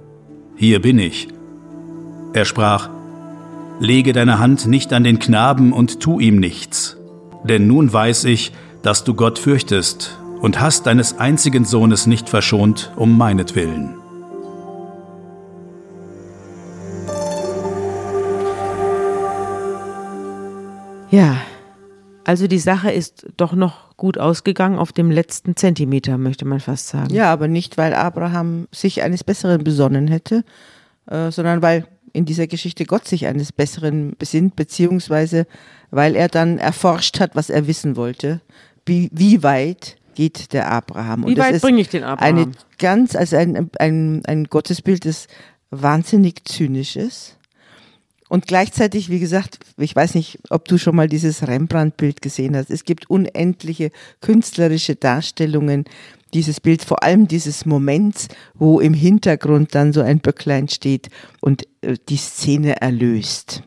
Hier 0.56 0.82
bin 0.82 0.98
ich. 0.98 1.28
Er 2.34 2.44
sprach, 2.44 2.90
Lege 3.80 4.12
deine 4.12 4.40
Hand 4.40 4.66
nicht 4.66 4.92
an 4.92 5.04
den 5.04 5.20
Knaben 5.20 5.72
und 5.72 6.00
tu 6.00 6.18
ihm 6.18 6.40
nichts, 6.40 6.96
denn 7.44 7.68
nun 7.68 7.92
weiß 7.92 8.24
ich, 8.24 8.52
dass 8.82 9.04
du 9.04 9.14
Gott 9.14 9.38
fürchtest 9.38 10.18
und 10.40 10.60
hast 10.60 10.86
deines 10.86 11.18
einzigen 11.18 11.64
Sohnes 11.64 12.08
nicht 12.08 12.28
verschont 12.28 12.92
um 12.96 13.16
meinetwillen. 13.16 13.94
Ja, 21.10 21.36
also 22.24 22.48
die 22.48 22.58
Sache 22.58 22.90
ist 22.90 23.26
doch 23.36 23.54
noch 23.54 23.96
gut 23.96 24.18
ausgegangen 24.18 24.76
auf 24.76 24.92
dem 24.92 25.12
letzten 25.12 25.54
Zentimeter, 25.54 26.18
möchte 26.18 26.44
man 26.44 26.58
fast 26.58 26.88
sagen. 26.88 27.14
Ja, 27.14 27.32
aber 27.32 27.46
nicht, 27.46 27.78
weil 27.78 27.94
Abraham 27.94 28.66
sich 28.72 29.02
eines 29.02 29.22
Besseren 29.22 29.62
besonnen 29.62 30.08
hätte, 30.08 30.44
äh, 31.06 31.30
sondern 31.30 31.62
weil 31.62 31.86
in 32.12 32.24
dieser 32.24 32.46
Geschichte 32.46 32.84
Gott 32.84 33.06
sich 33.06 33.26
eines 33.26 33.52
Besseren 33.52 34.14
besinnt, 34.18 34.56
beziehungsweise 34.56 35.46
weil 35.90 36.16
er 36.16 36.28
dann 36.28 36.58
erforscht 36.58 37.20
hat, 37.20 37.34
was 37.34 37.50
er 37.50 37.66
wissen 37.66 37.96
wollte. 37.96 38.40
Wie, 38.84 39.10
wie 39.12 39.42
weit 39.42 39.96
geht 40.14 40.52
der 40.52 40.70
Abraham? 40.70 41.26
Wie 41.26 41.36
weit 41.36 41.60
bringe 41.60 41.80
ich 41.80 41.88
den 41.88 42.04
Abraham? 42.04 42.36
Eine 42.36 42.52
ganz, 42.78 43.14
also 43.14 43.36
ein, 43.36 43.70
ein, 43.78 44.22
ein 44.26 44.44
Gottesbild, 44.44 45.04
das 45.04 45.28
wahnsinnig 45.70 46.44
zynisch 46.44 46.96
ist 46.96 47.38
und 48.28 48.46
gleichzeitig, 48.46 49.08
wie 49.08 49.20
gesagt, 49.20 49.58
ich 49.78 49.96
weiß 49.96 50.14
nicht, 50.14 50.38
ob 50.50 50.66
du 50.68 50.78
schon 50.78 50.94
mal 50.94 51.08
dieses 51.08 51.46
Rembrandt-Bild 51.46 52.20
gesehen 52.20 52.56
hast. 52.56 52.70
Es 52.70 52.84
gibt 52.84 53.08
unendliche 53.08 53.90
künstlerische 54.20 54.96
Darstellungen 54.96 55.84
dieses 56.34 56.60
Bild, 56.60 56.84
vor 56.84 57.02
allem 57.02 57.28
dieses 57.28 57.66
Moments, 57.66 58.28
wo 58.54 58.80
im 58.80 58.94
Hintergrund 58.94 59.74
dann 59.74 59.92
so 59.92 60.00
ein 60.00 60.20
Böcklein 60.20 60.68
steht 60.68 61.08
und 61.40 61.66
äh, 61.80 61.96
die 62.08 62.16
Szene 62.16 62.80
erlöst. 62.80 63.62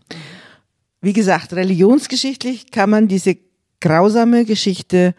Wie 1.02 1.14
gesagt, 1.14 1.54
religionsgeschichtlich 1.54 2.72
kann 2.72 2.90
man 2.90 3.08
diese 3.08 3.38
grausame 3.80 4.46
Geschichte 4.46 5.16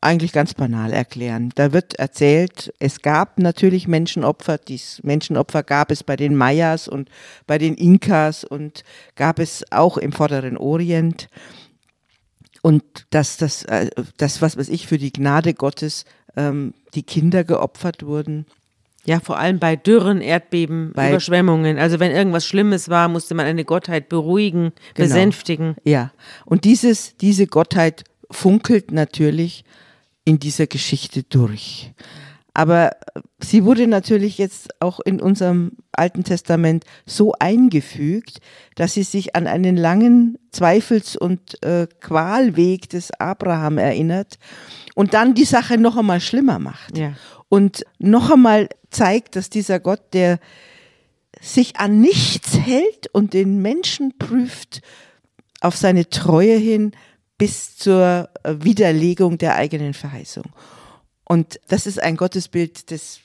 eigentlich 0.00 0.32
ganz 0.32 0.54
banal 0.54 0.92
erklären. 0.92 1.50
Da 1.54 1.72
wird 1.72 1.94
erzählt, 1.94 2.72
es 2.78 3.02
gab 3.02 3.38
natürlich 3.38 3.86
Menschenopfer. 3.86 4.58
Dies 4.58 5.00
Menschenopfer 5.02 5.62
gab 5.62 5.90
es 5.90 6.02
bei 6.02 6.16
den 6.16 6.34
Mayas 6.34 6.88
und 6.88 7.10
bei 7.46 7.58
den 7.58 7.74
Inkas 7.74 8.44
und 8.44 8.82
gab 9.14 9.38
es 9.38 9.64
auch 9.70 9.96
im 9.96 10.12
Vorderen 10.12 10.56
Orient. 10.56 11.28
Und 12.62 12.82
dass 13.10 13.36
das, 13.36 13.64
äh, 13.64 13.90
das 14.16 14.40
was 14.40 14.56
weiß 14.56 14.68
ich, 14.68 14.86
für 14.86 14.98
die 14.98 15.12
Gnade 15.12 15.54
Gottes 15.54 16.04
ähm, 16.36 16.74
die 16.94 17.02
Kinder 17.02 17.44
geopfert 17.44 18.04
wurden. 18.04 18.46
Ja, 19.06 19.20
vor 19.20 19.38
allem 19.38 19.58
bei 19.58 19.76
Dürren, 19.76 20.22
Erdbeben, 20.22 20.92
bei 20.94 21.10
Überschwemmungen. 21.10 21.78
Also 21.78 22.00
wenn 22.00 22.10
irgendwas 22.10 22.46
Schlimmes 22.46 22.88
war, 22.88 23.08
musste 23.08 23.34
man 23.34 23.44
eine 23.44 23.64
Gottheit 23.64 24.08
beruhigen, 24.08 24.72
genau. 24.94 25.08
besänftigen. 25.08 25.76
Ja, 25.84 26.10
und 26.46 26.64
dieses, 26.64 27.16
diese 27.18 27.46
Gottheit 27.46 28.04
funkelt 28.30 28.92
natürlich 28.92 29.64
in 30.24 30.38
dieser 30.38 30.66
Geschichte 30.66 31.22
durch. 31.22 31.92
Aber 32.54 32.92
sie 33.40 33.64
wurde 33.64 33.88
natürlich 33.88 34.38
jetzt 34.38 34.80
auch 34.80 35.00
in 35.00 35.20
unserem 35.20 35.72
Alten 35.90 36.22
Testament 36.22 36.84
so 37.04 37.32
eingefügt, 37.38 38.38
dass 38.76 38.94
sie 38.94 39.02
sich 39.02 39.34
an 39.34 39.48
einen 39.48 39.76
langen 39.76 40.38
Zweifels- 40.52 41.16
und 41.16 41.62
äh, 41.64 41.88
Qualweg 42.00 42.88
des 42.88 43.10
Abraham 43.18 43.78
erinnert 43.78 44.38
und 44.94 45.14
dann 45.14 45.34
die 45.34 45.44
Sache 45.44 45.78
noch 45.78 45.96
einmal 45.96 46.20
schlimmer 46.20 46.60
macht. 46.60 46.96
Ja. 46.96 47.14
Und 47.48 47.84
noch 47.98 48.30
einmal 48.30 48.68
zeigt, 48.90 49.34
dass 49.34 49.50
dieser 49.50 49.80
Gott, 49.80 50.00
der 50.12 50.38
sich 51.40 51.76
an 51.76 52.00
nichts 52.00 52.56
hält 52.56 53.08
und 53.12 53.34
den 53.34 53.60
Menschen 53.62 54.16
prüft, 54.16 54.80
auf 55.60 55.76
seine 55.76 56.08
Treue 56.08 56.56
hin, 56.56 56.92
bis 57.36 57.76
zur 57.76 58.28
äh, 58.44 58.54
Widerlegung 58.60 59.38
der 59.38 59.56
eigenen 59.56 59.92
Verheißung. 59.92 60.44
Und 61.24 61.60
das 61.68 61.86
ist 61.86 62.00
ein 62.00 62.16
Gottesbild, 62.16 62.90
das 62.90 63.20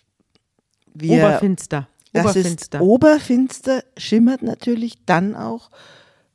wir. 0.94 1.24
Oberfinster. 1.24 1.88
Das 2.12 2.26
oberfinster. 2.26 2.78
ist 2.80 2.84
oberfinster, 2.84 3.84
schimmert 3.98 4.42
natürlich 4.42 5.06
dann 5.06 5.36
auch 5.36 5.70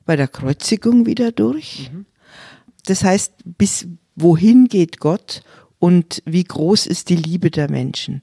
bei 0.05 0.15
der 0.15 0.27
Kreuzigung 0.27 1.05
wieder 1.05 1.31
durch. 1.31 1.91
Mhm. 1.91 2.05
Das 2.85 3.03
heißt, 3.03 3.33
bis 3.57 3.87
wohin 4.15 4.67
geht 4.67 4.99
Gott 4.99 5.41
und 5.79 6.21
wie 6.25 6.43
groß 6.43 6.85
ist 6.85 7.09
die 7.09 7.15
Liebe 7.15 7.51
der 7.51 7.69
Menschen? 7.69 8.21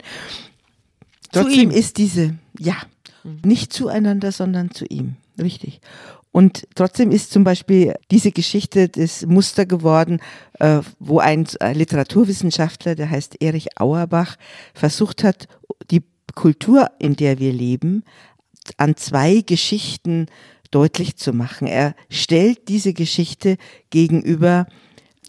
Trotzdem 1.33 1.71
ist 1.71 1.99
diese, 1.99 2.39
ja, 2.59 2.77
mhm. 3.25 3.41
nicht 3.45 3.73
zueinander, 3.73 4.33
sondern 4.33 4.71
zu 4.71 4.87
ihm. 4.87 5.17
Richtig. 5.41 5.81
Und 6.33 6.67
trotzdem 6.75 7.11
ist 7.11 7.31
zum 7.31 7.45
Beispiel 7.45 7.95
diese 8.11 8.33
Geschichte 8.33 8.89
das 8.89 9.27
Muster 9.27 9.67
geworden, 9.67 10.21
äh, 10.59 10.81
wo 10.99 11.19
ein 11.19 11.47
Literaturwissenschaftler, 11.75 12.95
der 12.95 13.11
heißt 13.11 13.43
Erich 13.43 13.79
Auerbach, 13.79 14.37
versucht 14.73 15.25
hat, 15.25 15.47
die 15.91 16.03
Kultur, 16.35 16.91
in 16.99 17.17
der 17.17 17.39
wir 17.39 17.53
leben, 17.53 18.03
an 18.79 18.97
zwei 18.97 19.43
Geschichten 19.45 20.27
deutlich 20.71 21.17
zu 21.17 21.35
machen. 21.35 21.67
Er 21.67 21.95
stellt 22.09 22.69
diese 22.69 22.95
Geschichte 22.95 23.59
gegenüber 23.91 24.67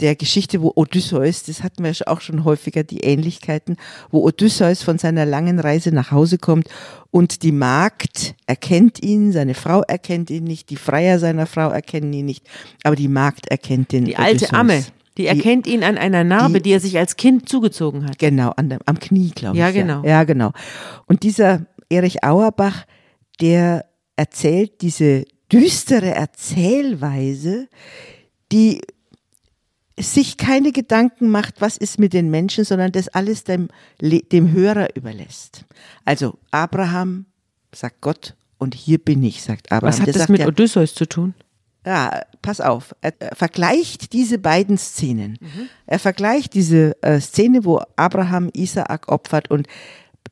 der 0.02 0.16
Geschichte, 0.16 0.62
wo 0.62 0.72
Odysseus, 0.76 1.44
das 1.44 1.62
hatten 1.62 1.84
wir 1.84 1.94
auch 2.08 2.22
schon 2.22 2.44
häufiger, 2.44 2.84
die 2.84 3.02
Ähnlichkeiten, 3.02 3.78
wo 4.10 4.24
Odysseus 4.26 4.82
von 4.82 4.98
seiner 4.98 5.26
langen 5.26 5.60
Reise 5.60 5.92
nach 5.92 6.12
Hause 6.12 6.40
kommt 6.40 6.68
und 7.12 7.44
die 7.44 7.52
Magd 7.52 8.36
erkennt 8.48 9.04
ihn, 9.04 9.32
seine 9.32 9.54
Frau 9.54 9.82
erkennt 9.82 10.32
ihn 10.32 10.46
nicht, 10.46 10.70
die 10.72 10.78
Freier 10.78 11.20
seiner 11.20 11.46
Frau 11.46 11.70
erkennen 11.70 12.12
ihn 12.12 12.26
nicht, 12.26 12.48
aber 12.84 12.96
die 12.96 13.08
Magd 13.08 13.48
erkennt 13.48 13.92
den 13.92 14.06
Die 14.06 14.16
alte 14.18 14.46
Odysseus. 14.46 14.60
Amme. 14.60 14.84
Die 15.18 15.28
erkennt 15.28 15.68
ihn 15.68 15.84
an 15.84 16.00
einer 16.00 16.24
Narbe, 16.24 16.56
die, 16.56 16.64
die 16.64 16.72
er 16.72 16.80
sich 16.80 16.98
als 16.98 17.16
Kind 17.16 17.48
zugezogen 17.48 18.06
hat. 18.06 18.18
Genau, 18.18 18.50
an 18.58 18.70
dem, 18.70 18.80
am 18.88 19.00
Knie, 19.00 19.30
glaube 19.30 19.56
ich. 19.56 19.60
Ja, 19.60 19.70
genau. 19.70 20.02
Ja. 20.02 20.10
ja, 20.10 20.24
genau. 20.24 20.54
Und 21.06 21.22
dieser 21.22 21.68
Erich 21.90 22.24
Auerbach, 22.24 22.86
der 23.40 23.86
erzählt 24.16 24.82
diese 24.82 25.26
düstere 25.52 26.16
Erzählweise, 26.16 27.68
die 28.52 28.82
sich 30.00 30.38
keine 30.38 30.72
Gedanken 30.72 31.30
macht, 31.30 31.62
was 31.62 31.78
ist 31.78 32.00
mit 32.00 32.14
den 32.14 32.30
Menschen, 32.32 32.64
sondern 32.64 32.92
das 32.92 33.10
alles 33.10 33.44
dem, 33.44 33.70
dem 34.02 34.52
Hörer 34.52 34.96
überlässt. 34.96 35.66
Also 36.04 36.38
Abraham 36.52 37.26
sagt 37.74 38.02
Gott 38.02 38.36
und 38.58 38.76
hier 38.76 38.98
bin 38.98 39.24
ich, 39.24 39.44
sagt 39.44 39.72
Abraham. 39.72 39.94
Was 39.94 40.00
hat 40.00 40.08
das, 40.08 40.16
das 40.16 40.30
mit 40.30 40.42
ja, 40.42 40.48
Odysseus 40.48 40.96
zu 40.96 41.08
tun? 41.08 41.34
Ja, 41.86 42.22
pass 42.42 42.62
auf. 42.62 42.96
Er, 43.02 43.14
er 43.20 43.36
vergleicht 43.36 44.14
diese 44.14 44.40
beiden 44.40 44.78
Szenen. 44.78 45.38
Mhm. 45.42 45.70
Er 45.86 46.00
vergleicht 46.00 46.54
diese 46.54 47.02
äh, 47.04 47.20
Szene, 47.20 47.66
wo 47.66 47.82
Abraham 47.96 48.50
Isaak 48.54 49.10
opfert 49.12 49.52
und 49.52 49.68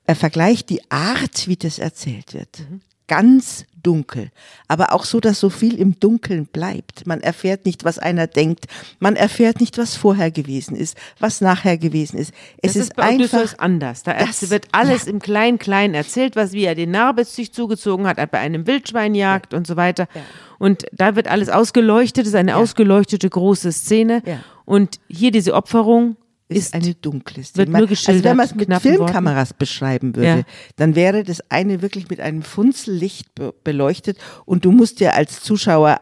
er 0.06 0.16
vergleicht 0.16 0.70
die 0.70 0.90
Art, 0.90 1.48
wie 1.48 1.58
das 1.58 1.78
erzählt 1.78 2.34
wird. 2.34 2.66
Mhm 2.70 2.82
ganz 3.12 3.66
dunkel, 3.84 4.30
aber 4.68 4.94
auch 4.94 5.06
so, 5.06 5.20
dass 5.20 5.40
so 5.40 5.50
viel 5.50 5.80
im 5.80 6.00
Dunkeln 6.00 6.46
bleibt. 6.46 7.08
Man 7.08 7.22
erfährt 7.22 7.66
nicht, 7.66 7.84
was 7.84 8.00
einer 8.00 8.28
denkt. 8.28 8.66
Man 9.00 9.16
erfährt 9.16 9.60
nicht, 9.60 9.78
was 9.78 9.96
vorher 9.96 10.32
gewesen 10.32 10.76
ist, 10.76 10.98
was 11.20 11.42
nachher 11.42 11.78
gewesen 11.78 12.18
ist. 12.18 12.34
Es 12.62 12.74
das 12.74 12.76
ist, 12.76 12.82
ist 12.90 12.96
bei 12.96 13.04
einfach 13.04 13.58
anders. 13.58 14.04
Da 14.04 14.14
das, 14.14 14.50
wird 14.50 14.68
alles 14.72 15.06
ja. 15.06 15.12
im 15.12 15.20
Klein-Klein 15.20 15.94
erzählt, 15.94 16.36
was 16.36 16.54
wie 16.54 16.66
er 16.66 16.76
den 16.76 16.92
Narbes 16.92 17.36
sich 17.36 17.54
zugezogen 17.54 18.08
hat, 18.08 18.18
bei 18.32 18.40
einem 18.40 18.68
Wildschweinjagd 18.68 19.54
ja. 19.54 19.58
und 19.58 19.68
so 19.68 19.76
weiter. 19.76 20.08
Ja. 20.14 20.22
Und 20.60 20.86
da 20.92 21.16
wird 21.16 21.28
alles 21.28 21.50
ausgeleuchtet. 21.50 22.24
Es 22.24 22.30
ist 22.30 22.36
eine 22.36 22.56
ausgeleuchtete 22.56 23.30
große 23.30 23.72
Szene. 23.72 24.22
Und 24.66 25.00
hier 25.10 25.32
diese 25.32 25.54
Opferung 25.54 26.16
ist 26.58 26.74
eine 26.74 26.94
dunkle 26.96 27.44
Szene. 27.44 27.68
Wird 27.68 27.78
nur 27.78 27.90
also 27.90 28.24
wenn 28.24 28.38
man 28.38 28.46
es 28.46 28.56
mit 28.56 28.74
Filmkameras 28.82 29.50
Worten. 29.50 29.60
beschreiben 29.60 30.16
würde, 30.16 30.28
ja. 30.28 30.44
dann 30.76 30.96
wäre 30.96 31.24
das 31.24 31.42
eine 31.50 31.82
wirklich 31.82 32.10
mit 32.10 32.20
einem 32.20 32.44
Funzellicht 32.44 33.34
be 33.36 33.54
beleuchtet 33.64 34.18
und 34.46 34.66
du 34.66 34.72
musst 34.72 35.00
dir 35.00 35.16
als 35.16 35.42
Zuschauer 35.42 36.02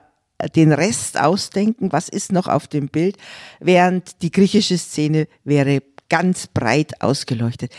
den 0.55 0.71
Rest 0.71 1.19
ausdenken, 1.19 1.91
was 1.91 2.07
ist 2.09 2.31
noch 2.31 2.47
auf 2.47 2.67
dem 2.67 2.87
Bild, 2.87 3.17
während 3.59 4.21
die 4.21 4.31
griechische 4.31 4.77
Szene 4.77 5.27
wäre 5.43 5.81
ganz 6.09 6.47
breit 6.47 7.01
ausgeleuchtet. 7.01 7.73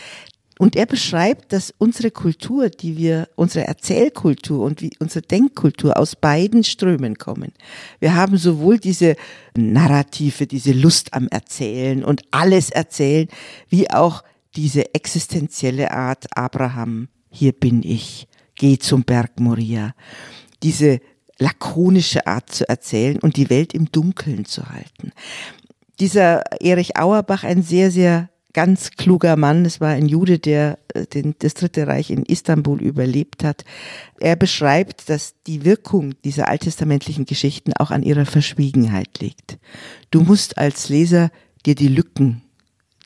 Und 0.61 0.75
er 0.75 0.85
beschreibt, 0.85 1.53
dass 1.53 1.73
unsere 1.79 2.11
Kultur, 2.11 2.69
die 2.69 2.95
wir, 2.95 3.29
unsere 3.35 3.65
Erzählkultur 3.65 4.63
und 4.63 4.83
wie 4.83 4.91
unsere 4.99 5.25
Denkkultur 5.25 5.97
aus 5.97 6.15
beiden 6.15 6.63
Strömen 6.63 7.17
kommen. 7.17 7.51
Wir 7.99 8.13
haben 8.13 8.37
sowohl 8.37 8.77
diese 8.77 9.15
Narrative, 9.57 10.45
diese 10.45 10.71
Lust 10.71 11.15
am 11.15 11.27
Erzählen 11.29 12.03
und 12.03 12.21
alles 12.29 12.69
erzählen, 12.69 13.27
wie 13.69 13.89
auch 13.89 14.23
diese 14.55 14.93
existenzielle 14.93 15.89
Art 15.89 16.27
Abraham, 16.37 17.07
hier 17.31 17.53
bin 17.53 17.81
ich, 17.81 18.27
geh 18.53 18.77
zum 18.77 19.01
Berg 19.01 19.39
Moria. 19.39 19.95
Diese 20.61 20.99
lakonische 21.39 22.27
Art 22.27 22.51
zu 22.51 22.69
erzählen 22.69 23.17
und 23.17 23.35
die 23.35 23.49
Welt 23.49 23.73
im 23.73 23.91
Dunkeln 23.91 24.45
zu 24.45 24.69
halten. 24.69 25.11
Dieser 25.99 26.43
Erich 26.61 26.97
Auerbach, 26.97 27.43
ein 27.43 27.63
sehr, 27.63 27.89
sehr 27.89 28.30
ganz 28.53 28.91
kluger 28.91 29.35
Mann, 29.35 29.63
das 29.63 29.81
war 29.81 29.89
ein 29.89 30.07
Jude, 30.07 30.39
der 30.39 30.79
äh, 30.93 31.05
den, 31.05 31.35
das 31.39 31.53
Dritte 31.53 31.87
Reich 31.87 32.09
in 32.09 32.23
Istanbul 32.23 32.81
überlebt 32.81 33.43
hat. 33.43 33.63
Er 34.19 34.35
beschreibt, 34.35 35.09
dass 35.09 35.35
die 35.47 35.65
Wirkung 35.65 36.13
dieser 36.23 36.47
alttestamentlichen 36.47 37.25
Geschichten 37.25 37.73
auch 37.73 37.91
an 37.91 38.03
ihrer 38.03 38.25
Verschwiegenheit 38.25 39.19
liegt. 39.19 39.57
Du 40.11 40.21
musst 40.21 40.57
als 40.57 40.89
Leser 40.89 41.31
dir 41.65 41.75
die 41.75 41.87
Lücken 41.87 42.41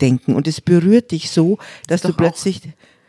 denken 0.01 0.35
und 0.35 0.47
es 0.47 0.61
berührt 0.61 1.11
dich 1.11 1.31
so, 1.31 1.57
dass 1.87 2.01
du 2.01 2.13
plötzlich 2.13 2.61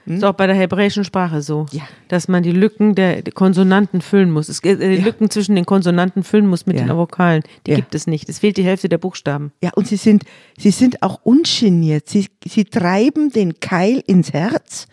hm? 0.06 0.16
Ist 0.16 0.24
auch 0.24 0.34
bei 0.34 0.46
der 0.46 0.54
hebräischen 0.54 1.04
Sprache 1.04 1.42
so, 1.42 1.66
ja. 1.72 1.82
dass 2.08 2.28
man 2.28 2.42
die 2.42 2.52
Lücken 2.52 2.94
der 2.94 3.22
Konsonanten 3.22 4.00
füllen 4.00 4.30
muss. 4.30 4.48
Es, 4.48 4.60
äh, 4.60 4.76
die 4.76 5.00
ja. 5.00 5.04
Lücken 5.04 5.30
zwischen 5.30 5.56
den 5.56 5.66
Konsonanten 5.66 6.22
füllen 6.22 6.46
muss 6.46 6.64
mit 6.66 6.78
ja. 6.78 6.84
den 6.84 6.96
Vokalen. 6.96 7.42
Die 7.66 7.74
gibt 7.74 7.94
es 7.94 8.06
nicht. 8.06 8.28
Es 8.28 8.38
fehlt 8.38 8.56
die 8.56 8.64
Hälfte 8.64 8.88
der 8.88 8.98
Buchstaben. 8.98 9.52
Ja, 9.62 9.70
und 9.74 9.88
sie 9.88 9.96
sind, 9.96 10.24
sie 10.56 10.70
sind 10.70 11.02
auch 11.02 11.20
ungeniert. 11.24 12.08
Sie, 12.08 12.28
sie 12.46 12.64
treiben 12.64 13.30
den 13.30 13.58
Keil 13.60 14.02
ins 14.06 14.32
Herz 14.32 14.86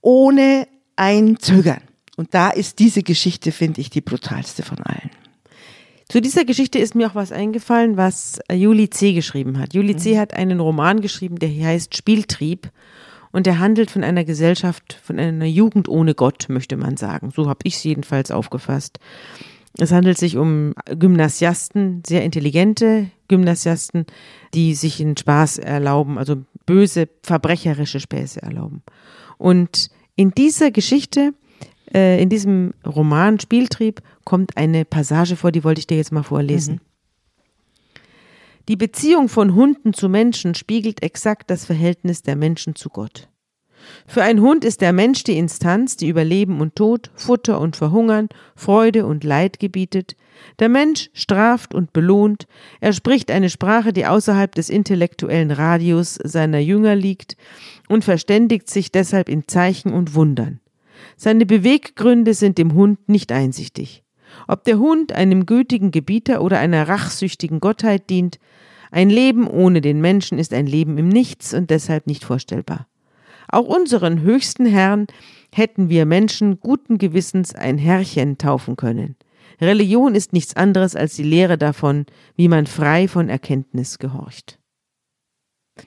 ohne 0.00 0.66
ein 0.96 1.38
Zögern. 1.38 1.82
Und 2.16 2.34
da 2.34 2.50
ist 2.50 2.78
diese 2.78 3.02
Geschichte, 3.02 3.52
finde 3.52 3.80
ich, 3.80 3.90
die 3.90 4.00
brutalste 4.00 4.62
von 4.62 4.78
allen. 4.80 5.10
Zu 6.08 6.20
dieser 6.20 6.44
Geschichte 6.44 6.78
ist 6.78 6.94
mir 6.94 7.08
auch 7.08 7.14
was 7.14 7.30
eingefallen, 7.30 7.96
was 7.96 8.40
Juli 8.52 8.90
C. 8.90 9.12
geschrieben 9.12 9.58
hat. 9.58 9.74
Juli 9.74 9.96
C. 9.96 10.14
Mhm. 10.14 10.18
hat 10.18 10.34
einen 10.34 10.60
Roman 10.60 11.00
geschrieben, 11.00 11.38
der 11.38 11.50
heißt 11.50 11.96
Spieltrieb. 11.96 12.70
Und 13.32 13.46
er 13.46 13.58
handelt 13.58 13.90
von 13.90 14.02
einer 14.02 14.24
Gesellschaft, 14.24 14.98
von 15.02 15.18
einer 15.18 15.44
Jugend 15.44 15.88
ohne 15.88 16.14
Gott, 16.14 16.46
möchte 16.48 16.76
man 16.76 16.96
sagen. 16.96 17.30
So 17.34 17.48
habe 17.48 17.60
ich 17.64 17.76
es 17.76 17.84
jedenfalls 17.84 18.30
aufgefasst. 18.30 18.98
Es 19.78 19.92
handelt 19.92 20.18
sich 20.18 20.36
um 20.36 20.74
Gymnasiasten, 20.86 22.02
sehr 22.04 22.24
intelligente 22.24 23.10
Gymnasiasten, 23.28 24.06
die 24.52 24.74
sich 24.74 25.00
einen 25.00 25.16
Spaß 25.16 25.58
erlauben, 25.58 26.18
also 26.18 26.42
böse, 26.66 27.08
verbrecherische 27.22 28.00
Späße 28.00 28.42
erlauben. 28.42 28.82
Und 29.38 29.90
in 30.16 30.32
dieser 30.32 30.72
Geschichte, 30.72 31.32
äh, 31.94 32.20
in 32.20 32.28
diesem 32.28 32.74
Roman 32.84 33.38
Spieltrieb, 33.38 34.02
kommt 34.24 34.56
eine 34.56 34.84
Passage 34.84 35.36
vor, 35.36 35.52
die 35.52 35.62
wollte 35.62 35.78
ich 35.78 35.86
dir 35.86 35.96
jetzt 35.96 36.12
mal 36.12 36.24
vorlesen. 36.24 36.74
Mhm. 36.74 36.89
Die 38.70 38.76
Beziehung 38.76 39.28
von 39.28 39.56
Hunden 39.56 39.94
zu 39.94 40.08
Menschen 40.08 40.54
spiegelt 40.54 41.02
exakt 41.02 41.50
das 41.50 41.64
Verhältnis 41.64 42.22
der 42.22 42.36
Menschen 42.36 42.76
zu 42.76 42.88
Gott. 42.88 43.28
Für 44.06 44.22
einen 44.22 44.40
Hund 44.40 44.64
ist 44.64 44.80
der 44.80 44.92
Mensch 44.92 45.24
die 45.24 45.38
Instanz, 45.38 45.96
die 45.96 46.06
über 46.06 46.22
Leben 46.22 46.60
und 46.60 46.76
Tod, 46.76 47.10
Futter 47.16 47.60
und 47.60 47.74
Verhungern, 47.74 48.28
Freude 48.54 49.06
und 49.06 49.24
Leid 49.24 49.58
gebietet. 49.58 50.14
Der 50.60 50.68
Mensch 50.68 51.10
straft 51.14 51.74
und 51.74 51.92
belohnt. 51.92 52.46
Er 52.80 52.92
spricht 52.92 53.32
eine 53.32 53.50
Sprache, 53.50 53.92
die 53.92 54.06
außerhalb 54.06 54.54
des 54.54 54.70
intellektuellen 54.70 55.50
Radius 55.50 56.14
seiner 56.22 56.60
Jünger 56.60 56.94
liegt 56.94 57.36
und 57.88 58.04
verständigt 58.04 58.70
sich 58.70 58.92
deshalb 58.92 59.28
in 59.28 59.48
Zeichen 59.48 59.92
und 59.92 60.14
Wundern. 60.14 60.60
Seine 61.16 61.44
Beweggründe 61.44 62.34
sind 62.34 62.56
dem 62.56 62.74
Hund 62.74 63.08
nicht 63.08 63.32
einsichtig. 63.32 64.04
Ob 64.50 64.64
der 64.64 64.80
Hund 64.80 65.12
einem 65.12 65.46
gütigen 65.46 65.92
Gebieter 65.92 66.42
oder 66.42 66.58
einer 66.58 66.88
rachsüchtigen 66.88 67.60
Gottheit 67.60 68.10
dient, 68.10 68.40
ein 68.90 69.08
Leben 69.08 69.46
ohne 69.46 69.80
den 69.80 70.00
Menschen 70.00 70.40
ist 70.40 70.52
ein 70.52 70.66
Leben 70.66 70.98
im 70.98 71.08
Nichts 71.08 71.54
und 71.54 71.70
deshalb 71.70 72.08
nicht 72.08 72.24
vorstellbar. 72.24 72.88
Auch 73.46 73.66
unseren 73.66 74.22
höchsten 74.22 74.66
Herrn 74.66 75.06
hätten 75.54 75.88
wir 75.88 76.04
Menschen 76.04 76.58
guten 76.58 76.98
Gewissens 76.98 77.54
ein 77.54 77.78
Herrchen 77.78 78.38
taufen 78.38 78.74
können. 78.74 79.14
Religion 79.60 80.16
ist 80.16 80.32
nichts 80.32 80.56
anderes 80.56 80.96
als 80.96 81.14
die 81.14 81.22
Lehre 81.22 81.56
davon, 81.56 82.06
wie 82.34 82.48
man 82.48 82.66
frei 82.66 83.06
von 83.06 83.28
Erkenntnis 83.28 84.00
gehorcht. 84.00 84.58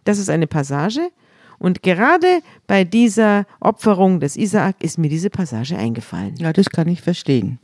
Das 0.05 0.19
ist 0.19 0.29
eine 0.29 0.47
Passage, 0.47 1.01
und 1.59 1.81
gerade 1.81 2.41
bei 2.67 2.83
dieser 2.83 3.45
Opferung 3.61 4.19
des 4.19 4.35
Isaak 4.35 4.83
ist 4.83 4.97
mir 4.97 5.09
diese 5.09 5.29
Passage 5.29 5.77
eingefallen. 5.77 6.35
Ja, 6.37 6.51
das 6.51 6.69
kann 6.69 6.89
ich 6.89 7.01
verstehen. 7.01 7.59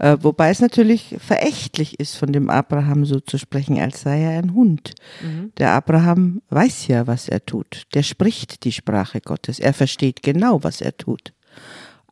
Äh, 0.00 0.16
wobei 0.22 0.48
es 0.48 0.60
natürlich 0.60 1.16
verächtlich 1.18 2.00
ist, 2.00 2.16
von 2.16 2.32
dem 2.32 2.48
Abraham 2.48 3.04
so 3.04 3.20
zu 3.20 3.36
sprechen, 3.36 3.78
als 3.78 4.00
sei 4.00 4.22
er 4.22 4.38
ein 4.38 4.54
Hund. 4.54 4.94
Mhm. 5.22 5.52
Der 5.58 5.72
Abraham 5.72 6.40
weiß 6.48 6.86
ja, 6.86 7.06
was 7.06 7.28
er 7.28 7.44
tut. 7.44 7.82
Der 7.92 8.02
spricht 8.02 8.64
die 8.64 8.72
Sprache 8.72 9.20
Gottes. 9.20 9.60
Er 9.60 9.74
versteht 9.74 10.22
genau, 10.22 10.64
was 10.64 10.80
er 10.80 10.96
tut. 10.96 11.34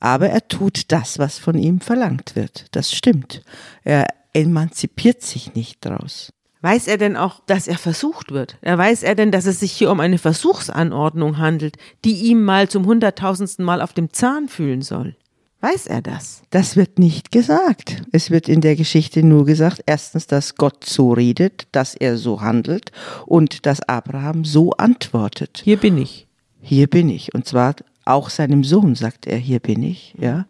Aber 0.00 0.28
er 0.28 0.46
tut 0.46 0.92
das, 0.92 1.18
was 1.18 1.38
von 1.38 1.56
ihm 1.56 1.80
verlangt 1.80 2.36
wird. 2.36 2.66
Das 2.72 2.92
stimmt. 2.92 3.42
Er 3.84 4.06
emanzipiert 4.34 5.22
sich 5.22 5.54
nicht 5.54 5.82
draus. 5.82 6.30
Weiß 6.60 6.88
er 6.88 6.98
denn 6.98 7.16
auch, 7.16 7.40
dass 7.46 7.68
er 7.68 7.78
versucht 7.78 8.32
wird? 8.32 8.58
Er 8.60 8.76
weiß 8.76 9.02
er 9.02 9.14
denn, 9.14 9.32
dass 9.32 9.46
es 9.46 9.60
sich 9.60 9.72
hier 9.72 9.90
um 9.90 10.00
eine 10.00 10.18
Versuchsanordnung 10.18 11.38
handelt, 11.38 11.76
die 12.04 12.16
ihm 12.16 12.44
mal 12.44 12.68
zum 12.68 12.84
hunderttausendsten 12.84 13.64
Mal 13.64 13.80
auf 13.80 13.94
dem 13.94 14.12
Zahn 14.12 14.48
fühlen 14.48 14.82
soll? 14.82 15.16
Weiß 15.60 15.88
er 15.88 16.02
das? 16.02 16.42
Das 16.50 16.76
wird 16.76 17.00
nicht 17.00 17.32
gesagt. 17.32 18.02
Es 18.12 18.30
wird 18.30 18.48
in 18.48 18.60
der 18.60 18.76
Geschichte 18.76 19.24
nur 19.24 19.44
gesagt, 19.44 19.82
erstens, 19.86 20.28
dass 20.28 20.54
Gott 20.54 20.84
so 20.84 21.12
redet, 21.12 21.66
dass 21.72 21.96
er 21.96 22.16
so 22.16 22.40
handelt 22.40 22.92
und 23.26 23.66
dass 23.66 23.80
Abraham 23.80 24.44
so 24.44 24.70
antwortet. 24.72 25.60
Hier 25.64 25.76
bin 25.76 25.98
ich. 25.98 26.28
Hier 26.60 26.86
bin 26.86 27.08
ich. 27.08 27.34
Und 27.34 27.46
zwar 27.46 27.74
auch 28.04 28.30
seinem 28.30 28.62
Sohn 28.62 28.94
sagt 28.94 29.26
er, 29.26 29.36
hier 29.36 29.58
bin 29.58 29.82
ich, 29.82 30.14
ja. 30.16 30.46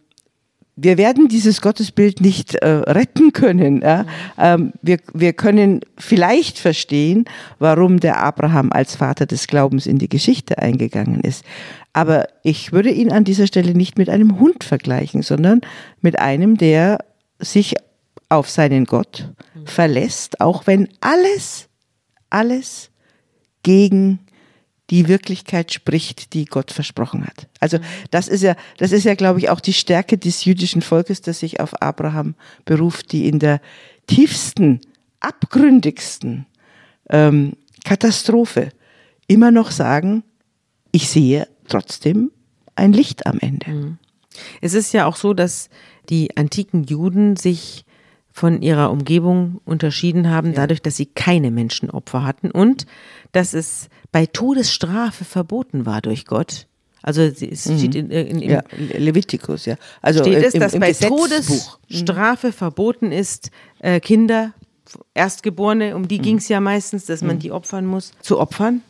Wir 0.80 0.96
werden 0.96 1.26
dieses 1.26 1.60
Gottesbild 1.60 2.20
nicht 2.20 2.54
äh, 2.54 2.68
retten 2.68 3.32
können. 3.32 3.80
Ja? 3.82 4.06
Ähm, 4.38 4.72
wir, 4.80 4.98
wir 5.12 5.32
können 5.32 5.80
vielleicht 5.96 6.56
verstehen, 6.58 7.24
warum 7.58 7.98
der 7.98 8.22
Abraham 8.22 8.70
als 8.70 8.94
Vater 8.94 9.26
des 9.26 9.48
Glaubens 9.48 9.86
in 9.86 9.98
die 9.98 10.08
Geschichte 10.08 10.58
eingegangen 10.58 11.20
ist. 11.22 11.44
Aber 11.98 12.28
ich 12.44 12.70
würde 12.70 12.90
ihn 12.90 13.10
an 13.10 13.24
dieser 13.24 13.48
Stelle 13.48 13.74
nicht 13.74 13.98
mit 13.98 14.08
einem 14.08 14.38
Hund 14.38 14.62
vergleichen, 14.62 15.22
sondern 15.22 15.62
mit 16.00 16.16
einem, 16.20 16.56
der 16.56 17.04
sich 17.40 17.74
auf 18.28 18.48
seinen 18.48 18.84
Gott 18.84 19.32
verlässt, 19.64 20.40
auch 20.40 20.68
wenn 20.68 20.88
alles, 21.00 21.68
alles 22.30 22.90
gegen 23.64 24.20
die 24.90 25.08
Wirklichkeit 25.08 25.72
spricht, 25.72 26.34
die 26.34 26.44
Gott 26.44 26.70
versprochen 26.70 27.26
hat. 27.26 27.48
Also 27.58 27.80
das 28.12 28.28
ist 28.28 28.44
ja, 28.44 28.54
das 28.76 28.92
ist 28.92 29.02
ja, 29.02 29.16
glaube 29.16 29.40
ich, 29.40 29.50
auch 29.50 29.58
die 29.58 29.72
Stärke 29.72 30.18
des 30.18 30.44
jüdischen 30.44 30.82
Volkes, 30.82 31.20
das 31.20 31.40
sich 31.40 31.58
auf 31.58 31.82
Abraham 31.82 32.36
beruft, 32.64 33.10
die 33.10 33.26
in 33.26 33.40
der 33.40 33.60
tiefsten, 34.06 34.82
abgründigsten 35.18 36.46
ähm, 37.10 37.54
Katastrophe 37.84 38.68
immer 39.26 39.50
noch 39.50 39.72
sagen, 39.72 40.22
ich 40.92 41.08
sehe 41.08 41.48
trotzdem 41.68 42.30
ein 42.74 42.92
Licht 42.92 43.26
am 43.26 43.38
Ende. 43.40 43.70
Mhm. 43.70 43.98
Es 44.60 44.74
ist 44.74 44.92
ja 44.92 45.06
auch 45.06 45.16
so, 45.16 45.34
dass 45.34 45.68
die 46.08 46.36
antiken 46.36 46.84
Juden 46.84 47.36
sich 47.36 47.84
von 48.32 48.62
ihrer 48.62 48.90
Umgebung 48.90 49.60
unterschieden 49.64 50.30
haben, 50.30 50.48
ja. 50.48 50.54
dadurch, 50.54 50.80
dass 50.80 50.96
sie 50.96 51.06
keine 51.06 51.50
Menschenopfer 51.50 52.24
hatten 52.24 52.50
und 52.50 52.86
dass 53.32 53.52
es 53.52 53.88
bei 54.12 54.26
Todesstrafe 54.26 55.24
verboten 55.24 55.86
war 55.86 56.00
durch 56.00 56.24
Gott. 56.24 56.66
Also 57.02 57.22
es 57.22 57.66
mhm. 57.66 57.78
steht 57.78 57.94
in, 57.94 58.10
in, 58.10 58.40
in 58.40 58.50
ja, 58.50 58.62
Levitikus, 58.76 59.66
ja. 59.66 59.76
Also 60.02 60.20
steht 60.20 60.42
es, 60.42 60.52
dass 60.54 60.74
im 60.74 60.80
bei 60.80 60.92
Todesstrafe 60.92 62.48
mhm. 62.48 62.52
verboten 62.52 63.12
ist, 63.12 63.50
äh, 63.80 64.00
Kinder, 64.00 64.52
Erstgeborene, 65.14 65.94
um 65.94 66.08
die 66.08 66.18
mhm. 66.18 66.22
ging 66.22 66.36
es 66.38 66.48
ja 66.48 66.60
meistens, 66.60 67.06
dass 67.06 67.22
man 67.22 67.36
mhm. 67.36 67.40
die 67.40 67.52
opfern 67.52 67.86
muss, 67.86 68.12
zu 68.20 68.38
opfern. 68.38 68.82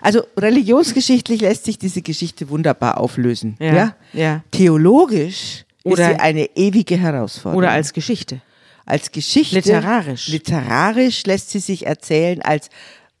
Also 0.00 0.22
religionsgeschichtlich 0.36 1.40
lässt 1.40 1.64
sich 1.64 1.78
diese 1.78 2.02
Geschichte 2.02 2.48
wunderbar 2.48 2.98
auflösen. 2.98 3.56
Ja. 3.58 3.74
ja? 3.74 3.96
ja. 4.12 4.44
Theologisch 4.50 5.64
oder, 5.84 6.10
ist 6.10 6.16
sie 6.16 6.20
eine 6.20 6.44
ewige 6.56 6.96
Herausforderung. 6.96 7.58
Oder 7.58 7.70
als 7.70 7.92
Geschichte. 7.92 8.40
Als 8.84 9.12
Geschichte. 9.12 9.56
Literarisch. 9.56 10.28
Literarisch 10.28 11.24
lässt 11.26 11.50
sie 11.50 11.60
sich 11.60 11.86
erzählen 11.86 12.40
als 12.42 12.70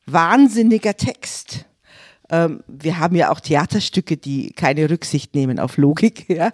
wahnsinniger 0.06 0.96
Text. 0.96 1.66
Ähm, 2.30 2.62
wir 2.66 2.98
haben 2.98 3.16
ja 3.16 3.30
auch 3.30 3.40
Theaterstücke, 3.40 4.16
die 4.16 4.52
keine 4.52 4.88
Rücksicht 4.90 5.34
nehmen 5.34 5.58
auf 5.58 5.76
Logik. 5.76 6.26
Ja? 6.38 6.52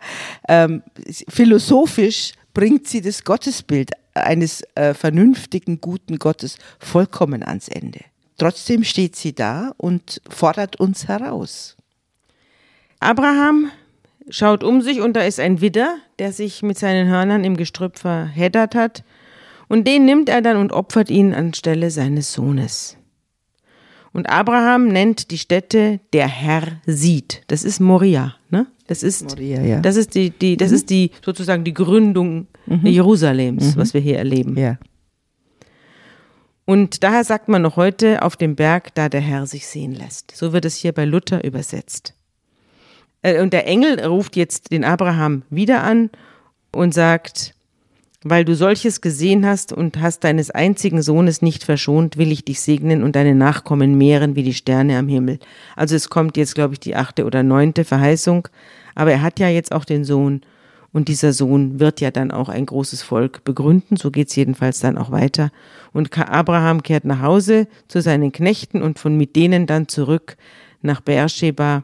Ähm, 0.49 0.83
philosophisch 1.29 2.33
bringt 2.55 2.87
sie 2.87 3.01
das 3.01 3.25
Gottesbild 3.25 3.91
eines 4.15 4.63
äh, 4.77 4.95
vernünftigen, 4.95 5.81
guten 5.81 6.19
Gottes 6.19 6.59
vollkommen 6.79 7.43
ans 7.43 7.69
Ende. 7.69 8.01
Trotzdem 8.39 8.82
steht 8.85 9.14
sie 9.16 9.35
da 9.35 9.72
und 9.76 10.20
fordert 10.28 10.76
uns 10.80 11.07
heraus. 11.09 11.76
Abraham 13.01 13.70
schaut 14.30 14.64
um 14.64 14.80
sich 14.80 15.01
und 15.01 15.14
da 15.14 15.22
ist 15.22 15.39
ein 15.41 15.61
Widder, 15.61 15.97
der 16.18 16.32
sich 16.32 16.62
mit 16.62 16.78
seinen 16.78 17.09
Hörnern 17.09 17.45
im 17.45 17.57
Gestrüpp 17.57 17.99
verheddert 17.99 18.74
hat. 18.74 19.05
Und 19.68 19.87
den 19.87 20.05
nimmt 20.05 20.28
er 20.28 20.43
dann 20.43 20.57
und 20.57 20.72
opfert 20.72 21.11
ihn 21.11 21.32
anstelle 21.35 21.91
seines 21.91 22.32
Sohnes. 22.32 22.97
Und 24.12 24.28
Abraham 24.28 24.89
nennt 24.89 25.30
die 25.30 25.39
Stätte 25.39 26.01
der 26.12 26.28
Herr 26.28 26.62
sieht. 26.87 27.43
Das 27.49 27.64
ist 27.64 27.80
Moria, 27.80 28.35
ne? 28.51 28.66
Das 28.87 29.03
ist, 29.03 29.30
Moria, 29.30 29.61
ja. 29.62 29.80
das 29.80 29.97
ist 29.97 30.14
die, 30.14 30.30
die, 30.30 30.57
das 30.57 30.70
Mhm. 30.70 30.74
ist 30.76 30.91
die 30.91 31.11
sozusagen 31.24 31.64
die 31.64 31.74
Gründung 31.74 32.47
Jerusalems, 32.82 33.76
was 33.76 33.93
wir 33.95 34.01
hier 34.01 34.18
erleben. 34.18 34.57
Ja. 34.59 34.78
Und 36.67 37.03
daher 37.03 37.25
sagt 37.25 37.49
man 37.49 37.62
noch 37.62 37.77
heute 37.77 38.23
auf 38.23 38.37
dem 38.37 38.57
Berg, 38.57 38.95
da 38.95 39.09
der 39.09 39.21
Herr 39.21 39.47
sich 39.47 39.67
sehen 39.67 39.95
lässt. 39.95 40.35
So 40.35 40.53
wird 40.53 40.65
es 40.65 40.77
hier 40.77 40.93
bei 40.93 41.05
Luther 41.05 41.45
übersetzt. 41.45 42.15
Äh, 43.23 43.41
Und 43.43 43.53
der 43.53 43.67
Engel 43.67 44.01
ruft 44.05 44.37
jetzt 44.37 44.73
den 44.73 44.85
Abraham 44.85 45.43
wieder 45.51 45.83
an 45.83 46.11
und 46.73 46.95
sagt, 46.95 47.55
weil 48.27 48.47
du 48.47 48.57
solches 48.57 49.03
gesehen 49.03 49.45
hast 49.45 49.73
und 49.73 50.01
hast 50.01 50.25
deines 50.25 50.51
einzigen 50.51 51.03
Sohnes 51.03 51.43
nicht 51.43 51.62
verschont, 51.62 52.17
will 52.17 52.33
ich 52.33 52.45
dich 52.45 52.61
segnen 52.62 53.03
und 53.03 53.15
deine 53.17 53.35
Nachkommen 53.35 53.99
mehren 53.99 54.35
wie 54.35 54.43
die 54.43 54.55
Sterne 54.55 54.99
am 54.99 55.09
Himmel. 55.09 55.39
Also 55.77 55.95
es 55.95 56.09
kommt 56.09 56.39
jetzt, 56.39 56.55
glaube 56.55 56.73
ich, 56.73 56.81
die 56.81 56.97
achte 56.97 57.27
oder 57.27 57.43
neunte 57.43 57.85
Verheißung. 57.85 58.49
Aber 58.95 59.12
er 59.12 59.21
hat 59.21 59.39
ja 59.39 59.49
jetzt 59.49 59.73
auch 59.73 59.85
den 59.85 60.05
Sohn. 60.05 60.41
Und 60.95 61.09
dieser 61.09 61.33
Sohn 61.33 61.81
wird 61.81 62.01
ja 62.01 62.13
dann 62.13 62.31
auch 62.31 62.49
ein 62.49 62.65
großes 62.65 63.03
Volk 63.03 63.43
begründen. 63.45 63.97
So 63.97 64.13
geht's 64.13 64.37
jedenfalls 64.37 64.79
dann 64.79 64.97
auch 64.97 65.11
weiter. 65.11 65.51
Und 65.93 66.17
Abraham 66.17 66.85
kehrt 66.85 67.05
nach 67.05 67.21
Hause 67.21 67.67
zu 67.89 68.01
seinen 68.01 68.31
Knechten 68.31 68.81
und 68.81 69.01
von 69.01 69.17
mit 69.17 69.35
denen 69.35 69.67
dann 69.67 69.89
zurück 69.89 70.37
nach 70.83 71.01
Beersheba. 71.01 71.83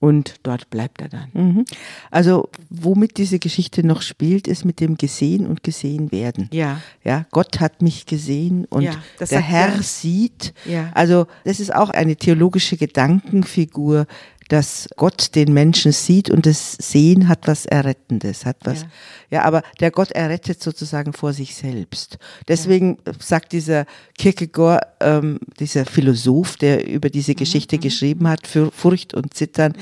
Und 0.00 0.34
dort 0.42 0.68
bleibt 0.68 1.00
er 1.00 1.08
dann. 1.10 1.64
Also, 2.10 2.48
womit 2.70 3.18
diese 3.18 3.38
Geschichte 3.38 3.86
noch 3.86 4.02
spielt, 4.02 4.48
ist 4.48 4.64
mit 4.64 4.80
dem 4.80 4.96
Gesehen 4.96 5.46
und 5.46 5.62
Gesehen 5.62 6.10
werden. 6.10 6.48
Ja. 6.52 6.80
Ja, 7.04 7.24
Gott 7.30 7.60
hat 7.60 7.82
mich 7.82 8.04
gesehen 8.06 8.64
und 8.64 8.82
Ja, 8.82 8.96
der 9.20 9.40
Herr 9.40 9.76
er. 9.76 9.82
sieht. 9.84 10.54
Ja. 10.64 10.90
Also, 10.94 11.28
das 11.44 11.60
ist 11.60 11.72
auch 11.72 11.90
eine 11.90 12.16
theologische 12.16 12.76
Gedankenfigur, 12.76 14.06
dass 14.52 14.86
Gott 14.96 15.34
den 15.34 15.54
Menschen 15.54 15.92
sieht 15.92 16.28
und 16.28 16.44
das 16.44 16.74
Sehen 16.74 17.26
hat 17.26 17.48
was 17.48 17.64
Errettendes, 17.64 18.44
hat 18.44 18.58
was. 18.64 18.82
Ja. 18.82 18.88
Ja, 19.30 19.42
aber 19.44 19.62
der 19.80 19.90
Gott 19.90 20.10
errettet 20.10 20.62
sozusagen 20.62 21.14
vor 21.14 21.32
sich 21.32 21.54
selbst. 21.54 22.18
Deswegen 22.48 22.98
sagt 23.18 23.52
dieser 23.52 23.86
Kierkegaard, 24.18 24.84
ähm, 25.00 25.38
dieser 25.58 25.86
Philosoph, 25.86 26.58
der 26.58 26.86
über 26.86 27.08
Mhm, 27.08 27.12
diese 27.12 27.34
Geschichte 27.34 27.78
geschrieben 27.78 28.28
hat, 28.28 28.46
für 28.46 28.70
Furcht 28.70 29.14
und 29.14 29.32
Zittern, 29.32 29.72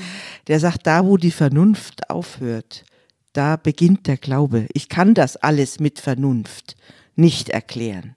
der 0.47 0.61
sagt, 0.61 0.87
da 0.87 1.05
wo 1.05 1.17
die 1.17 1.31
Vernunft 1.31 2.09
aufhört, 2.09 2.85
da 3.33 3.57
beginnt 3.57 4.07
der 4.07 4.15
Glaube. 4.15 4.67
Ich 4.73 4.87
kann 4.87 5.13
das 5.13 5.35
alles 5.35 5.81
mit 5.81 5.99
Vernunft 5.99 6.77
nicht 7.17 7.49
erklären. 7.49 8.15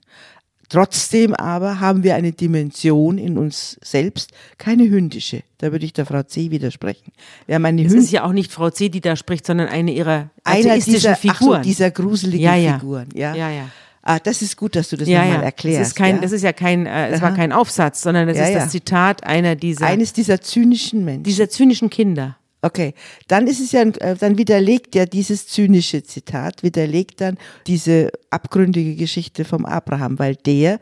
Trotzdem 0.74 1.34
aber 1.34 1.78
haben 1.78 2.02
wir 2.02 2.16
eine 2.16 2.32
Dimension 2.32 3.16
in 3.16 3.38
uns 3.38 3.78
selbst, 3.80 4.32
keine 4.58 4.88
hündische. 4.88 5.42
Da 5.58 5.70
würde 5.70 5.84
ich 5.86 5.92
der 5.92 6.04
Frau 6.04 6.24
C. 6.24 6.50
widersprechen. 6.50 7.12
Wir 7.46 7.54
haben 7.54 7.64
eine 7.64 7.84
Es 7.84 7.92
Hünd- 7.92 8.02
ist 8.02 8.10
ja 8.10 8.24
auch 8.24 8.32
nicht 8.32 8.50
Frau 8.50 8.70
C., 8.70 8.88
die 8.88 9.00
da 9.00 9.14
spricht, 9.14 9.46
sondern 9.46 9.68
eine 9.68 9.92
ihrer 9.92 10.30
einer 10.42 10.76
dieser, 10.80 11.12
ach 11.12 11.16
so, 11.22 11.28
Figuren. 11.28 11.62
dieser 11.62 11.92
gruseligen 11.92 12.44
Ja, 12.44 12.56
ja. 12.56 12.74
Figuren. 12.80 13.06
Ja, 13.14 13.36
Ja, 13.36 13.50
ja. 13.50 13.68
Ah, 14.02 14.18
das 14.18 14.42
ist 14.42 14.56
gut, 14.56 14.74
dass 14.74 14.88
du 14.88 14.96
das 14.96 15.08
ja, 15.08 15.24
nochmal 15.24 15.44
erklärst. 15.44 15.80
Das 15.80 15.88
ist, 15.88 15.94
kein, 15.94 16.16
ja? 16.16 16.20
das 16.22 16.32
ist 16.32 16.42
ja 16.42 16.52
kein, 16.52 16.86
äh, 16.86 17.08
es 17.10 17.22
war 17.22 17.32
kein 17.34 17.52
Aufsatz, 17.52 18.02
sondern 18.02 18.26
das 18.26 18.36
Ja, 18.36 18.46
ist 18.48 18.54
das 18.54 18.70
Zitat 18.70 19.24
einer 19.24 19.54
dieser, 19.54 19.86
Eines 19.86 20.12
dieser 20.12 20.40
zynischen 20.42 21.04
Menschen. 21.04 21.22
dieser 21.22 21.48
zynischen 21.48 21.88
Kinder. 21.88 22.36
Okay, 22.64 22.94
dann 23.28 23.46
ist 23.46 23.60
es 23.60 23.72
ja, 23.72 23.82
äh, 23.82 24.16
dann 24.16 24.38
widerlegt 24.38 24.94
ja 24.94 25.04
dieses 25.04 25.46
zynische 25.48 26.02
Zitat, 26.02 26.62
widerlegt 26.62 27.20
dann 27.20 27.36
diese 27.66 28.10
abgründige 28.30 28.96
Geschichte 28.96 29.44
vom 29.44 29.66
Abraham, 29.66 30.18
weil 30.18 30.34
der 30.34 30.80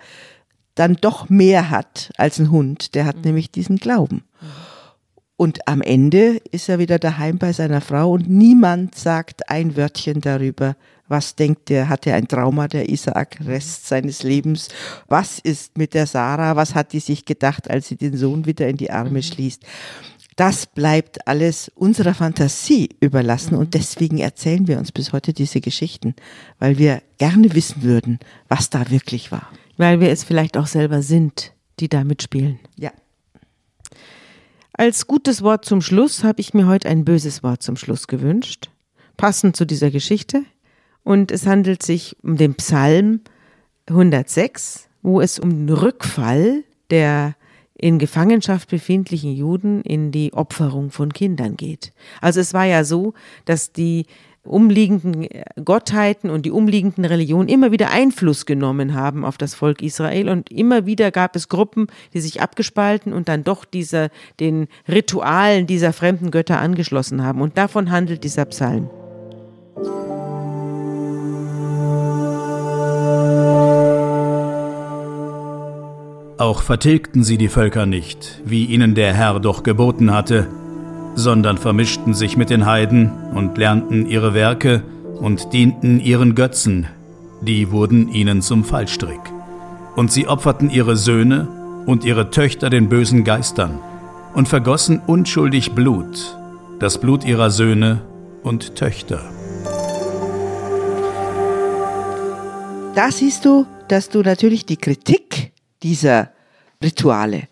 dann 0.76 0.94
doch 1.00 1.28
mehr 1.28 1.70
hat 1.70 2.12
als 2.16 2.38
ein 2.38 2.52
Hund. 2.52 2.94
Der 2.94 3.04
hat 3.04 3.24
nämlich 3.24 3.50
diesen 3.50 3.78
Glauben. 3.78 4.22
Und 5.34 5.66
am 5.66 5.82
Ende 5.82 6.40
ist 6.52 6.68
er 6.68 6.78
wieder 6.78 7.00
daheim 7.00 7.38
bei 7.38 7.52
seiner 7.52 7.80
Frau 7.80 8.12
und 8.12 8.30
niemand 8.30 8.94
sagt 8.94 9.50
ein 9.50 9.76
Wörtchen 9.76 10.20
darüber, 10.20 10.76
was 11.08 11.34
denkt 11.34 11.68
der, 11.68 11.88
hat 11.88 12.06
er 12.06 12.14
ein 12.14 12.28
Trauma, 12.28 12.68
der 12.68 12.88
Isaak, 12.88 13.38
Rest 13.44 13.88
seines 13.88 14.22
Lebens? 14.22 14.68
Was 15.08 15.40
ist 15.40 15.76
mit 15.76 15.94
der 15.94 16.06
Sarah? 16.06 16.54
Was 16.54 16.76
hat 16.76 16.92
die 16.92 17.00
sich 17.00 17.24
gedacht, 17.24 17.68
als 17.68 17.88
sie 17.88 17.96
den 17.96 18.16
Sohn 18.16 18.46
wieder 18.46 18.68
in 18.68 18.76
die 18.76 18.92
Arme 18.92 19.20
schließt? 19.20 19.64
Das 20.36 20.66
bleibt 20.66 21.26
alles 21.28 21.70
unserer 21.74 22.14
Fantasie 22.14 22.88
überlassen 23.00 23.54
und 23.54 23.74
deswegen 23.74 24.18
erzählen 24.18 24.66
wir 24.66 24.78
uns 24.78 24.92
bis 24.92 25.12
heute 25.12 25.32
diese 25.32 25.60
Geschichten, 25.60 26.14
weil 26.58 26.78
wir 26.78 27.02
gerne 27.18 27.54
wissen 27.54 27.82
würden, 27.82 28.18
was 28.48 28.70
da 28.70 28.90
wirklich 28.90 29.30
war. 29.30 29.48
Weil 29.76 30.00
wir 30.00 30.10
es 30.10 30.24
vielleicht 30.24 30.56
auch 30.56 30.66
selber 30.66 31.02
sind, 31.02 31.52
die 31.80 31.88
da 31.88 32.04
mitspielen. 32.04 32.58
Ja. 32.78 32.92
Als 34.72 35.06
gutes 35.06 35.42
Wort 35.42 35.64
zum 35.64 35.82
Schluss 35.82 36.24
habe 36.24 36.40
ich 36.40 36.54
mir 36.54 36.66
heute 36.66 36.88
ein 36.88 37.04
böses 37.04 37.42
Wort 37.42 37.62
zum 37.62 37.76
Schluss 37.76 38.06
gewünscht, 38.06 38.70
passend 39.16 39.54
zu 39.56 39.66
dieser 39.66 39.90
Geschichte. 39.90 40.44
Und 41.04 41.30
es 41.30 41.46
handelt 41.46 41.82
sich 41.82 42.16
um 42.22 42.36
den 42.36 42.54
Psalm 42.54 43.20
106, 43.86 44.88
wo 45.02 45.20
es 45.20 45.38
um 45.38 45.66
den 45.66 45.76
Rückfall 45.76 46.64
der 46.90 47.34
in 47.82 47.98
Gefangenschaft 47.98 48.70
befindlichen 48.70 49.34
Juden 49.34 49.82
in 49.82 50.12
die 50.12 50.32
Opferung 50.32 50.92
von 50.92 51.12
Kindern 51.12 51.56
geht. 51.56 51.92
Also 52.20 52.38
es 52.38 52.54
war 52.54 52.64
ja 52.64 52.84
so, 52.84 53.12
dass 53.44 53.72
die 53.72 54.06
umliegenden 54.44 55.28
Gottheiten 55.64 56.30
und 56.30 56.46
die 56.46 56.52
umliegenden 56.52 57.04
Religionen 57.04 57.48
immer 57.48 57.72
wieder 57.72 57.90
Einfluss 57.90 58.46
genommen 58.46 58.94
haben 58.94 59.24
auf 59.24 59.36
das 59.36 59.54
Volk 59.54 59.82
Israel 59.82 60.28
und 60.28 60.50
immer 60.50 60.86
wieder 60.86 61.10
gab 61.10 61.34
es 61.34 61.48
Gruppen, 61.48 61.88
die 62.14 62.20
sich 62.20 62.40
abgespalten 62.40 63.12
und 63.12 63.28
dann 63.28 63.42
doch 63.42 63.64
dieser, 63.64 64.10
den 64.38 64.68
Ritualen 64.88 65.66
dieser 65.66 65.92
fremden 65.92 66.30
Götter 66.30 66.60
angeschlossen 66.60 67.24
haben. 67.24 67.40
Und 67.40 67.58
davon 67.58 67.90
handelt 67.90 68.22
dieser 68.22 68.44
Psalm. 68.44 68.90
Auch 76.38 76.62
vertilgten 76.62 77.22
sie 77.22 77.38
die 77.38 77.48
Völker 77.48 77.86
nicht, 77.86 78.40
wie 78.44 78.64
ihnen 78.64 78.94
der 78.94 79.12
Herr 79.12 79.38
doch 79.38 79.62
geboten 79.62 80.12
hatte, 80.12 80.48
sondern 81.14 81.58
vermischten 81.58 82.14
sich 82.14 82.36
mit 82.36 82.50
den 82.50 82.66
Heiden 82.66 83.12
und 83.34 83.58
lernten 83.58 84.06
ihre 84.06 84.34
Werke 84.34 84.82
und 85.20 85.52
dienten 85.52 86.00
ihren 86.00 86.34
Götzen, 86.34 86.86
die 87.42 87.70
wurden 87.70 88.08
ihnen 88.08 88.40
zum 88.40 88.64
Fallstrick. 88.64 89.20
Und 89.94 90.10
sie 90.10 90.26
opferten 90.26 90.70
ihre 90.70 90.96
Söhne 90.96 91.48
und 91.86 92.04
ihre 92.04 92.30
Töchter 92.30 92.70
den 92.70 92.88
bösen 92.88 93.24
Geistern 93.24 93.78
und 94.34 94.48
vergossen 94.48 95.00
unschuldig 95.06 95.72
Blut, 95.72 96.36
das 96.78 96.98
Blut 96.98 97.24
ihrer 97.24 97.50
Söhne 97.50 98.00
und 98.42 98.74
Töchter. 98.74 99.20
Da 102.94 103.10
siehst 103.10 103.44
du, 103.44 103.66
dass 103.88 104.08
du 104.08 104.22
natürlich 104.22 104.66
die 104.66 104.76
Kritik 104.76 105.31
dieser 105.82 106.30
Rituale 106.82 107.48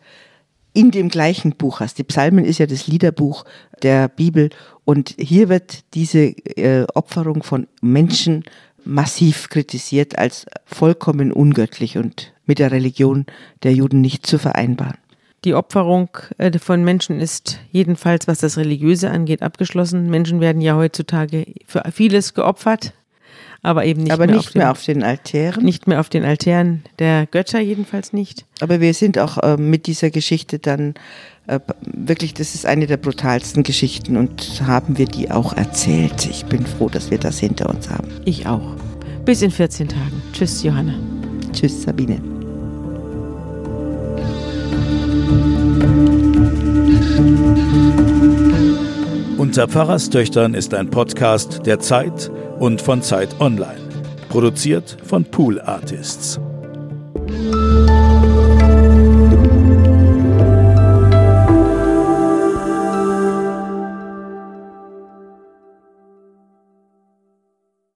in 0.72 0.90
dem 0.90 1.08
gleichen 1.08 1.56
Buch 1.56 1.80
hast. 1.80 1.98
Die 1.98 2.04
Psalmen 2.04 2.44
ist 2.44 2.58
ja 2.58 2.66
das 2.66 2.86
Liederbuch 2.86 3.44
der 3.82 4.08
Bibel 4.08 4.50
und 4.84 5.14
hier 5.18 5.48
wird 5.48 5.84
diese 5.94 6.26
äh, 6.56 6.86
Opferung 6.94 7.42
von 7.42 7.66
Menschen 7.80 8.44
massiv 8.84 9.48
kritisiert 9.48 10.18
als 10.18 10.46
vollkommen 10.64 11.32
ungöttlich 11.32 11.98
und 11.98 12.32
mit 12.46 12.58
der 12.58 12.72
Religion 12.72 13.26
der 13.62 13.72
Juden 13.72 14.00
nicht 14.00 14.26
zu 14.26 14.38
vereinbaren. 14.38 14.98
Die 15.44 15.54
Opferung 15.54 16.10
äh, 16.38 16.56
von 16.58 16.84
Menschen 16.84 17.18
ist 17.18 17.58
jedenfalls, 17.72 18.28
was 18.28 18.40
das 18.40 18.58
Religiöse 18.58 19.10
angeht, 19.10 19.42
abgeschlossen. 19.42 20.10
Menschen 20.10 20.40
werden 20.40 20.60
ja 20.60 20.76
heutzutage 20.76 21.46
für 21.66 21.82
vieles 21.92 22.34
geopfert, 22.34 22.92
aber 23.62 23.84
eben 23.84 24.02
nicht, 24.02 24.12
Aber 24.12 24.26
mehr, 24.26 24.36
nicht 24.36 24.46
auf 24.46 24.52
den, 24.52 24.58
mehr 24.58 24.70
auf 24.70 24.84
den 24.84 25.02
Altären. 25.02 25.64
nicht 25.64 25.86
mehr 25.86 26.00
auf 26.00 26.08
den 26.08 26.24
Altären 26.24 26.82
der 26.98 27.26
Götter, 27.26 27.60
jedenfalls 27.60 28.12
nicht. 28.12 28.46
Aber 28.60 28.80
wir 28.80 28.94
sind 28.94 29.18
auch 29.18 29.38
äh, 29.38 29.56
mit 29.56 29.86
dieser 29.86 30.10
Geschichte 30.10 30.58
dann 30.58 30.94
äh, 31.46 31.60
wirklich, 31.82 32.32
das 32.32 32.54
ist 32.54 32.64
eine 32.64 32.86
der 32.86 32.96
brutalsten 32.96 33.62
Geschichten 33.62 34.16
und 34.16 34.62
haben 34.66 34.96
wir 34.96 35.06
die 35.06 35.30
auch 35.30 35.54
erzählt. 35.56 36.26
Ich 36.30 36.46
bin 36.46 36.64
froh, 36.64 36.88
dass 36.88 37.10
wir 37.10 37.18
das 37.18 37.38
hinter 37.38 37.68
uns 37.68 37.90
haben. 37.90 38.08
Ich 38.24 38.46
auch. 38.46 38.76
Bis 39.24 39.42
in 39.42 39.50
14 39.50 39.88
Tagen. 39.88 40.22
Tschüss, 40.32 40.62
Johanna. 40.62 40.94
Tschüss, 41.52 41.82
Sabine. 41.82 42.20
Unter 49.36 49.68
Pfarrerstöchtern 49.68 50.54
ist 50.54 50.72
ein 50.74 50.90
Podcast 50.90 51.66
der 51.66 51.80
Zeit 51.80 52.30
und 52.60 52.80
von 52.80 53.02
Zeit 53.02 53.40
Online. 53.40 53.80
Produziert 54.28 54.96
von 55.02 55.24
Pool 55.24 55.60
Artists. 55.60 56.38